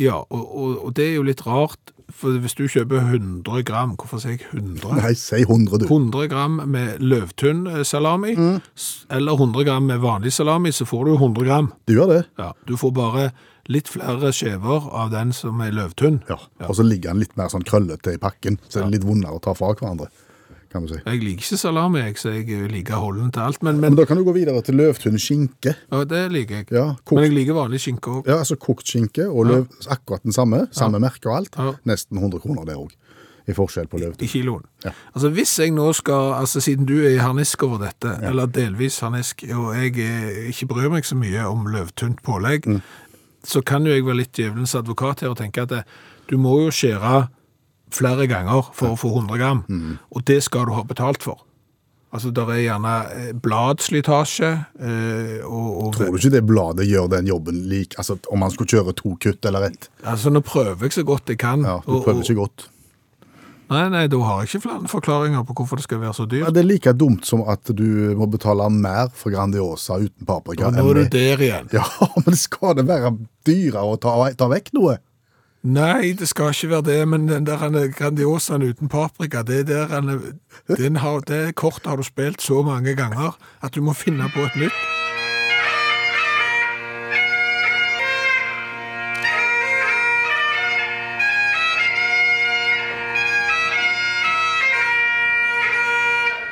Ja, 0.03 0.17
og, 0.27 0.45
og, 0.59 0.79
og 0.89 0.95
det 0.99 1.05
er 1.11 1.15
jo 1.21 1.23
litt 1.27 1.43
rart, 1.47 1.93
for 2.15 2.35
hvis 2.43 2.55
du 2.59 2.65
kjøper 2.71 2.99
100 3.15 3.63
gram, 3.67 3.95
hvorfor 3.99 4.21
sier 4.23 4.35
jeg 4.37 4.43
100? 4.53 4.97
Nei, 5.01 5.13
si 5.19 5.41
100 5.45 5.81
du. 5.83 5.87
100 5.87 6.29
gram 6.33 6.59
med 6.71 6.99
løvtynn 7.03 7.65
eh, 7.71 7.83
salami, 7.87 8.35
s- 8.75 9.07
eller 9.15 9.39
100 9.39 9.65
gram 9.69 9.87
med 9.89 10.03
vanlig 10.03 10.33
salami, 10.35 10.73
så 10.75 10.87
får 10.87 11.05
du 11.09 11.15
100 11.17 11.47
gram. 11.49 11.73
Du 11.87 11.95
gjør 11.97 12.11
det? 12.13 12.21
Ja, 12.43 12.51
du 12.69 12.75
får 12.81 12.93
bare 12.99 13.29
litt 13.73 13.89
flere 13.89 14.29
skjever 14.37 14.91
av 14.93 15.09
den 15.15 15.31
som 15.33 15.63
er 15.65 15.73
løvtynn. 15.73 16.19
Ja. 16.29 16.37
Og 16.69 16.75
så 16.77 16.85
ligger 16.85 17.15
den 17.15 17.23
litt 17.25 17.33
mer 17.41 17.49
sånn 17.55 17.65
krøllete 17.65 18.13
i 18.19 18.21
pakken, 18.21 18.59
så 18.69 18.83
det 18.83 18.89
er 18.91 18.95
litt 18.99 19.07
vondere 19.09 19.39
å 19.39 19.41
ta 19.47 19.55
fra 19.57 19.71
hverandre, 19.73 20.11
kan 20.75 20.85
du 20.85 20.91
si. 20.93 20.99
Jeg 21.07 21.21
liker 21.23 21.45
ikke 21.47 21.59
salami, 21.63 22.01
jeg, 22.03 22.17
så 22.21 22.33
jeg 22.35 22.67
liker 22.73 22.99
holden 23.01 23.31
til 23.35 23.41
alt, 23.47 23.63
men, 23.63 23.79
Men 23.81 23.95
men 23.95 23.99
da 24.01 24.05
kan 24.11 24.19
du 24.19 24.25
gå 24.27 24.35
videre 24.37 24.61
til 24.67 24.77
løvtynn 24.81 25.17
skinke. 25.23 25.77
ja, 25.93 26.03
det 26.11 26.25
liker 26.35 26.61
jeg. 26.61 26.67
Ja, 26.75 26.89
kokt, 27.05 27.15
Men 27.21 27.29
jeg 27.31 27.35
liker 27.39 27.55
vanlig 27.63 27.81
skinke 27.87 28.11
også. 28.19 28.27
ja, 28.29 28.37
altså 28.43 28.57
kokt 28.61 28.91
skinke 28.91 29.29
og 29.31 29.47
løv, 29.47 29.65
akkurat 29.95 30.23
den 30.27 30.33
samme, 30.37 30.67
samme 30.75 30.99
merke 31.01 31.31
og 31.31 31.37
alt. 31.39 31.57
Ja. 31.57 31.73
Nesten 31.89 32.19
100 32.21 32.43
kroner 32.43 32.67
det 32.69 32.77
også, 32.77 32.97
i 33.47 33.53
forskjell 33.53 33.87
på 33.93 33.99
i 34.01 34.27
kiloen. 34.27 34.63
Ja. 34.85 34.91
Altså 35.15 35.29
hvis 35.31 35.55
jeg 35.61 35.71
nå 35.77 35.93
skal, 35.93 36.33
altså 36.41 36.61
siden 36.65 36.87
du 36.89 36.95
er 37.05 37.15
i 37.15 37.23
harnisk 37.23 37.63
over 37.63 37.79
dette, 37.87 38.19
eller 38.25 38.47
delvis 38.47 38.99
harnisk, 39.05 39.45
og 39.55 39.75
jeg 39.77 39.95
eh, 40.01 40.49
ikke 40.51 40.67
bryr 40.75 40.91
meg 40.91 41.05
så 41.05 41.15
mye 41.17 41.47
om 41.47 41.67
løvtynt 41.71 42.23
pålegg, 42.25 42.67
Mm. 42.67 42.81
så 43.45 43.61
kan 43.61 43.85
jo 43.87 43.93
jeg 43.93 44.07
være 44.07 44.17
litt 44.17 44.33
djevelens 44.33 44.75
advokat 44.75 45.21
her 45.21 45.29
og 45.35 45.37
tenke 45.37 45.63
at 45.63 45.69
det, 45.69 45.83
du 46.31 46.39
må 46.41 46.55
jo 46.65 46.71
skjære 46.73 47.29
flere 47.91 48.27
ganger 48.31 48.71
for 48.73 48.95
å 48.95 48.99
få 48.99 49.11
100 49.15 49.37
gram, 49.39 49.65
Mm. 49.69 49.99
og 50.15 50.25
det 50.25 50.43
skal 50.43 50.67
du 50.67 50.73
ha 50.73 50.83
betalt 50.83 51.23
for. 51.23 51.43
Altså, 52.15 52.31
der 52.31 52.47
er 52.55 52.61
gjerne 52.63 52.93
eh, 53.11 53.33
bladslitasje, 53.33 54.51
eh, 54.79 55.41
og, 55.45 55.87
og 55.87 55.95
Tror 55.97 56.13
du 56.13 56.19
ikke 56.21 56.31
det 56.31 56.45
bladet 56.47 56.87
gjør 56.87 57.09
den 57.11 57.27
jobben 57.27 57.65
lik, 57.69 57.97
altså 57.99 58.19
om 58.31 58.39
man 58.39 58.51
skulle 58.55 58.71
kjøre 58.71 58.95
to 58.95 59.17
kutt 59.21 59.45
eller 59.51 59.67
ett? 59.71 59.89
Altså, 60.05 60.31
nå 60.31 60.41
prøver 60.47 60.87
jeg 60.87 60.93
så 60.93 61.03
godt 61.05 61.29
jeg 61.29 61.39
kan. 61.43 61.63
Ja, 61.67 61.81
du 61.85 61.99
prøver 62.01 62.21
og- 62.21 62.23
ikke 62.25 62.39
godt. 62.39 62.69
Nei, 63.71 63.89
nei, 63.89 64.07
da 64.13 64.19
har 64.21 64.43
jeg 64.43 64.51
ikke 64.53 64.63
flere 64.69 64.89
forklaringer 64.93 65.43
på 65.49 65.55
hvorfor 65.57 65.77
det 65.81 65.85
skal 65.87 65.99
være 66.03 66.13
så 66.15 66.27
Ja, 66.29 66.45
dyrt. 66.45 66.53
det 66.55 66.61
er 66.63 66.69
like 66.69 66.93
dumt 66.93 67.25
som 67.27 67.43
at 67.49 67.65
du 67.75 68.15
må 68.15 68.27
betale 68.31 68.69
mer 68.71 69.09
for 69.17 69.31
Grandiosa 69.33 69.97
uten 70.05 70.27
paprika. 70.29 70.67
Og 70.69 70.75
nå 70.75 70.91
er 70.91 70.95
du 70.95 71.09
der 71.09 71.37
igjen. 71.39 71.71
Ja, 71.73 71.83
men 72.27 72.37
skal 72.37 72.75
det 72.77 72.87
være 72.87 73.17
dyrere 73.49 73.83
å 73.83 73.97
ta, 73.99 74.13
ta 74.37 74.47
vekk 74.53 74.69
noe? 74.77 74.99
Nei, 75.65 76.13
det 76.13 76.27
skal 76.29 76.53
ikke 76.53 76.69
være 76.71 76.85
det, 76.85 77.09
men 77.09 77.29
den 77.29 77.47
der 77.47 77.63
er 77.65 77.89
Grandiosaen 77.89 78.63
uten 78.63 78.89
paprika, 78.89 79.43
det, 79.43 79.61
er 79.61 79.65
der 79.65 79.97
er, 79.97 80.19
den 80.77 80.97
har, 80.97 81.21
det 81.21 81.55
kortet 81.55 81.87
har 81.87 81.97
du 81.97 82.03
spilt 82.03 82.43
så 82.43 82.63
mange 82.63 82.95
ganger 82.95 83.39
at 83.63 83.75
du 83.75 83.81
må 83.83 83.93
finne 83.93 84.29
på 84.35 84.45
et 84.45 84.57
nytt. 84.61 85.04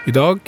I 0.03 0.11
dag, 0.11 0.40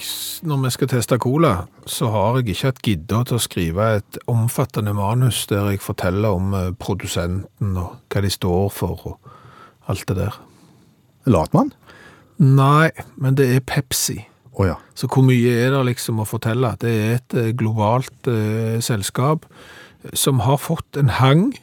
når 0.42 0.62
vi 0.64 0.70
skal 0.74 0.88
teste 0.90 1.14
cola, 1.22 1.52
så 1.86 2.08
har 2.10 2.40
jeg 2.40 2.56
ikke 2.56 2.66
hatt 2.66 2.80
gidda 2.82 3.20
til 3.28 3.36
å 3.36 3.42
skrive 3.42 3.84
et 4.00 4.16
omfattende 4.26 4.90
manus 4.98 5.44
der 5.46 5.68
jeg 5.70 5.82
forteller 5.84 6.34
om 6.34 6.56
eh, 6.58 6.72
produsenten 6.74 7.76
og 7.78 7.92
hva 8.10 8.22
de 8.24 8.32
står 8.34 8.72
for 8.74 9.04
og 9.12 9.30
alt 9.86 10.02
det 10.10 10.16
der. 10.18 10.40
Latmann? 11.30 11.70
Nei, 12.42 12.90
men 13.14 13.38
det 13.38 13.46
er 13.54 13.62
Pepsi. 13.62 14.24
Oh, 14.58 14.66
ja. 14.66 14.74
Så 14.98 15.06
hvor 15.06 15.22
mye 15.22 15.54
er 15.54 15.70
det 15.70 15.84
liksom 15.92 16.18
å 16.18 16.26
fortelle? 16.26 16.74
Det 16.82 16.90
er 16.90 17.16
et 17.20 17.38
eh, 17.38 17.52
globalt 17.54 18.26
eh, 18.26 18.82
selskap 18.82 19.46
som 20.12 20.40
har 20.40 20.56
fått 20.56 20.96
en 20.96 21.08
hang, 21.08 21.54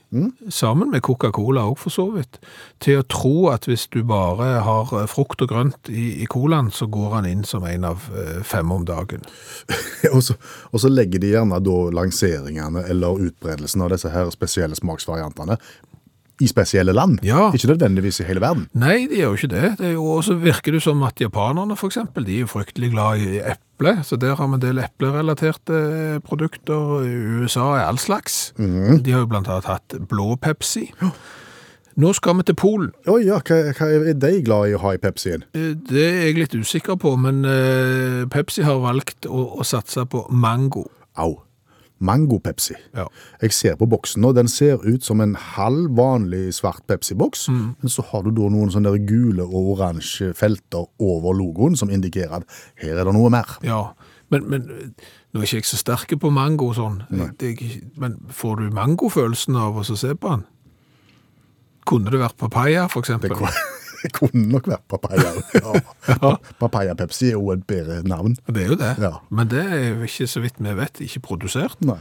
sammen 0.50 0.90
med 0.92 1.04
Coca-Cola 1.06 1.68
òg 1.70 1.78
for 1.80 1.94
så 1.94 2.08
vidt, 2.16 2.40
til 2.84 3.00
å 3.00 3.06
tro 3.06 3.36
at 3.54 3.68
hvis 3.70 3.86
du 3.94 4.02
bare 4.08 4.64
har 4.66 4.90
eh, 4.98 5.08
frukt 5.10 5.44
og 5.46 5.52
grønt 5.52 5.92
i, 5.92 6.24
i 6.24 6.28
colaen, 6.32 6.72
så 6.74 6.90
går 6.92 7.16
han 7.20 7.30
inn 7.30 7.46
som 7.48 7.68
en 7.70 7.86
av 7.92 8.08
eh, 8.18 8.42
fem 8.44 8.74
om 8.74 8.84
dagen. 8.88 9.24
og, 10.14 10.24
så, 10.26 10.36
og 10.72 10.84
så 10.84 10.92
legger 10.92 11.22
de 11.22 11.36
gjerne 11.36 11.62
da 11.64 11.78
lanseringene 12.02 12.88
eller 12.90 13.28
utbredelsen 13.30 13.86
av 13.86 13.94
disse 13.94 14.12
her 14.12 14.34
spesielle 14.34 14.80
smaksvariantene 14.80 15.60
i 16.42 16.50
spesielle 16.50 16.94
land. 16.96 17.20
Ja. 17.26 17.50
Ikke 17.56 17.70
nødvendigvis 17.72 18.20
i 18.24 18.28
hele 18.28 18.42
verden. 18.44 18.68
Nei, 18.74 19.06
de 19.12 19.22
gjør 19.22 19.32
jo 19.36 19.40
ikke 19.40 19.52
det. 19.54 19.72
det 19.80 19.88
er 19.92 19.96
jo, 19.96 20.06
og 20.18 20.24
så 20.28 20.36
virker 20.42 20.76
det 20.76 20.82
som 20.86 21.04
at 21.08 21.22
japanerne 21.22 21.78
eksempel, 21.92 22.26
de 22.28 22.40
er 22.40 22.44
jo 22.46 22.52
fryktelig 22.52 22.92
glad 22.94 23.22
i 23.24 23.40
eple, 23.54 23.98
så 24.08 24.18
der 24.22 24.36
har 24.40 24.48
vi 24.52 24.58
en 24.60 24.64
del 24.64 24.82
eplerelaterte 24.84 26.22
produkter. 26.26 27.04
I 27.06 27.14
USA 27.44 27.68
er 27.78 27.86
all 27.90 27.98
slags. 28.02 28.54
De 28.58 29.12
har 29.12 29.24
jo 29.24 29.30
blant 29.32 29.48
annet 29.52 29.70
hatt 29.70 29.96
blå 30.10 30.36
Pepsi. 30.42 30.90
Nå 32.02 32.14
skal 32.16 32.38
vi 32.40 32.46
til 32.48 32.56
Polen. 32.56 32.92
Oi, 33.12 33.26
ja, 33.28 33.42
hva, 33.44 33.58
hva 33.76 33.88
er 33.92 34.14
de 34.16 34.30
glad 34.46 34.70
i 34.72 34.76
å 34.78 34.82
ha 34.86 34.94
i 34.96 35.02
Pepsien? 35.02 35.44
Eh, 35.58 35.74
Det 35.76 36.06
er 36.08 36.22
jeg 36.30 36.38
litt 36.40 36.56
usikker 36.56 36.96
på, 37.02 37.16
men 37.20 37.44
eh, 37.46 38.22
Pepsi 38.32 38.64
har 38.64 38.80
valgt 38.84 39.28
å, 39.28 39.44
å 39.60 39.66
satse 39.68 40.06
på 40.08 40.24
mango. 40.32 40.86
Au. 41.20 41.42
Mango-Pepsi. 42.02 42.76
Ja. 42.98 43.06
Jeg 43.42 43.54
ser 43.56 43.76
på 43.80 43.88
boksen 43.90 44.22
nå, 44.24 44.32
den 44.38 44.50
ser 44.52 44.82
ut 44.84 45.06
som 45.06 45.22
en 45.24 45.36
halv 45.36 45.92
vanlig 45.98 46.50
svart 46.58 46.84
Pepsi-boks, 46.90 47.48
men 47.54 47.90
så 47.94 48.04
har 48.12 48.24
du 48.26 48.32
da 48.36 48.50
noen 48.52 48.72
sånne 48.74 48.94
gule 49.08 49.46
og 49.46 49.76
oransje 49.76 50.32
felter 50.38 50.88
over 51.00 51.36
logoen 51.38 51.78
som 51.80 51.92
indikerer 51.94 52.42
at 52.42 52.62
her 52.82 52.98
er 52.98 53.06
det 53.10 53.14
noe 53.18 53.30
mer. 53.34 53.58
Ja, 53.66 53.84
men, 54.32 54.46
men 54.50 54.66
nå 55.34 55.42
er 55.42 55.48
ikke 55.48 55.62
jeg 55.62 55.70
så 55.70 55.80
sterke 55.82 56.18
på 56.20 56.32
mango 56.34 56.72
sånn. 56.76 57.02
Det 57.40 57.54
men 58.00 58.18
får 58.32 58.62
du 58.62 58.70
mangofølelsen 58.76 59.58
av 59.60 59.78
å 59.82 59.86
se 59.88 60.14
på 60.16 60.36
den? 60.38 60.46
Kunne 61.88 62.12
det 62.14 62.20
vært 62.22 62.38
papaya, 62.40 62.88
for 62.92 63.02
Det 63.02 63.10
eksempel? 63.10 63.34
kunne, 63.36 63.81
det 64.02 64.12
kunne 64.16 64.48
nok 64.50 64.70
vært 64.72 64.86
papaya. 64.90 65.34
Ja. 65.56 66.34
Papaya-Pepsi 66.62 67.32
er 67.32 67.38
jo 67.38 67.52
et 67.54 67.66
bedre 67.70 68.02
navn. 68.08 68.36
Det 68.48 68.64
er 68.64 68.72
jo 68.74 68.78
det. 68.80 68.96
Ja. 69.02 69.14
Men 69.30 69.52
det 69.52 69.62
er 69.62 69.84
jo 69.92 70.08
ikke, 70.08 70.28
så 70.28 70.40
vidt 70.44 70.58
vi 70.62 70.74
vet, 70.78 71.02
ikke 71.06 71.22
produsert. 71.32 71.78
Nei. 71.86 72.00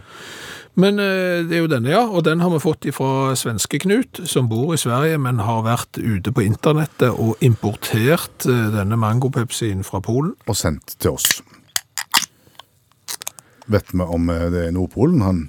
Men 0.81 1.01
eh, 1.03 1.43
det 1.49 1.55
er 1.59 1.63
jo 1.65 1.71
denne, 1.71 1.91
ja. 1.91 2.03
Og 2.07 2.25
den 2.25 2.41
har 2.41 2.51
vi 2.55 2.61
fått 2.63 2.87
fra 2.95 3.35
svenske 3.37 3.79
Knut, 3.83 4.23
som 4.31 4.49
bor 4.49 4.75
i 4.75 4.81
Sverige, 4.81 5.19
men 5.19 5.43
har 5.45 5.65
vært 5.67 5.99
ute 5.99 6.33
på 6.33 6.45
internettet 6.47 7.11
og 7.11 7.37
importert 7.45 8.47
eh, 8.49 8.69
denne 8.75 8.97
mango-pepsien 9.01 9.85
fra 9.87 10.01
Polen. 10.05 10.35
Og 10.47 10.57
sendt 10.57 10.97
til 10.99 11.11
oss. 11.19 11.41
Vet 13.71 13.93
vi 13.93 14.07
om 14.07 14.31
eh, 14.31 14.49
det 14.53 14.69
er 14.69 14.77
Nordpolen? 14.77 15.21
Han 15.27 15.49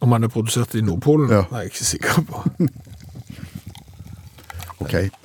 Om 0.00 0.12
han 0.16 0.24
er 0.24 0.32
produsert 0.32 0.74
i 0.74 0.82
Nordpolen? 0.84 1.30
Ja. 1.30 1.44
Nei, 1.52 1.66
jeg 1.66 1.68
er 1.68 1.74
ikke 1.74 1.90
sikker 1.92 2.22
på. 2.28 2.36
OK. 4.84 5.19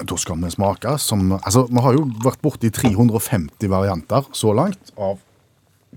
Da 0.00 0.16
skal 0.16 0.38
vi 0.40 0.50
smake 0.52 0.94
som 1.02 1.34
Altså, 1.36 1.66
vi 1.68 1.82
har 1.84 1.96
jo 1.96 2.06
vært 2.24 2.40
borti 2.44 2.70
350 2.72 3.68
varianter 3.68 4.30
så 4.32 4.54
langt 4.56 4.94
av 4.96 5.18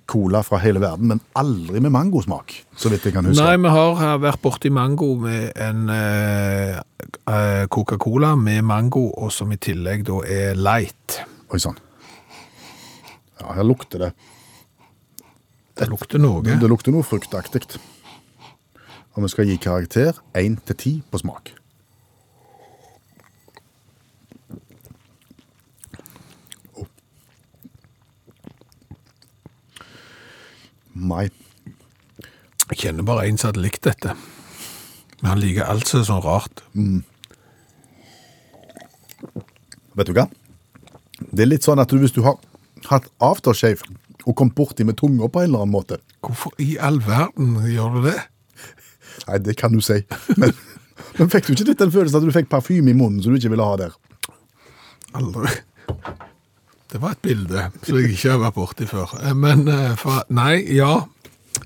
cola 0.09 0.41
fra 0.43 0.57
hele 0.59 0.81
verden, 0.83 1.07
men 1.13 1.21
aldri 1.39 1.79
med 1.79 1.93
mangosmak, 1.93 2.51
så 2.75 2.89
vidt 2.91 3.05
jeg 3.07 3.15
kan 3.15 3.27
huske. 3.29 3.39
Nei, 3.39 3.55
vi 3.61 3.71
har 3.71 4.19
vært 4.19 4.41
borti 4.43 4.71
mango 4.73 5.13
med 5.21 5.53
en 5.63 5.85
eh, 5.93 6.81
eh, 7.29 7.63
Coca-Cola 7.71 8.33
med 8.35 8.65
mango, 8.67 9.05
og 9.15 9.31
som 9.31 9.53
i 9.53 9.59
tillegg 9.61 10.03
da 10.09 10.19
er 10.27 10.59
light. 10.59 11.21
Oi 11.53 11.61
sann. 11.61 11.79
Ja, 13.39 13.53
her 13.55 13.67
lukter 13.67 14.07
det. 14.07 14.13
Det 15.79 15.89
lukter 15.89 16.21
noe. 16.21 16.43
Det 16.43 16.69
lukter 16.69 16.93
noe 16.93 17.05
fruktaktig. 17.07 17.65
Og 19.13 19.25
vi 19.25 19.29
skal 19.31 19.49
gi 19.49 19.59
karakter 19.61 20.17
1 20.37 20.61
til 20.67 20.75
10 20.75 21.01
på 21.13 21.21
smak. 21.21 21.53
Mai. 30.93 31.29
Jeg 32.69 32.79
kjenner 32.79 33.05
bare 33.05 33.25
en 33.27 33.37
som 33.37 33.51
hadde 33.51 33.63
likt 33.63 33.83
dette. 33.85 34.13
Men 35.21 35.31
han 35.33 35.41
liker 35.41 35.69
alt 35.69 35.89
som 35.89 36.01
er 36.01 36.07
sånn 36.07 36.23
rart. 36.23 36.63
Vet 39.97 40.09
du 40.09 40.15
hva? 40.17 40.27
Det 41.31 41.45
er 41.45 41.49
litt 41.49 41.65
sånn 41.65 41.81
at 41.81 41.91
du, 41.91 41.99
hvis 42.01 42.15
du 42.15 42.23
har 42.25 42.37
hatt 42.89 43.07
aftershave 43.23 43.85
og 44.23 44.35
kommet 44.39 44.55
borti 44.57 44.85
med 44.87 44.97
tunga 44.99 45.27
på 45.29 45.41
en 45.41 45.49
eller 45.49 45.63
annen 45.65 45.73
måte 45.73 45.97
Hvorfor 46.23 46.53
i 46.63 46.77
all 46.79 47.01
verden 47.03 47.57
gjør 47.67 47.97
du 47.97 48.05
det? 48.07 48.19
Nei, 49.27 49.39
det 49.43 49.55
kan 49.59 49.73
du 49.75 49.81
si. 49.83 49.99
Men, 50.39 50.53
men 51.19 51.31
fikk 51.31 51.47
du 51.47 51.53
ikke 51.53 51.67
litt 51.71 51.83
den 51.83 51.91
følelsen 51.93 52.19
at 52.19 52.27
du 52.27 52.35
fikk 52.35 52.49
parfyme 52.51 52.91
i 52.91 52.97
munnen 52.97 53.21
som 53.23 53.33
du 53.33 53.39
ikke 53.39 53.51
ville 53.53 53.67
ha 53.67 53.75
der? 53.79 53.95
Aldri. 55.19 55.51
Det 56.93 57.01
var 57.01 57.15
et 57.15 57.21
bilde 57.25 57.63
som 57.81 57.97
jeg 57.97 58.11
ikke 58.13 58.29
har 58.35 58.39
vært 58.43 58.55
borti 58.59 58.85
før. 58.85 59.13
Eh, 59.23 59.33
Men 59.33 59.65
eh, 59.67 59.95
for, 59.97 60.23
nei, 60.29 60.59
ja, 60.77 60.99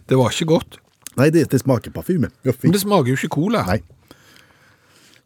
det 0.07 0.17
var 0.17 0.31
ikke 0.31 0.47
godt. 0.53 0.77
Nei, 1.17 1.29
det, 1.33 1.47
det 1.51 1.59
smaker 1.59 1.91
parfyme. 1.91 2.29
Ja. 2.47 2.53
Men 2.63 2.71
det 2.77 2.81
smaker 2.85 3.11
jo 3.11 3.17
ikke 3.19 3.33
cola. 3.35 3.65
Nei, 3.67 3.81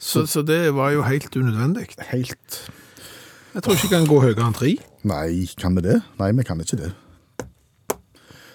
Så, 0.02 0.24
så 0.26 0.42
det 0.42 0.74
var 0.74 0.90
jo 0.96 1.04
helt 1.06 1.36
unødvendig. 1.38 1.92
helt 2.10 2.58
Jeg 3.54 3.62
tror 3.62 3.76
ikke 3.76 3.88
vi 3.90 3.94
kan 3.94 4.08
gå 4.10 4.20
høyere 4.24 4.48
enn 4.48 4.56
tre. 4.58 4.72
Nei, 5.06 5.46
kan 5.60 5.76
vi 5.78 5.84
det? 5.86 6.00
Nei, 6.18 6.32
vi 6.40 6.46
kan 6.48 6.64
ikke 6.64 6.80
det. 6.80 6.92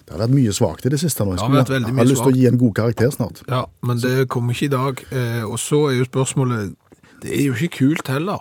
Det 0.07 0.15
har 0.15 0.23
vært 0.25 0.35
mye 0.35 0.53
svakt 0.55 0.87
i 0.87 0.91
det 0.91 0.99
siste. 1.03 1.23
nå. 1.27 1.35
Jeg 1.37 1.45
skulle- 1.45 1.63
veldig 1.67 1.87
jeg 1.93 1.97
har 2.01 2.05
lyst 2.11 2.23
til 2.23 2.33
å 2.33 2.37
gi 2.37 2.47
en 2.47 2.59
god 2.59 2.75
karakter 2.75 3.11
snart. 3.15 3.43
Ja, 3.51 3.65
men 3.83 3.99
det 4.03 4.29
kommer 4.29 4.55
ikke 4.55 4.67
i 4.67 4.75
dag. 4.75 5.05
Eh, 5.13 5.43
og 5.47 5.59
så 5.59 5.91
er 5.91 5.99
jo 5.99 6.05
spørsmålet 6.11 6.75
Det 7.23 7.31
er 7.33 7.45
jo 7.47 7.55
ikke 7.55 7.79
kult 7.79 8.07
heller. 8.09 8.39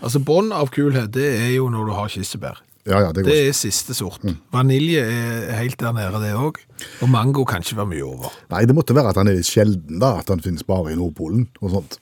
Altså, 0.00 0.20
bånd 0.24 0.52
av 0.56 0.70
kulhet, 0.72 1.10
det 1.14 1.28
er 1.36 1.54
jo 1.54 1.68
når 1.72 1.90
du 1.90 1.94
har 1.96 2.08
kirsebær. 2.12 2.60
Ja, 2.88 3.00
ja, 3.04 3.12
det 3.12 3.26
Det 3.26 3.48
er 3.48 3.52
siste 3.52 3.94
sort. 3.94 4.22
Vanilje 4.52 5.02
er 5.04 5.58
helt 5.58 5.76
der 5.80 5.92
nede, 5.92 6.22
det 6.22 6.32
òg. 6.34 6.56
Og 7.04 7.10
mango 7.12 7.44
kan 7.44 7.60
ikke 7.60 7.76
være 7.76 7.90
mye 7.92 8.04
over. 8.06 8.32
Nei, 8.50 8.64
det 8.64 8.74
måtte 8.74 8.94
være 8.96 9.12
at 9.12 9.20
han 9.20 9.28
er 9.28 9.36
litt 9.36 9.46
sjelden, 9.50 10.00
da. 10.00 10.14
At 10.22 10.32
han 10.32 10.40
finnes 10.40 10.64
bare 10.64 10.92
i 10.92 10.96
Nordpolen 10.96 11.48
og 11.60 11.70
sånt. 11.74 11.98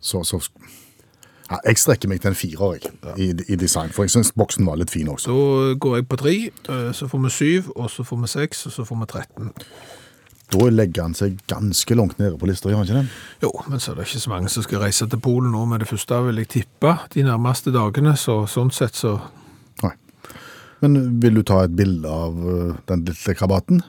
Så, 0.00 0.22
så 0.22 0.38
ja, 1.50 1.58
Jeg 1.66 1.78
strekker 1.78 2.08
meg 2.08 2.20
til 2.22 2.30
en 2.30 2.38
firer 2.38 2.76
jeg, 2.76 2.92
i, 3.16 3.28
i 3.52 3.56
design, 3.56 3.90
for 3.90 4.04
jeg 4.06 4.14
syns 4.14 4.32
boksen 4.36 4.66
var 4.66 4.78
litt 4.80 4.92
fin 4.94 5.08
også. 5.08 5.26
Så 5.32 5.74
går 5.80 5.96
jeg 5.96 6.08
på 6.08 6.20
tre, 6.20 6.36
så 6.92 7.08
får 7.10 7.24
vi 7.26 7.30
syv, 7.34 7.72
og 7.74 7.90
så 7.90 8.06
får 8.06 8.22
vi 8.22 8.30
seks, 8.36 8.66
og 8.66 8.72
så 8.72 8.84
får 8.88 9.00
vi 9.02 9.10
13. 9.10 9.52
Da 10.52 10.68
legger 10.70 11.06
han 11.06 11.16
seg 11.16 11.38
ganske 11.50 11.96
langt 11.96 12.18
nede 12.20 12.36
på 12.38 12.48
lista, 12.48 12.68
gjør 12.68 12.82
han 12.82 12.88
ikke 12.88 13.00
det? 13.00 13.14
Jo, 13.46 13.52
men 13.70 13.80
så 13.80 13.92
er 13.92 13.98
det 13.98 14.08
ikke 14.08 14.22
så 14.24 14.32
mange 14.34 14.52
som 14.52 14.66
skal 14.66 14.84
reise 14.84 15.08
til 15.10 15.22
Polen 15.24 15.54
nå 15.54 15.64
med 15.70 15.82
det 15.82 15.88
første, 15.88 16.20
vil 16.28 16.42
jeg 16.42 16.50
tippe, 16.58 16.92
de 17.14 17.24
nærmeste 17.26 17.72
dagene. 17.74 18.14
Så 18.20 18.44
sånn 18.50 18.72
sett 18.74 18.98
så 18.98 19.16
Nei. 19.82 19.94
Men 20.84 21.00
vil 21.22 21.40
du 21.40 21.42
ta 21.46 21.64
et 21.64 21.74
bilde 21.74 22.10
av 22.10 22.36
øh, 22.38 22.76
den 22.90 23.06
lille 23.08 23.36
krabaten? 23.38 23.82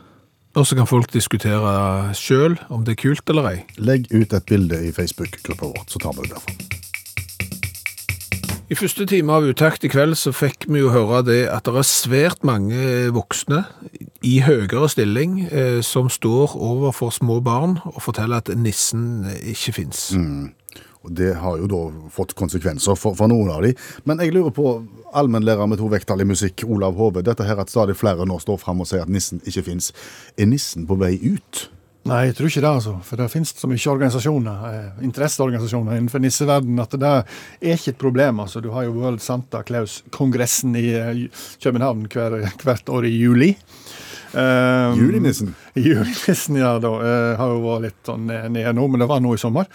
Og 0.56 0.64
så 0.64 0.78
kan 0.78 0.88
folk 0.88 1.12
diskutere 1.12 2.14
sjøl 2.16 2.56
om 2.72 2.86
det 2.88 2.96
er 2.96 3.02
kult 3.04 3.30
eller 3.34 3.52
ei. 3.52 3.58
Legg 3.76 4.08
ut 4.14 4.32
et 4.32 4.48
bilde 4.48 4.80
i 4.88 4.96
Facebook-gruppa 4.96 5.74
vårt, 5.74 5.92
så 5.92 6.00
tar 6.00 6.16
vi 6.16 6.24
det 6.24 6.38
derfra. 6.38 6.75
I 8.66 8.74
første 8.74 9.06
time 9.06 9.30
av 9.30 9.46
Utakt 9.46 9.84
i 9.86 9.90
kveld 9.94 10.16
så 10.18 10.32
fikk 10.34 10.66
vi 10.66 10.80
jo 10.80 10.90
høre 10.90 11.20
det 11.28 11.44
at 11.54 11.68
det 11.68 11.76
er 11.78 11.86
svært 11.86 12.42
mange 12.48 13.12
voksne 13.14 13.60
i 14.26 14.40
høyere 14.42 14.88
stilling 14.90 15.36
eh, 15.52 15.84
som 15.86 16.10
står 16.10 16.56
overfor 16.58 17.14
små 17.14 17.38
barn 17.46 17.76
og 17.92 18.00
forteller 18.02 18.42
at 18.42 18.50
nissen 18.58 19.28
ikke 19.38 19.76
fins. 19.78 20.08
Og 21.06 21.14
Det 21.14 21.36
har 21.38 21.62
jo 21.62 21.70
da 21.70 21.84
fått 22.10 22.34
konsekvenser 22.34 22.98
for, 22.98 23.14
for 23.14 23.30
noen 23.30 23.54
av 23.54 23.62
de. 23.68 23.76
Men 24.10 24.24
jeg 24.26 24.34
lurer 24.34 24.50
på, 24.50 24.74
allmennlærer 25.14 25.70
med 25.70 25.78
to 25.78 25.92
vekttall 25.94 26.26
i 26.26 26.30
musikk, 26.34 26.66
Olav 26.66 26.98
Hove, 26.98 27.22
dette 27.22 27.46
her 27.46 27.62
at 27.62 27.70
stadig 27.70 27.94
flere 28.02 28.26
nå 28.26 28.42
står 28.42 28.58
fram 28.66 28.82
og 28.82 28.90
sier 28.90 29.06
at 29.06 29.14
nissen 29.14 29.46
ikke 29.46 29.68
fins. 29.70 29.94
Er 30.42 30.50
nissen 30.50 30.90
på 30.90 30.98
vei 30.98 31.14
ut? 31.22 31.68
Nei, 32.06 32.28
jeg 32.28 32.36
tror 32.38 32.52
ikke 32.52 32.62
det, 32.62 32.70
altså. 32.70 32.92
For 33.02 33.18
det 33.18 33.32
finnes 33.34 33.52
så 33.58 33.68
mye 33.70 33.92
organisasjoner, 33.96 34.66
eh, 34.70 35.06
interesseorganisasjoner 35.08 35.98
innenfor 35.98 36.22
nisseverdenen 36.22 36.84
at 36.84 36.94
det 37.02 37.10
er 37.10 37.74
ikke 37.74 37.96
et 37.96 38.02
problem. 38.04 38.40
altså. 38.44 38.62
Du 38.62 38.70
har 38.76 38.86
jo 38.86 38.94
World 38.94 39.24
Santa 39.26 39.64
Claus-kongressen 39.66 40.78
i 40.78 40.86
eh, 40.94 41.26
København 41.64 42.06
hver, 42.14 42.38
hvert 42.62 42.90
år 42.94 43.10
i 43.10 43.16
juli. 43.16 43.56
Um, 44.36 45.00
Julenissen? 45.00 45.56
Julenissen, 45.74 46.60
ja, 46.60 46.76
da, 46.84 46.94
eh, 47.02 47.38
har 47.40 47.54
jo 47.56 47.62
vært 47.64 47.88
litt 47.88 48.02
sånn 48.06 48.28
ned 48.30 48.52
ned 48.54 48.76
nå, 48.76 48.86
men 48.92 49.02
det 49.02 49.10
var 49.10 49.24
nå 49.24 49.34
i 49.34 49.42
sommer. 49.42 49.66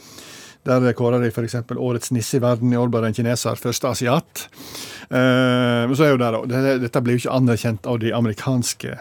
Der 0.68 0.92
kåra 0.92 1.18
de 1.18 1.32
f.eks. 1.32 1.56
årets 1.72 2.12
nisse 2.12 2.36
i 2.36 2.42
verden 2.44 2.70
i 2.70 2.78
år 2.78 2.92
bare 2.92 3.08
en 3.08 3.16
kineser, 3.16 3.56
første 3.56 3.90
asiat. 3.90 4.46
Eh, 5.10 5.88
men 5.88 5.96
så 5.98 6.06
er 6.06 6.12
jo 6.12 6.20
det, 6.20 6.30
da. 6.30 6.62
Dette 6.78 7.02
blir 7.02 7.16
jo 7.16 7.24
ikke 7.24 7.34
anerkjent 7.34 7.86
av 7.90 7.98
de 8.02 8.12
amerikanske 8.14 8.94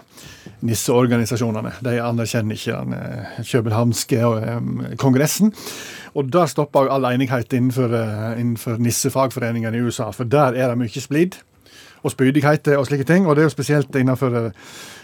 nisseorganisasjonene. 0.65 1.75
De 1.85 1.99
anerkjenner 2.01 2.57
ikke 2.57 2.79
den 2.79 2.95
eh, 2.97 3.43
københavnske 3.51 4.23
eh, 4.23 4.71
kongressen. 5.01 5.53
Og 6.17 6.31
der 6.33 6.49
stopper 6.49 6.89
all 6.89 7.05
enighet 7.11 7.53
innenfor, 7.53 7.93
innenfor 8.39 8.81
nissefagforeningene 8.81 9.77
i 9.77 9.85
USA, 9.85 10.09
for 10.15 10.25
der 10.25 10.57
er 10.57 10.71
det 10.71 10.79
mye 10.81 11.03
splid 11.03 11.37
og 12.03 12.13
spydighet 12.13 12.67
og 12.77 12.85
slike 12.87 13.05
ting. 13.07 13.27
Og 13.27 13.35
det 13.35 13.43
er 13.43 13.49
jo 13.49 13.53
spesielt 13.53 13.95
innenfor 13.95 14.35
eh, 14.39 14.51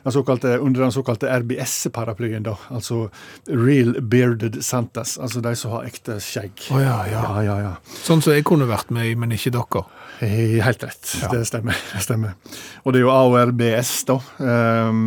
den 0.06 0.14
såkalte, 0.16 0.56
under 0.62 0.86
den 0.86 0.94
såkalte 0.96 1.30
RBS-paraplyen, 1.42 2.46
da. 2.46 2.56
Altså 2.74 3.08
Real 3.50 3.96
Bearded 4.02 4.62
Santas. 4.64 5.18
Altså 5.18 5.42
de 5.44 5.56
som 5.60 5.76
har 5.76 5.88
ekte 5.90 6.20
skjegg. 6.24 6.68
Oh, 6.72 6.82
ja, 6.82 7.02
ja. 7.12 7.26
Ja, 7.46 7.58
ja. 7.64 7.74
Sånn 8.06 8.24
som 8.24 8.36
jeg 8.36 8.46
kunne 8.48 8.70
vært 8.70 8.94
med 8.96 9.12
i, 9.12 9.16
men 9.20 9.36
ikke 9.36 9.54
dere. 9.56 9.86
Eh, 10.24 10.58
Helt 10.64 10.86
rett. 10.86 11.04
Det 11.32 11.44
stemmer. 11.50 11.78
det 11.94 12.06
stemmer. 12.06 12.38
Og 12.86 12.94
det 12.96 13.02
er 13.02 13.08
jo 13.08 13.14
AORBS, 13.14 13.94
da. 14.12 14.20
Um, 14.40 15.04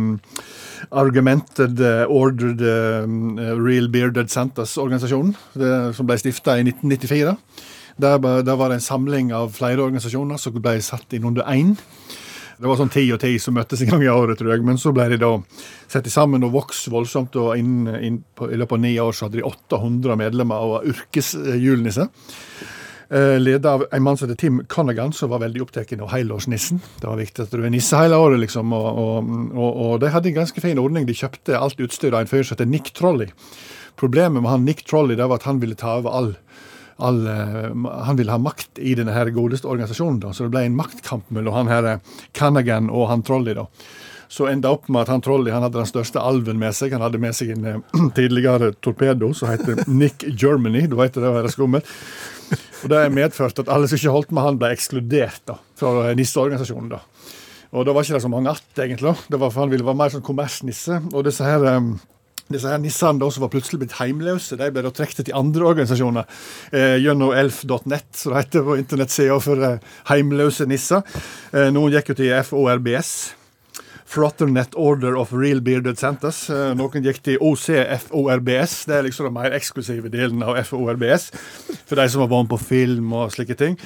Argumented 0.95 1.81
eh, 1.83 2.05
Ordered 2.07 2.61
Real 3.59 3.89
Bearded 3.91 4.31
Santas-organisasjonen, 4.31 5.35
som 5.93 6.07
ble 6.07 6.15
stifta 6.21 6.55
i 6.57 6.63
1994. 6.65 7.35
Der, 7.99 8.17
der 8.17 8.55
var 8.55 8.71
det 8.71 8.79
en 8.79 8.85
samling 8.85 9.33
av 9.35 9.51
flere 9.55 9.83
organisasjoner 9.83 10.39
som 10.39 10.55
ble 10.55 10.77
satt 10.83 11.13
inn 11.17 11.27
under 11.27 11.47
én. 11.51 11.75
Det 12.59 12.67
var 12.67 12.75
sånn 12.75 12.91
ti 12.91 13.05
og 13.15 13.21
ti 13.21 13.37
som 13.39 13.55
møttes 13.55 13.79
en 13.85 13.93
gang 13.93 14.01
i 14.03 14.09
året, 14.11 14.39
tror 14.39 14.51
jeg. 14.51 14.63
Men 14.67 14.79
så 14.79 14.91
ble 14.95 15.05
de 15.13 15.19
da 15.21 15.31
satt 15.87 16.09
sammen 16.11 16.43
og 16.43 16.51
vokst 16.57 16.89
voldsomt. 16.91 17.37
Og 17.39 17.53
inn, 17.59 17.87
inn 18.03 18.17
på, 18.35 18.49
i 18.51 18.59
løpet 18.59 18.75
av 18.75 18.83
ni 18.83 18.91
år 18.99 19.15
så 19.15 19.27
hadde 19.27 19.39
de 19.39 19.47
800 19.47 20.19
medlemmer 20.19 20.65
og 20.65 20.73
var 20.73 20.89
yrkesjulenisser. 20.91 22.11
Eh, 23.15 23.37
Ledet 23.39 23.65
av 23.65 23.85
en 23.87 24.03
mann 24.03 24.19
som 24.19 24.27
heter 24.27 24.41
Tim 24.43 24.59
Conaghan, 24.67 25.15
som 25.15 25.31
var 25.31 25.39
veldig 25.45 25.63
opptatt 25.63 25.95
av 25.95 26.11
helårsnissen. 26.11 26.83
Det 26.99 27.07
var 27.07 27.17
viktig 27.21 27.47
at 27.47 27.55
du 27.55 27.63
er 27.63 27.71
nisse 27.73 27.97
hele 27.97 28.19
året, 28.19 28.41
liksom. 28.43 28.75
Og, 28.75 28.89
og, 29.05 29.31
og, 29.55 29.79
og 29.85 29.95
de 30.03 30.11
hadde 30.11 30.33
en 30.33 30.41
ganske 30.41 30.63
fin 30.63 30.83
ordning. 30.83 31.07
De 31.07 31.15
kjøpte 31.15 31.57
alt 31.57 31.79
utstyret 31.79 32.13
av 32.13 32.25
en 32.25 32.31
fyr 32.31 32.43
som 32.43 32.57
heter 32.57 32.69
Nick 32.69 32.91
Trolley. 32.99 33.31
Problemet 33.99 34.43
med 34.43 34.51
han 34.51 34.67
Nick 34.67 34.83
Trolley 34.87 35.15
det 35.15 35.31
var 35.31 35.39
at 35.39 35.47
han 35.47 35.63
ville 35.63 35.79
ta 35.79 35.95
over 36.03 36.11
all 36.11 36.33
all, 36.99 37.23
eh, 37.27 37.71
han 38.05 38.19
ville 38.19 38.33
ha 38.33 38.41
makt 38.41 38.79
i 38.79 38.95
denne 38.97 39.15
her 39.15 39.31
godeste 39.35 39.69
organisasjonen, 39.69 40.19
da, 40.23 40.33
så 40.35 40.45
det 40.45 40.53
ble 40.55 40.65
en 40.67 40.77
maktkamp 40.77 41.31
mellom 41.35 41.55
han 41.55 41.71
her 41.71 41.87
eh, 41.93 42.13
Canagan 42.37 42.89
og 42.91 43.09
han 43.11 43.23
Trolley. 43.25 43.55
da. 43.57 43.65
Så 44.29 44.45
enda 44.45 44.69
opp 44.75 44.85
med 44.93 45.07
at 45.07 45.09
han 45.09 45.23
Trolley 45.25 45.53
han 45.53 45.63
hadde 45.65 45.79
den 45.79 45.89
største 45.89 46.21
alven 46.21 46.59
med 46.61 46.75
seg. 46.77 46.93
Han 46.93 47.01
hadde 47.01 47.21
med 47.21 47.33
seg 47.33 47.55
en 47.55 47.65
eh, 47.65 47.79
tidligere 48.17 48.73
torpedo 48.77 49.31
som 49.33 49.49
heter 49.49 49.83
Nick 50.01 50.25
Germany. 50.27 50.85
Du 50.89 50.99
vet 50.99 51.17
det 51.17 51.33
var 51.33 51.47
skummelt. 51.49 51.89
Og 52.83 52.89
Det 52.89 52.99
medførte 53.11 53.15
medført 53.17 53.59
at 53.65 53.71
alle 53.73 53.89
som 53.89 53.97
ikke 53.99 54.13
holdt 54.13 54.29
med 54.31 54.45
han, 54.45 54.59
ble 54.61 54.69
ekskludert 54.73 55.41
da, 55.49 55.57
fra 55.77 56.13
nisseorganisasjonen. 56.15 56.93
da. 56.93 57.01
Og 57.75 57.83
da 57.85 57.93
var 57.93 58.05
ikke 58.05 58.15
det 58.15 58.23
så 58.23 58.31
mange 58.31 58.49
att, 58.49 58.79
egentlig. 58.79 59.15
Det 59.27 59.37
var, 59.37 59.51
for 59.51 59.61
Han 59.61 59.69
ville 59.69 59.85
være 59.85 59.97
mer 59.99 60.13
sånn 60.13 60.25
kommersnisse. 60.25 61.01
Og 61.13 61.25
disse 61.25 61.43
her... 61.43 61.65
eh, 61.65 61.91
disse 62.53 62.69
her 62.69 62.81
nissene 62.81 63.21
da, 63.21 63.29
som 63.31 63.45
var 63.45 63.51
plutselig 63.53 63.81
blitt 63.83 63.97
heimløse, 63.99 64.57
de 64.59 64.69
ble 64.73 64.83
da 64.85 64.93
trukket 64.95 65.25
til 65.27 65.37
andre 65.37 65.67
organisasjoner. 65.71 66.29
Eh, 66.73 66.97
gjennom 67.03 67.33
elf.net, 67.37 68.07
som 68.17 68.33
det 68.33 68.45
heter 68.45 68.65
på 68.67 68.77
internettsida 68.81 69.41
for 69.43 69.65
eh, 69.65 69.91
heimløse 70.09 70.69
nisser. 70.69 71.03
Eh, 71.53 71.69
noen 71.75 71.93
gikk 71.93 72.13
jo 72.13 72.21
til 72.21 72.33
FORBS. 72.49 73.13
Frotternet 74.09 74.73
Order 74.73 75.17
of 75.21 75.33
Real 75.33 75.61
Bearded 75.61 75.99
Santas. 76.01 76.47
Eh, 76.49 76.71
noen 76.77 77.05
gikk 77.05 77.21
til 77.25 77.37
OCFORBS. 77.45 78.79
Det 78.89 78.95
er 78.97 79.05
liksom 79.05 79.27
den 79.29 79.35
mer 79.35 79.53
eksklusive 79.53 80.09
delen 80.09 80.41
av 80.41 80.57
FORBS. 80.65 81.29
For 81.85 81.99
de 81.99 82.07
som 82.09 82.23
var 82.25 82.31
vant 82.31 82.49
på 82.49 82.57
film 82.57 83.13
og 83.13 83.29
slike 83.35 83.57
ting. 83.59 83.77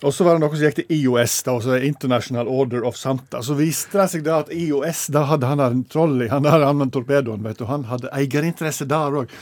Og 0.00 0.14
så 0.14 0.24
var 0.24 0.36
det 0.36 0.40
noen 0.40 0.54
som 0.56 0.64
gikk 0.64 0.78
til 0.78 0.92
IOS, 0.96 1.34
da, 1.44 1.54
også 1.58 1.76
International 1.84 2.48
Order 2.48 2.86
of 2.88 2.96
Santa. 2.96 3.42
Så 3.44 3.56
viste 3.58 3.98
det 4.00 4.06
seg 4.14 4.22
da 4.24 4.38
at 4.40 4.52
IOS 4.54 5.02
da 5.12 5.26
hadde 5.28 5.50
han 5.50 5.60
der 5.60 5.74
en 5.76 5.82
trolley, 5.92 6.30
han 6.32 6.46
der 6.46 6.64
han 6.64 6.78
med 6.80 6.92
torpedoen, 6.94 7.42
vet 7.44 7.60
du, 7.60 7.66
han 7.68 7.84
hadde 7.90 8.12
eierinteresse 8.16 8.88
der 8.88 9.18
òg. 9.20 9.34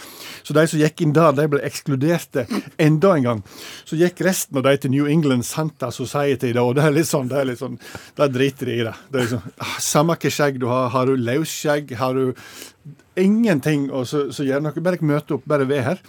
Så 0.42 0.56
de 0.56 0.64
som 0.66 0.82
gikk 0.82 1.04
inn 1.04 1.14
der, 1.14 1.30
de 1.36 1.46
ble 1.52 1.62
ekskluderte 1.66 2.46
enda 2.80 3.14
en 3.14 3.28
gang. 3.28 3.44
Så 3.86 3.98
gikk 4.00 4.24
resten 4.26 4.58
av 4.58 4.66
de 4.66 4.74
til 4.82 4.94
New 4.96 5.06
England 5.10 5.46
Santa 5.46 5.92
Society, 5.94 6.50
da, 6.56 6.66
og 6.66 6.74
det 6.78 6.88
er 6.88 6.96
litt 6.96 7.10
sånn, 7.10 7.30
det 7.30 7.38
er 7.38 7.50
litt 7.52 7.62
sånn, 7.62 7.78
da 8.18 8.26
driter 8.32 8.72
de 8.72 8.80
i 8.80 8.88
det. 8.88 8.96
Det 9.12 9.20
er 9.20 9.28
liksom, 9.28 9.54
ah, 9.62 9.76
Samme 9.88 10.18
hva 10.18 10.34
skjegg 10.34 10.58
du 10.58 10.66
har, 10.72 10.90
har 10.94 11.06
du 11.06 11.22
løsskjegg, 11.22 11.94
har 12.00 12.18
du 12.18 12.34
ingenting, 13.18 13.88
og 13.92 14.06
så, 14.06 14.28
gjør 14.44 14.62
noe, 14.64 14.82
bare 14.84 15.00
møte 15.02 15.38
opp, 15.38 15.46
bare 15.48 15.68
ved 15.68 15.82
her. 15.86 16.02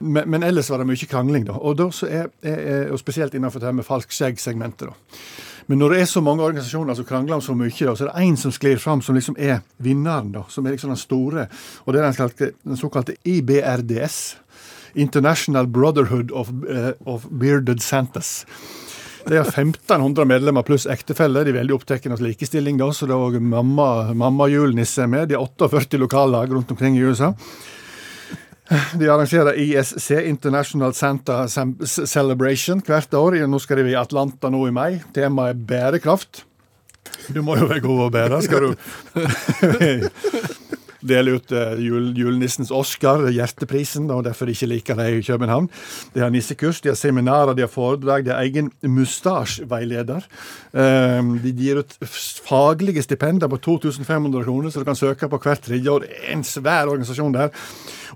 Men, 0.00 0.30
men 0.30 0.44
ellers 0.46 0.70
var 0.72 0.80
det 0.80 0.88
mye 0.88 1.08
krangling, 1.10 1.46
da. 1.48 1.58
Og, 1.58 1.76
da 1.76 1.90
er, 2.08 2.30
er, 2.42 2.90
og 2.92 3.00
spesielt 3.00 3.34
innenfor 3.36 3.60
det 3.60 3.68
her 3.68 3.76
med 3.76 3.88
falsk 3.88 4.12
skjegg-segmentet. 4.16 4.88
da. 4.88 5.20
Men 5.70 5.78
når 5.78 5.92
det 5.92 5.98
er 6.00 6.08
så 6.10 6.20
mange 6.24 6.42
organisasjoner 6.42 6.96
som 6.98 7.06
krangler 7.06 7.36
om 7.36 7.42
så 7.44 7.54
mye, 7.54 7.70
da, 7.70 7.94
så 7.94 8.06
er 8.06 8.08
det 8.10 8.26
én 8.26 8.38
som 8.40 8.50
sklir 8.50 8.80
fram, 8.82 9.02
som 9.06 9.14
liksom 9.14 9.36
er 9.38 9.60
vinneren, 9.78 10.32
da, 10.34 10.42
som 10.50 10.66
er 10.66 10.74
liksom 10.74 10.90
den 10.90 10.98
store. 10.98 11.46
Og 11.84 11.92
det 11.92 12.00
er 12.00 12.08
den, 12.08 12.16
såkalte, 12.16 12.52
den 12.64 12.80
såkalte 12.80 13.16
IBRDS. 13.24 14.20
International 14.94 15.68
Brotherhood 15.70 16.32
of, 16.34 16.50
uh, 16.66 16.90
of 17.06 17.28
Bearded 17.30 17.78
Santas. 17.80 18.46
De 19.26 19.36
har 19.36 19.44
1500 19.44 20.24
medlemmer 20.24 20.62
pluss 20.62 20.86
ektefelle. 20.90 21.44
De 21.44 21.52
er 21.52 21.58
veldig 21.60 21.74
opptatt 21.76 22.06
av 22.10 22.22
likestilling, 22.24 22.78
da, 22.80 22.90
så 22.94 23.08
det 23.08 23.16
er 23.16 23.26
også 23.26 23.42
mamma, 23.42 23.88
mamma 24.16 24.48
julenisse 24.50 25.06
med. 25.10 25.28
De 25.30 25.36
har 25.36 25.44
48 25.44 26.00
lokallag 26.00 26.52
rundt 26.52 26.70
omkring 26.72 26.98
i 26.98 27.04
USA. 27.04 27.34
De 28.94 29.08
arrangerer 29.10 29.58
ISC, 29.58 30.10
International 30.10 30.94
Santa 30.94 31.48
Celebration, 31.86 32.82
hvert 32.86 33.14
år. 33.18 33.40
Nå 33.50 33.58
skal 33.58 33.82
de 33.82 33.90
i 33.90 33.98
Atlanta 33.98 34.50
nå 34.52 34.68
i 34.68 34.74
mai. 34.74 35.00
Temaet 35.14 35.56
er 35.56 35.64
bærekraft. 35.72 36.44
Du 37.34 37.42
må 37.42 37.56
jo 37.58 37.66
være 37.66 37.82
god 37.82 38.00
å 38.06 38.10
bære. 38.14 38.42
Skal 38.46 38.68
du 38.68 38.70
dele 41.06 41.36
ut 41.38 41.52
eh, 41.54 41.78
jul, 41.84 42.10
julenissens 42.18 42.72
Oscar, 42.74 43.26
hjerteprisen, 43.32 44.10
og 44.12 44.24
derfor 44.26 44.50
ikke 44.52 44.68
liker 44.70 44.98
det 44.98 45.08
i 45.14 45.22
København. 45.24 45.70
De 46.14 46.22
har 46.24 46.32
nissekurs, 46.32 46.82
de 46.84 46.92
har 46.92 46.98
seminarer, 46.98 47.54
de 47.56 47.64
har 47.64 47.72
foredrag, 47.72 48.26
de 48.26 48.34
har 48.34 48.44
egen 48.44 48.70
mustasjeveileder. 48.82 50.26
Um, 50.72 51.34
de 51.42 51.54
gir 51.56 51.80
ut 51.82 51.96
faglige 52.46 53.04
stipender 53.06 53.50
på 53.50 53.60
2500 53.64 54.44
kroner, 54.44 54.70
så 54.70 54.82
du 54.82 54.88
kan 54.88 54.98
søke 54.98 55.28
på 55.30 55.40
hvert 55.42 55.64
tredje 55.66 55.90
år. 55.90 56.06
En 56.32 56.44
svær 56.44 56.90
organisasjon 56.90 57.34
der. 57.34 57.50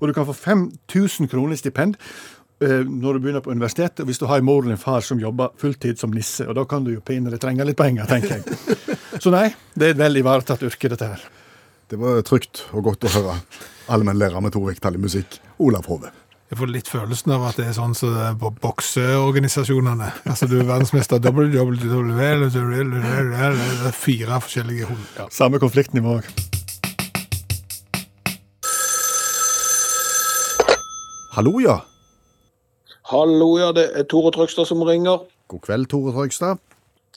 Og 0.01 0.09
du 0.09 0.15
kan 0.15 0.27
få 0.27 0.33
5000 0.37 1.29
kroner 1.31 1.55
i 1.55 1.61
stipend 1.61 1.95
eh, 2.63 2.83
når 2.85 3.13
du 3.13 3.23
begynner 3.25 3.45
på 3.45 3.55
universitetet, 3.55 4.05
hvis 4.07 4.19
du 4.19 4.27
har 4.31 4.43
en 4.43 4.49
mor 4.49 4.63
eller 4.63 4.77
en 4.77 4.83
far 4.83 5.05
som 5.07 5.21
jobber 5.21 5.55
fulltid 5.61 6.01
som 6.01 6.13
nisse. 6.15 6.47
Og 6.49 6.57
da 6.59 6.67
kan 6.69 6.85
du 6.85 6.95
jo 6.95 7.05
pinadø 7.05 7.39
trenge 7.41 7.67
litt 7.67 7.79
penger, 7.79 8.09
tenker 8.11 8.39
jeg. 8.39 8.59
Så 9.23 9.31
nei, 9.31 9.49
det 9.75 9.87
er 9.87 9.97
et 9.97 10.03
veldig 10.03 10.25
ivaretatt 10.25 10.67
yrke, 10.67 10.91
dette 10.91 11.15
her. 11.15 11.27
Det 11.93 11.99
var 12.01 12.23
trygt 12.25 12.63
og 12.73 12.87
godt 12.87 13.05
å 13.05 13.11
høre. 13.13 13.33
Allmennlærer 13.93 14.41
med 14.41 14.55
tordvektig 14.55 14.97
musikk, 14.97 15.37
Olav 15.61 15.85
Hove. 15.91 16.09
Jeg 16.49 16.57
får 16.57 16.71
litt 16.73 16.89
følelsen 16.89 17.35
av 17.35 17.45
at 17.51 17.59
det 17.61 17.67
er 17.69 17.75
sånn 17.77 17.93
som 17.99 18.15
er 18.17 18.37
bokseorganisasjonene. 18.39 20.09
Altså, 20.25 20.49
du 20.49 20.59
er 20.63 20.69
verdensmester 20.69 21.21
WWW, 21.21 22.21
er 22.25 23.97
fire 23.97 24.41
forskjellige 24.45 24.89
hund. 24.89 25.05
Ja. 25.19 25.27
Samme 25.35 25.61
konfliktnivå 25.61 26.21
òg. 26.21 26.29
Hallo, 31.35 31.59
ja. 31.61 31.81
Hallo, 33.11 33.51
ja, 33.61 33.73
det 33.77 33.91
er 33.93 34.09
Tore 34.09 34.33
Trøgstad 34.33 34.71
som 34.71 34.81
ringer. 34.89 35.27
God 35.53 35.65
kveld, 35.67 35.91
Tore 35.93 36.15
Trøgstad. 36.17 36.63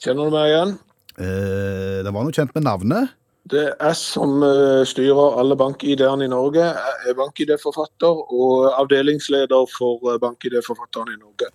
Kjenner 0.02 0.28
du 0.28 0.34
meg 0.36 0.50
igjen? 0.52 0.76
Eh, 1.16 2.02
det 2.04 2.12
var 2.12 2.26
noe 2.26 2.36
kjent 2.36 2.52
med 2.58 2.66
navnet. 2.68 3.14
Det 3.48 3.62
er 3.64 3.76
jeg 3.80 3.96
som 3.96 4.42
eh, 4.44 4.82
styrer 4.88 5.38
alle 5.40 5.56
bank-ID-ene 5.56 6.26
i 6.26 6.32
Norge. 6.32 6.64
Jeg 6.66 7.12
er 7.12 7.16
bank-ID-forfatter 7.16 8.20
og 8.34 8.66
avdelingsleder 8.74 9.70
for 9.72 10.12
eh, 10.12 10.20
bank-ID-forfatterne 10.20 11.14
i 11.16 11.20
Norge. 11.20 11.48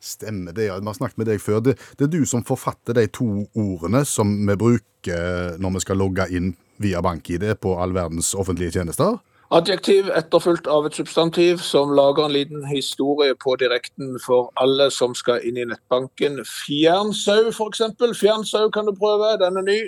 Stemmer 0.00 0.54
det, 0.56 0.68
ja. 0.70 0.78
Vi 0.80 0.86
har 0.86 0.96
snakket 0.96 1.18
med 1.20 1.28
deg 1.28 1.42
før. 1.42 1.60
Det, 1.66 1.76
det 1.98 2.06
er 2.06 2.12
du 2.14 2.22
som 2.28 2.44
forfatter 2.46 2.96
de 2.96 3.08
to 3.12 3.28
ordene 3.52 4.04
som 4.08 4.32
vi 4.48 4.56
bruker 4.56 5.58
når 5.60 5.76
vi 5.76 5.82
skal 5.84 6.00
logge 6.00 6.28
inn 6.34 6.54
via 6.82 7.02
bank-ID 7.04 7.50
på 7.60 7.74
all 7.82 7.92
verdens 7.96 8.32
offentlige 8.38 8.78
tjenester. 8.78 9.18
Adjektiv 9.54 10.08
etterfulgt 10.10 10.66
av 10.66 10.88
et 10.88 10.96
substantiv 10.98 11.60
som 11.62 11.92
lager 11.94 12.26
en 12.26 12.34
liten 12.34 12.64
historie 12.66 13.36
på 13.38 13.54
direkten 13.60 14.16
for 14.24 14.48
alle 14.58 14.88
som 14.90 15.14
skal 15.14 15.44
inn 15.46 15.60
i 15.60 15.68
nettbanken. 15.68 16.40
Fjernsau, 16.48 17.52
f.eks. 17.52 17.84
Fjernsau 18.18 18.66
kan 18.74 18.88
du 18.88 18.96
prøve, 18.96 19.36
den 19.44 19.60
er 19.60 19.68
ny. 19.68 19.78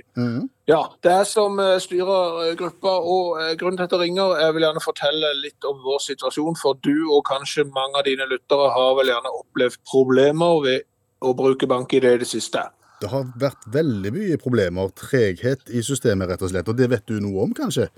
Ja, 0.69 0.83
det 1.01 1.25
som 1.25 1.57
eh, 1.63 1.79
styrer 1.81 2.43
eh, 2.43 2.55
gruppa, 2.61 2.91
og 3.01 3.39
eh, 3.41 3.55
grunnen 3.57 3.79
til 3.79 3.87
at 3.87 3.93
jeg 3.95 4.03
ringer, 4.03 4.35
jeg 4.37 4.53
vil 4.53 4.67
gjerne 4.67 4.83
fortelle 4.85 5.31
litt 5.41 5.65
om 5.65 5.79
vår 5.81 6.03
situasjon, 6.05 6.59
for 6.61 6.77
du 6.85 7.07
og 7.07 7.23
kanskje 7.25 7.65
mange 7.73 7.97
av 7.97 8.05
dine 8.05 8.27
lyttere 8.29 8.67
har 8.75 8.99
vel 8.99 9.09
gjerne 9.09 9.33
opplevd 9.39 9.79
problemer 9.89 10.61
ved 10.67 10.85
å 11.25 11.33
bruke 11.39 11.69
BankID 11.71 12.05
i 12.11 12.19
det 12.21 12.29
siste. 12.29 12.67
Det 13.01 13.09
har 13.09 13.25
vært 13.41 13.65
veldig 13.73 14.13
mye 14.13 14.37
problemer, 14.43 14.93
treghet 14.93 15.73
i 15.73 15.81
systemet 15.87 16.29
rett 16.35 16.45
og 16.45 16.53
slett, 16.53 16.69
og 16.69 16.77
det 16.77 16.91
vet 16.93 17.09
du 17.09 17.17
noe 17.25 17.49
om 17.49 17.57
kanskje? 17.57 17.89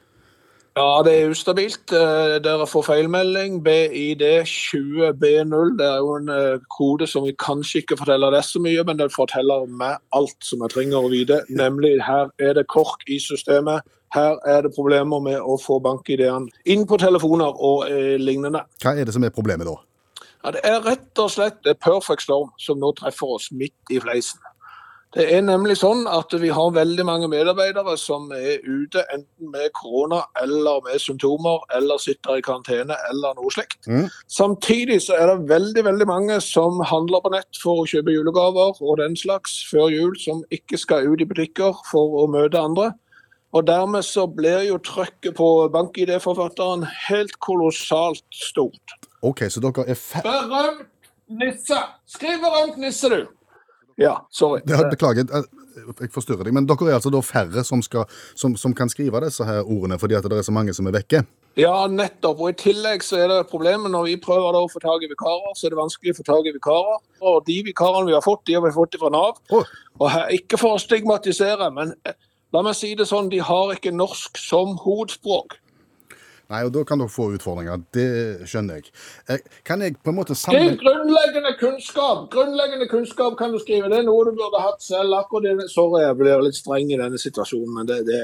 Ja, 0.78 1.02
det 1.02 1.12
er 1.18 1.30
ustabilt. 1.32 1.92
Eh, 1.92 2.36
Dere 2.44 2.66
får 2.66 2.84
feilmelding. 2.86 3.58
BID 3.64 4.22
20B0. 4.46 5.72
Det 5.78 5.86
er 5.86 5.96
jo 5.98 6.12
en 6.14 6.28
eh, 6.30 6.60
kode 6.78 7.08
som 7.10 7.26
vi 7.26 7.34
kanskje 7.34 7.82
ikke 7.82 7.98
forteller 7.98 8.30
det 8.30 8.44
så 8.46 8.62
mye, 8.62 8.84
men 8.86 9.00
den 9.00 9.10
forteller 9.10 9.66
meg 9.66 9.98
alt 10.14 10.38
som 10.46 10.62
jeg 10.62 10.70
trenger 10.76 11.02
å 11.02 11.10
vite. 11.10 11.40
Nemlig 11.50 11.96
her 12.06 12.30
er 12.38 12.54
det 12.54 12.68
kork 12.70 13.02
i 13.10 13.18
systemet. 13.18 13.82
Her 14.14 14.38
er 14.46 14.62
det 14.62 14.74
problemer 14.74 15.22
med 15.22 15.42
å 15.42 15.58
få 15.58 15.80
bank-ID-ene 15.82 16.50
inn 16.70 16.86
på 16.86 16.98
telefoner 17.02 17.50
og 17.58 17.90
eh, 17.90 18.14
lignende. 18.22 18.62
Hva 18.82 18.94
er 18.94 19.10
det 19.10 19.14
som 19.14 19.26
er 19.26 19.34
problemet 19.34 19.66
da? 19.66 19.74
Ja, 20.44 20.54
det 20.54 20.62
er 20.64 20.80
rett 20.86 21.20
og 21.20 21.34
slett 21.34 21.58
det 21.66 21.76
perfect 21.82 22.24
storm 22.24 22.54
som 22.62 22.78
nå 22.80 22.94
treffer 22.96 23.36
oss 23.36 23.50
midt 23.52 23.92
i 23.92 23.98
fleisen. 24.00 24.38
Det 25.11 25.24
er 25.34 25.40
nemlig 25.42 25.74
sånn 25.80 26.04
at 26.06 26.30
vi 26.38 26.52
har 26.54 26.68
veldig 26.70 27.02
mange 27.02 27.26
medarbeidere 27.32 27.96
som 27.98 28.28
er 28.30 28.61
ute 28.62 29.02
enten 29.11 29.50
med 29.50 29.72
korona 29.74 30.20
eller 30.38 30.84
med 30.86 31.02
symptomer, 31.02 31.64
eller 31.74 31.98
sitter 31.98 32.38
i 32.38 32.44
karantene 32.46 32.94
eller 33.08 33.34
noe 33.34 33.50
slikt. 33.50 33.88
Mm. 33.90 34.06
Samtidig 34.30 35.00
så 35.02 35.16
er 35.18 35.32
det 35.32 35.50
veldig 35.50 35.82
veldig 35.88 36.06
mange 36.06 36.36
som 36.46 36.78
handler 36.86 37.24
på 37.24 37.32
nett 37.34 37.58
for 37.58 37.82
å 37.82 37.88
kjøpe 37.90 38.14
julegaver 38.14 38.78
og 38.78 39.00
den 39.02 39.18
slags 39.18 39.56
før 39.72 39.90
jul, 39.90 40.14
som 40.14 40.44
ikke 40.54 40.78
skal 40.78 41.11
ut 41.11 41.24
i 41.24 41.26
butikker 41.26 41.82
for 41.90 42.22
å 42.22 42.28
møte 42.30 42.62
andre. 42.62 42.92
Og 43.50 43.66
dermed 43.66 44.06
så 44.06 44.28
blir 44.30 44.62
jo 44.68 44.78
trøkket 44.86 45.34
på 45.34 45.50
bank-ID-forfatteren 45.74 46.86
helt 47.08 47.34
kolossalt 47.42 48.22
stort. 48.30 48.94
Ok, 49.26 49.48
så 49.50 49.58
dere 49.66 49.88
er 49.90 49.98
fe... 49.98 50.22
Berømt 50.22 50.86
nisse! 51.42 51.82
Skriv 52.06 52.38
berømt 52.46 52.78
nisse, 52.78 53.11
du! 53.11 53.39
Ja, 53.99 54.18
sorry. 54.30 54.61
Ja, 54.68 54.82
beklager, 54.91 55.24
jeg- 55.30 55.45
jeg 56.01 56.11
forstyrrer 56.12 56.45
deg, 56.45 56.53
men 56.55 56.66
dere 56.66 56.88
er 56.91 56.95
altså 56.99 57.11
da 57.11 57.20
færre 57.20 57.64
som, 57.64 57.80
skal, 57.82 58.05
som, 58.34 58.57
som 58.57 58.74
kan 58.74 58.88
skrive 58.88 59.20
disse 59.24 59.45
her 59.45 59.62
ordene, 59.62 59.99
fordi 59.99 60.14
at 60.14 60.22
det 60.24 60.38
er 60.38 60.43
så 60.43 60.53
mange 60.53 60.74
som 60.74 60.86
er 60.86 60.93
vekke? 60.93 61.24
Ja, 61.57 61.86
nettopp. 61.88 62.41
Og 62.41 62.51
i 62.51 62.53
tillegg 62.59 63.03
så 63.03 63.16
er 63.18 63.28
det 63.28 63.49
problemet 63.51 63.91
når 63.91 64.05
vi 64.07 64.16
prøver 64.16 64.55
å 64.59 64.68
få 64.70 64.78
tak 64.82 65.03
i 65.03 65.09
vikarer, 65.11 65.55
så 65.57 65.66
er 65.66 65.70
det 65.74 65.78
vanskelig 65.80 66.14
å 66.14 66.18
få 66.20 66.26
tak 66.28 66.47
i 66.47 66.53
vikarer. 66.55 66.99
Og 67.22 67.45
de 67.47 67.62
vikarene 67.66 68.07
vi 68.07 68.12
har 68.14 68.22
fått, 68.22 68.45
de 68.47 68.55
har 68.59 68.62
vi 68.66 68.70
fått 68.76 68.99
fra 69.01 69.11
Nav. 69.11 69.41
Oh. 69.51 69.64
Og 70.01 70.11
her, 70.11 70.28
ikke 70.36 70.59
for 70.61 70.76
å 70.76 70.82
stigmatisere, 70.82 71.70
men 71.74 71.95
eh, 72.07 72.14
la 72.55 72.62
meg 72.62 72.74
si 72.78 72.95
det 72.95 73.07
sånn, 73.11 73.30
de 73.30 73.38
har 73.43 73.74
ikke 73.74 73.93
norsk 73.95 74.38
som 74.38 74.76
hovedspråk. 74.84 75.59
Nei, 76.51 76.64
og 76.66 76.72
da 76.74 76.82
kan 76.84 76.98
dere 76.98 77.12
få 77.14 77.28
utfordringer. 77.36 77.82
Det 77.94 78.07
skjønner 78.51 78.80
jeg. 78.80 78.90
Eh, 79.30 79.38
Kan 79.64 79.84
jeg 79.84 79.96
på 80.03 80.11
en 80.11 80.16
måte 80.18 80.34
Skriv 80.34 80.59
samle... 80.59 80.78
grunnleggende 80.82 81.53
kunnskap! 81.61 82.24
Grunnleggende 82.32 82.88
kunnskap 82.90 83.36
kan 83.38 83.53
du 83.55 83.61
skrive. 83.62 83.90
Det 83.92 84.01
er 84.03 84.09
noe 84.09 84.24
du 84.26 84.32
burde 84.34 84.62
hatt 84.64 84.82
selv. 84.82 85.14
akkurat 85.20 85.61
det. 85.61 85.68
Sorry, 85.70 86.03
jeg 86.03 86.16
blir 86.18 86.42
litt 86.42 86.59
streng 86.59 86.90
i 86.90 86.98
denne 86.98 87.20
situasjonen, 87.22 87.74
men 87.76 87.86
det, 87.90 88.01
det, 88.09 88.22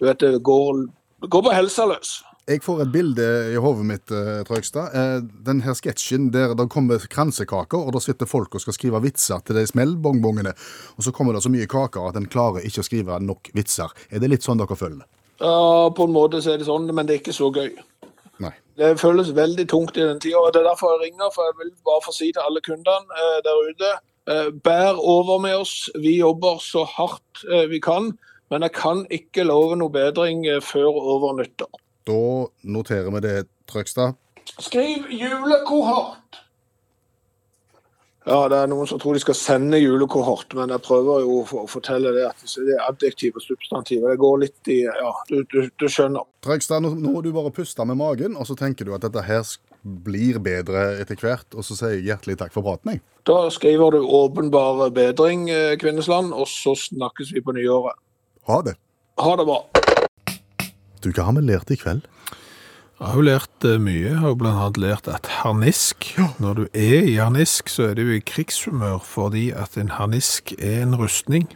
du 0.00 0.08
vet, 0.08 0.18
det 0.24 0.42
går, 0.42 0.88
det 1.22 1.30
går 1.30 1.46
på 1.46 1.54
helsa 1.54 1.86
løs. 1.86 2.16
Jeg 2.48 2.62
får 2.64 2.78
et 2.80 2.92
bilde 2.94 3.24
i 3.52 3.58
hodet 3.60 3.84
mitt, 3.84 4.10
eh, 4.10 4.38
Trøgstad. 4.48 4.94
Eh, 4.96 5.18
Den 5.44 5.60
her 5.66 5.76
sketsjen 5.76 6.30
der 6.32 6.54
det 6.56 6.66
kommer 6.72 6.98
kransekaker, 7.12 7.76
og 7.84 7.92
da 7.92 8.00
sitter 8.00 8.26
folk 8.26 8.56
og 8.56 8.62
skal 8.64 8.72
skrive 8.74 9.02
vitser 9.04 9.44
til 9.44 9.58
de 9.60 9.66
smellbongbongene, 9.68 10.54
og 10.96 11.04
så 11.04 11.12
kommer 11.12 11.36
det 11.36 11.44
så 11.44 11.52
mye 11.52 11.68
kaker 11.68 12.08
at 12.08 12.16
en 12.16 12.26
klarer 12.32 12.64
ikke 12.64 12.80
å 12.80 12.88
skrive 12.88 13.20
nok 13.20 13.52
vitser. 13.54 13.92
Er 14.10 14.24
det 14.24 14.30
litt 14.32 14.48
sånn 14.48 14.58
dere 14.58 14.80
føler? 14.80 15.04
Ja, 15.40 15.88
på 15.94 16.04
en 16.08 16.14
måte 16.14 16.42
så 16.42 16.52
er 16.54 16.60
det 16.60 16.66
sånn, 16.66 16.88
men 16.90 17.06
det 17.06 17.14
er 17.14 17.22
ikke 17.22 17.36
så 17.36 17.50
gøy. 17.54 17.70
Nei. 18.42 18.52
Det 18.78 18.92
føles 19.00 19.34
veldig 19.34 19.66
tungt 19.70 19.98
i 19.98 20.06
den 20.06 20.20
tida. 20.22 20.38
og 20.38 20.52
Det 20.54 20.62
er 20.62 20.70
derfor 20.70 20.94
jeg 20.94 21.08
ringer, 21.08 21.30
for 21.34 21.46
jeg 21.46 21.58
vil 21.60 21.74
bare 21.86 22.04
få 22.04 22.14
si 22.14 22.30
til 22.32 22.42
alle 22.44 22.62
kundene 22.66 23.20
eh, 23.22 23.38
der 23.46 23.60
ute 23.68 23.92
eh, 24.30 24.50
Bær 24.64 24.98
over 24.98 25.38
med 25.42 25.56
oss. 25.58 25.90
Vi 25.98 26.18
jobber 26.18 26.58
så 26.62 26.84
hardt 26.96 27.44
eh, 27.50 27.68
vi 27.70 27.80
kan. 27.82 28.12
Men 28.50 28.64
jeg 28.64 28.72
kan 28.72 29.04
ikke 29.12 29.44
love 29.44 29.76
noe 29.76 29.92
bedring 29.92 30.46
eh, 30.48 30.62
før 30.64 30.96
over 30.96 31.36
nyttår. 31.38 31.70
Da 32.08 32.20
noterer 32.64 33.10
vi 33.14 33.24
det, 33.26 33.36
Trøgstad. 33.68 34.16
Skriv 34.58 35.10
julekohort! 35.12 36.40
Ja, 38.28 38.42
det 38.52 38.58
er 38.60 38.68
noen 38.68 38.84
som 38.84 38.98
tror 39.00 39.16
de 39.16 39.22
skal 39.22 39.36
sende 39.38 39.78
julekohort, 39.80 40.52
men 40.58 40.68
jeg 40.74 40.82
prøver 40.84 41.22
jo 41.24 41.38
å 41.46 41.62
fortelle 41.70 42.10
det 42.12 42.26
at 42.28 42.42
det 42.44 42.74
er 42.74 42.82
adjektiv 42.84 43.38
og 43.40 43.44
substantiv. 43.46 44.02
Det 44.04 44.18
går 44.20 44.42
litt 44.42 44.68
i 44.68 44.82
Ja, 44.84 45.12
du, 45.30 45.38
du, 45.48 45.70
du 45.80 45.86
skjønner. 45.88 46.26
Trekstad, 46.44 46.84
nå, 46.84 46.92
må 47.00 47.22
du 47.24 47.30
bare 47.32 47.54
pusta 47.56 47.86
med 47.88 47.96
magen, 47.96 48.36
og 48.36 48.44
så 48.50 48.56
tenker 48.58 48.84
du 48.84 48.92
at 48.92 49.06
dette 49.06 49.24
her 49.24 49.48
blir 50.04 50.36
bedre 50.44 50.98
etter 51.00 51.16
hvert, 51.22 51.48
og 51.56 51.64
så 51.64 51.78
sier 51.78 51.96
jeg 51.96 52.04
hjertelig 52.10 52.36
takk 52.42 52.52
for 52.52 52.66
praten, 52.66 52.98
jeg. 52.98 53.02
Da 53.28 53.38
skriver 53.54 53.96
du 53.96 54.04
åpenbar 54.04 54.90
bedring, 54.92 55.48
eh, 55.48 55.78
Kvinnesland, 55.80 56.34
og 56.36 56.50
så 56.52 56.76
snakkes 56.76 57.32
vi 57.32 57.44
på 57.44 57.56
nyåret. 57.56 57.96
Ha 58.50 58.60
det. 58.66 58.76
Ha 59.24 59.36
det 59.40 59.48
bra. 59.48 59.62
Du, 61.00 61.08
hva 61.14 61.30
har 61.30 61.38
vi 61.38 61.48
lært 61.48 61.72
i 61.72 61.80
kveld? 61.80 62.04
Jeg 62.98 63.06
har 63.06 63.14
jo 63.14 63.22
lært 63.28 63.64
eh, 63.68 63.76
mye. 63.78 64.08
Jeg 64.08 64.18
har 64.18 64.32
jo 64.32 64.38
blant 64.40 64.58
annet 64.58 64.78
lært 64.82 65.08
at 65.12 65.28
harnisk, 65.38 66.08
når 66.42 66.56
du 66.58 66.62
er 66.74 67.06
i 67.06 67.14
harnisk, 67.20 67.70
så 67.70 67.84
er 67.86 67.94
det 67.94 68.06
jo 68.08 68.16
i 68.16 68.24
krigshumør 68.26 68.98
fordi 69.06 69.44
at 69.54 69.78
en 69.78 69.92
harnisk 69.94 70.50
er 70.58 70.82
en 70.82 70.96
rustning. 70.98 71.46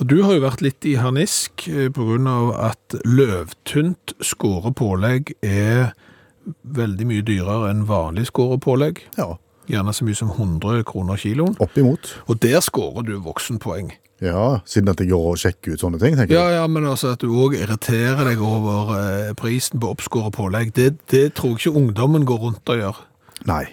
Og 0.00 0.08
du 0.08 0.22
har 0.24 0.38
jo 0.38 0.44
vært 0.46 0.64
litt 0.64 0.88
i 0.88 0.96
harnisk 0.96 1.66
pga. 1.68 1.90
på 1.92 2.08
grunn 2.08 2.26
av 2.30 2.54
at 2.70 2.96
løvtynt 3.04 4.16
skåret 4.24 4.74
pålegg 4.80 5.34
er 5.44 5.92
veldig 6.64 7.06
mye 7.12 7.24
dyrere 7.28 7.68
enn 7.70 7.84
vanlig 7.88 8.30
skåret 8.32 8.64
pålegg. 8.64 9.04
Ja, 9.20 9.34
Gjerne 9.68 9.94
så 9.96 10.04
mye 10.04 10.16
som 10.16 10.28
100 10.28 10.82
kroner 10.84 11.16
kiloen. 11.16 11.54
Oppimot. 11.60 12.10
Og 12.28 12.40
der 12.42 12.60
skårer 12.60 13.06
du 13.06 13.14
voksenpoeng. 13.24 13.94
Ja, 14.24 14.48
siden 14.68 14.90
at 14.92 15.00
jeg 15.02 15.12
går 15.12 15.30
og 15.34 15.40
sjekker 15.40 15.74
ut 15.74 15.84
sånne 15.84 16.00
ting, 16.02 16.16
tenker 16.18 16.36
Ja, 16.36 16.48
ja, 16.60 16.66
men 16.70 16.86
altså 16.88 17.12
at 17.14 17.22
du 17.24 17.30
òg 17.30 17.56
irriterer 17.58 18.24
deg 18.26 18.42
over 18.44 18.94
eh, 18.98 19.32
prisen 19.38 19.82
på 19.82 19.92
oppskåret 19.94 20.34
pålegg, 20.36 20.74
det, 20.76 20.94
det 21.12 21.26
tror 21.38 21.54
jeg 21.54 21.66
ikke 21.66 21.80
ungdommen 21.84 22.26
går 22.28 22.44
rundt 22.48 22.74
og 22.74 22.80
gjør. 22.80 23.00
Nei. 23.50 23.64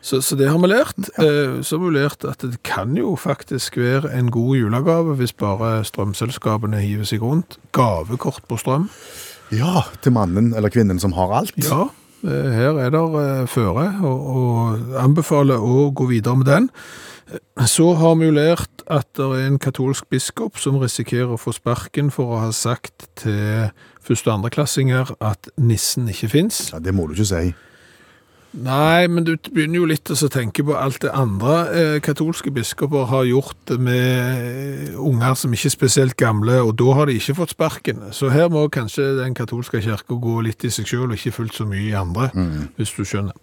Så, 0.00 0.20
så 0.22 0.36
det 0.38 0.48
har 0.48 0.58
vi 0.62 0.70
lært. 0.70 0.98
Eh, 1.18 1.58
så 1.66 1.76
har 1.76 1.82
vi 1.84 1.94
lært 1.96 2.24
at 2.28 2.42
det 2.44 2.60
kan 2.66 2.94
jo 2.96 3.16
faktisk 3.18 3.80
være 3.80 4.12
en 4.14 4.30
god 4.32 4.54
julegave 4.60 5.16
hvis 5.18 5.34
bare 5.36 5.82
strømselskapene 5.86 6.80
hiver 6.82 7.08
seg 7.08 7.24
rundt. 7.24 7.58
Gavekort 7.76 8.46
på 8.48 8.60
strøm. 8.60 8.88
Ja, 9.54 9.86
til 10.04 10.14
mannen 10.14 10.52
eller 10.56 10.70
kvinnen 10.72 11.00
som 11.02 11.16
har 11.16 11.34
alt. 11.40 11.56
Ja, 11.64 11.88
eh, 12.22 12.50
her 12.54 12.78
er 12.78 12.94
det 12.94 13.04
eh, 13.24 13.44
føre, 13.50 13.90
og, 14.06 14.32
og 14.38 14.96
anbefaler 15.02 15.58
å 15.58 15.88
gå 15.90 16.08
videre 16.12 16.38
med 16.38 16.50
den. 16.52 16.70
Så 17.68 17.92
har 17.98 18.14
vi 18.16 18.28
jo 18.28 18.32
lært 18.32 18.84
at 18.88 19.08
det 19.18 19.26
er 19.26 19.46
en 19.50 19.58
katolsk 19.60 20.08
biskop 20.08 20.56
som 20.60 20.78
risikerer 20.80 21.34
å 21.34 21.40
få 21.40 21.52
sparken 21.52 22.08
for 22.14 22.32
å 22.32 22.42
ha 22.46 22.52
sagt 22.56 23.08
til 23.20 23.68
første- 24.00 24.30
og 24.30 24.38
andreklassinger 24.38 25.12
at 25.20 25.50
nissen 25.60 26.08
ikke 26.08 26.30
fins. 26.32 26.70
Ja, 26.72 26.78
Det 26.78 26.94
må 26.94 27.06
du 27.06 27.12
ikke 27.12 27.28
si. 27.28 27.54
Nei, 28.58 29.06
men 29.06 29.22
du 29.22 29.34
begynner 29.54 29.78
jo 29.78 29.86
litt 29.86 30.10
å 30.10 30.28
tenke 30.32 30.64
på 30.66 30.74
alt 30.74 30.98
det 31.04 31.12
andre 31.14 31.52
eh, 31.70 31.96
katolske 32.02 32.50
biskoper 32.50 33.04
har 33.06 33.26
gjort 33.28 33.70
med 33.78 33.98
eh, 34.88 34.96
unger 34.98 35.36
som 35.38 35.52
ikke 35.54 35.68
er 35.70 35.74
spesielt 35.74 36.16
gamle, 36.18 36.56
og 36.66 36.72
da 36.80 36.94
har 36.96 37.06
de 37.06 37.14
ikke 37.20 37.36
fått 37.38 37.52
sparken. 37.54 38.00
Så 38.16 38.32
her 38.34 38.48
må 38.50 38.64
kanskje 38.74 39.12
den 39.20 39.36
katolske 39.38 39.78
kirka 39.84 40.16
gå 40.18 40.40
litt 40.46 40.64
i 40.66 40.70
seg 40.74 40.88
sjøl, 40.90 41.04
og 41.06 41.14
ikke 41.20 41.36
fullt 41.36 41.54
så 41.60 41.66
mye 41.70 41.84
i 41.90 41.94
andre, 41.98 42.30
hvis 42.80 42.94
du 42.96 43.04
skjønner. 43.06 43.36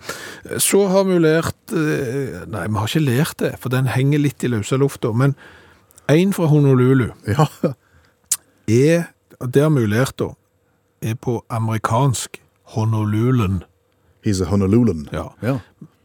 Eh, 0.49 0.57
Så 0.59 0.81
har 0.91 1.05
vi 1.07 1.15
jo 1.15 1.23
lært 1.23 1.75
eh, 1.75 2.41
Nei, 2.51 2.65
vi 2.67 2.81
har 2.81 2.89
ikke 2.91 3.05
lært 3.05 3.37
det, 3.45 3.53
for 3.61 3.71
den 3.71 3.87
henger 3.93 4.19
litt 4.25 4.43
i 4.43 4.51
løse 4.51 4.75
lufta. 4.81 5.13
Men 5.15 5.37
en 6.11 6.33
fra 6.35 6.49
Honolulu 6.51 7.07
Ja, 7.37 7.47
er, 8.67 9.07
og 9.39 9.53
det 9.55 9.63
har 9.63 9.71
vi 9.71 9.85
jo 9.85 9.93
lært 9.95 10.17
da, 10.19 10.33
er 11.05 11.15
på 11.15 11.39
amerikansk 11.53 12.41
Honolululen. 12.75 13.61
He's 14.25 14.41
a 14.41 14.49
Honoluluan. 14.49 15.07
Ja. 15.13 15.29
Ja. 15.45 15.59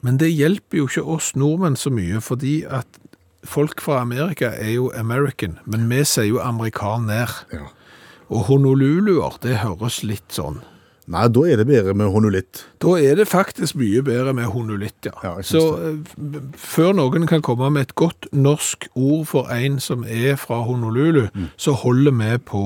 Men 0.04 0.20
det 0.20 0.30
hjelper 0.32 0.80
jo 0.80 0.88
ikke 0.88 1.04
oss 1.16 1.34
nordmenn 1.36 1.76
så 1.76 1.92
mye, 1.92 2.20
fordi 2.24 2.62
at 2.64 3.00
folk 3.44 3.80
fra 3.84 4.00
Amerika 4.00 4.52
er 4.56 4.74
jo 4.76 4.90
American, 4.96 5.58
men 5.64 5.88
vi 5.90 6.04
sier 6.08 6.28
jo 6.30 6.40
amerikaner. 6.44 7.32
Ja. 7.52 7.68
Og 8.30 8.46
Honoluluer, 8.46 9.40
det 9.42 9.58
høres 9.64 10.02
litt 10.06 10.36
sånn. 10.36 10.60
Nei, 11.10 11.24
da 11.34 11.42
er 11.50 11.58
det 11.58 11.66
bedre 11.66 11.94
med 11.98 12.12
honulitt. 12.14 12.60
Da 12.78 12.92
er 13.02 13.16
det 13.18 13.26
faktisk 13.26 13.74
mye 13.80 14.02
bedre 14.06 14.30
med 14.36 14.46
honolitt, 14.52 15.08
ja. 15.08 15.14
Ja, 15.24 15.32
så 15.42 15.62
eh, 15.82 16.36
før 16.54 16.92
noen 16.94 17.26
kan 17.26 17.42
komme 17.42 17.66
med 17.74 17.88
et 17.88 17.94
godt 17.98 18.28
norsk 18.30 18.86
ord 18.94 19.24
for 19.32 19.50
en 19.50 19.80
som 19.82 20.04
er 20.06 20.38
fra 20.38 20.60
Honolulu, 20.68 21.24
så 21.58 21.74
holder 21.82 22.14
vi 22.20 22.36
på 22.52 22.62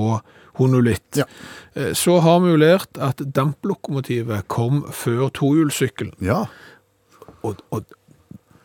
honolitt. 0.60 1.20
Ja. 1.20 1.24
Eh, 1.74 1.92
Så 1.94 2.20
har 2.24 2.40
vi 2.44 2.50
jo 2.54 2.60
lært 2.62 2.98
at 3.02 3.20
damplokomotivet 3.34 4.48
kom 4.48 4.84
før 4.92 5.28
tohjulssykkelen, 5.34 6.14
Ja, 6.24 6.44
og, 7.44 7.60
og 7.70 7.84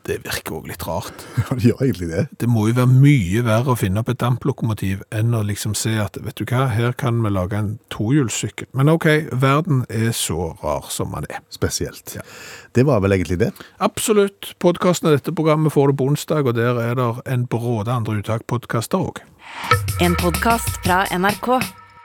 det 0.10 0.24
virker 0.24 0.56
også 0.58 0.68
litt 0.72 0.84
rart. 0.88 1.26
Ja, 1.38 1.56
det 1.56 1.66
gjør 1.68 1.82
egentlig 1.86 2.08
det. 2.10 2.22
Det 2.42 2.48
må 2.50 2.64
jo 2.70 2.74
være 2.80 2.90
mye 2.90 3.42
verre 3.46 3.74
å 3.74 3.78
finne 3.78 4.02
opp 4.02 4.10
et 4.10 4.18
damplokomotiv 4.24 5.04
enn 5.14 5.36
å 5.38 5.44
liksom 5.46 5.76
se 5.78 5.92
at, 6.02 6.18
vet 6.26 6.40
du 6.40 6.46
hva, 6.50 6.64
her 6.74 6.96
kan 6.98 7.20
vi 7.22 7.30
lage 7.30 7.60
en 7.60 7.74
tohjulssykkel. 7.94 8.70
Men 8.74 8.90
ok, 8.90 9.06
verden 9.38 9.84
er 9.90 10.10
så 10.18 10.54
rar 10.64 10.88
som 10.90 11.12
man 11.14 11.28
er. 11.30 11.44
Spesielt. 11.54 12.16
Det 12.74 12.86
var 12.90 13.04
vel 13.06 13.14
egentlig 13.20 13.38
det. 13.44 13.52
Absolutt. 13.86 14.56
Podkasten 14.64 15.12
av 15.12 15.18
dette 15.20 15.36
programmet 15.36 15.76
får 15.76 15.92
du 15.92 16.00
på 16.00 16.10
onsdag, 16.10 16.48
og 16.48 16.58
der 16.58 16.80
er 16.82 16.96
det 16.98 17.10
en 17.30 17.46
bråde 17.52 17.94
andre 17.94 18.18
uttak-podkaster 18.24 19.04
òg. 19.12 19.22
En 20.02 20.16
podkast 20.18 20.80
fra 20.88 21.04
NRK. 21.14 21.60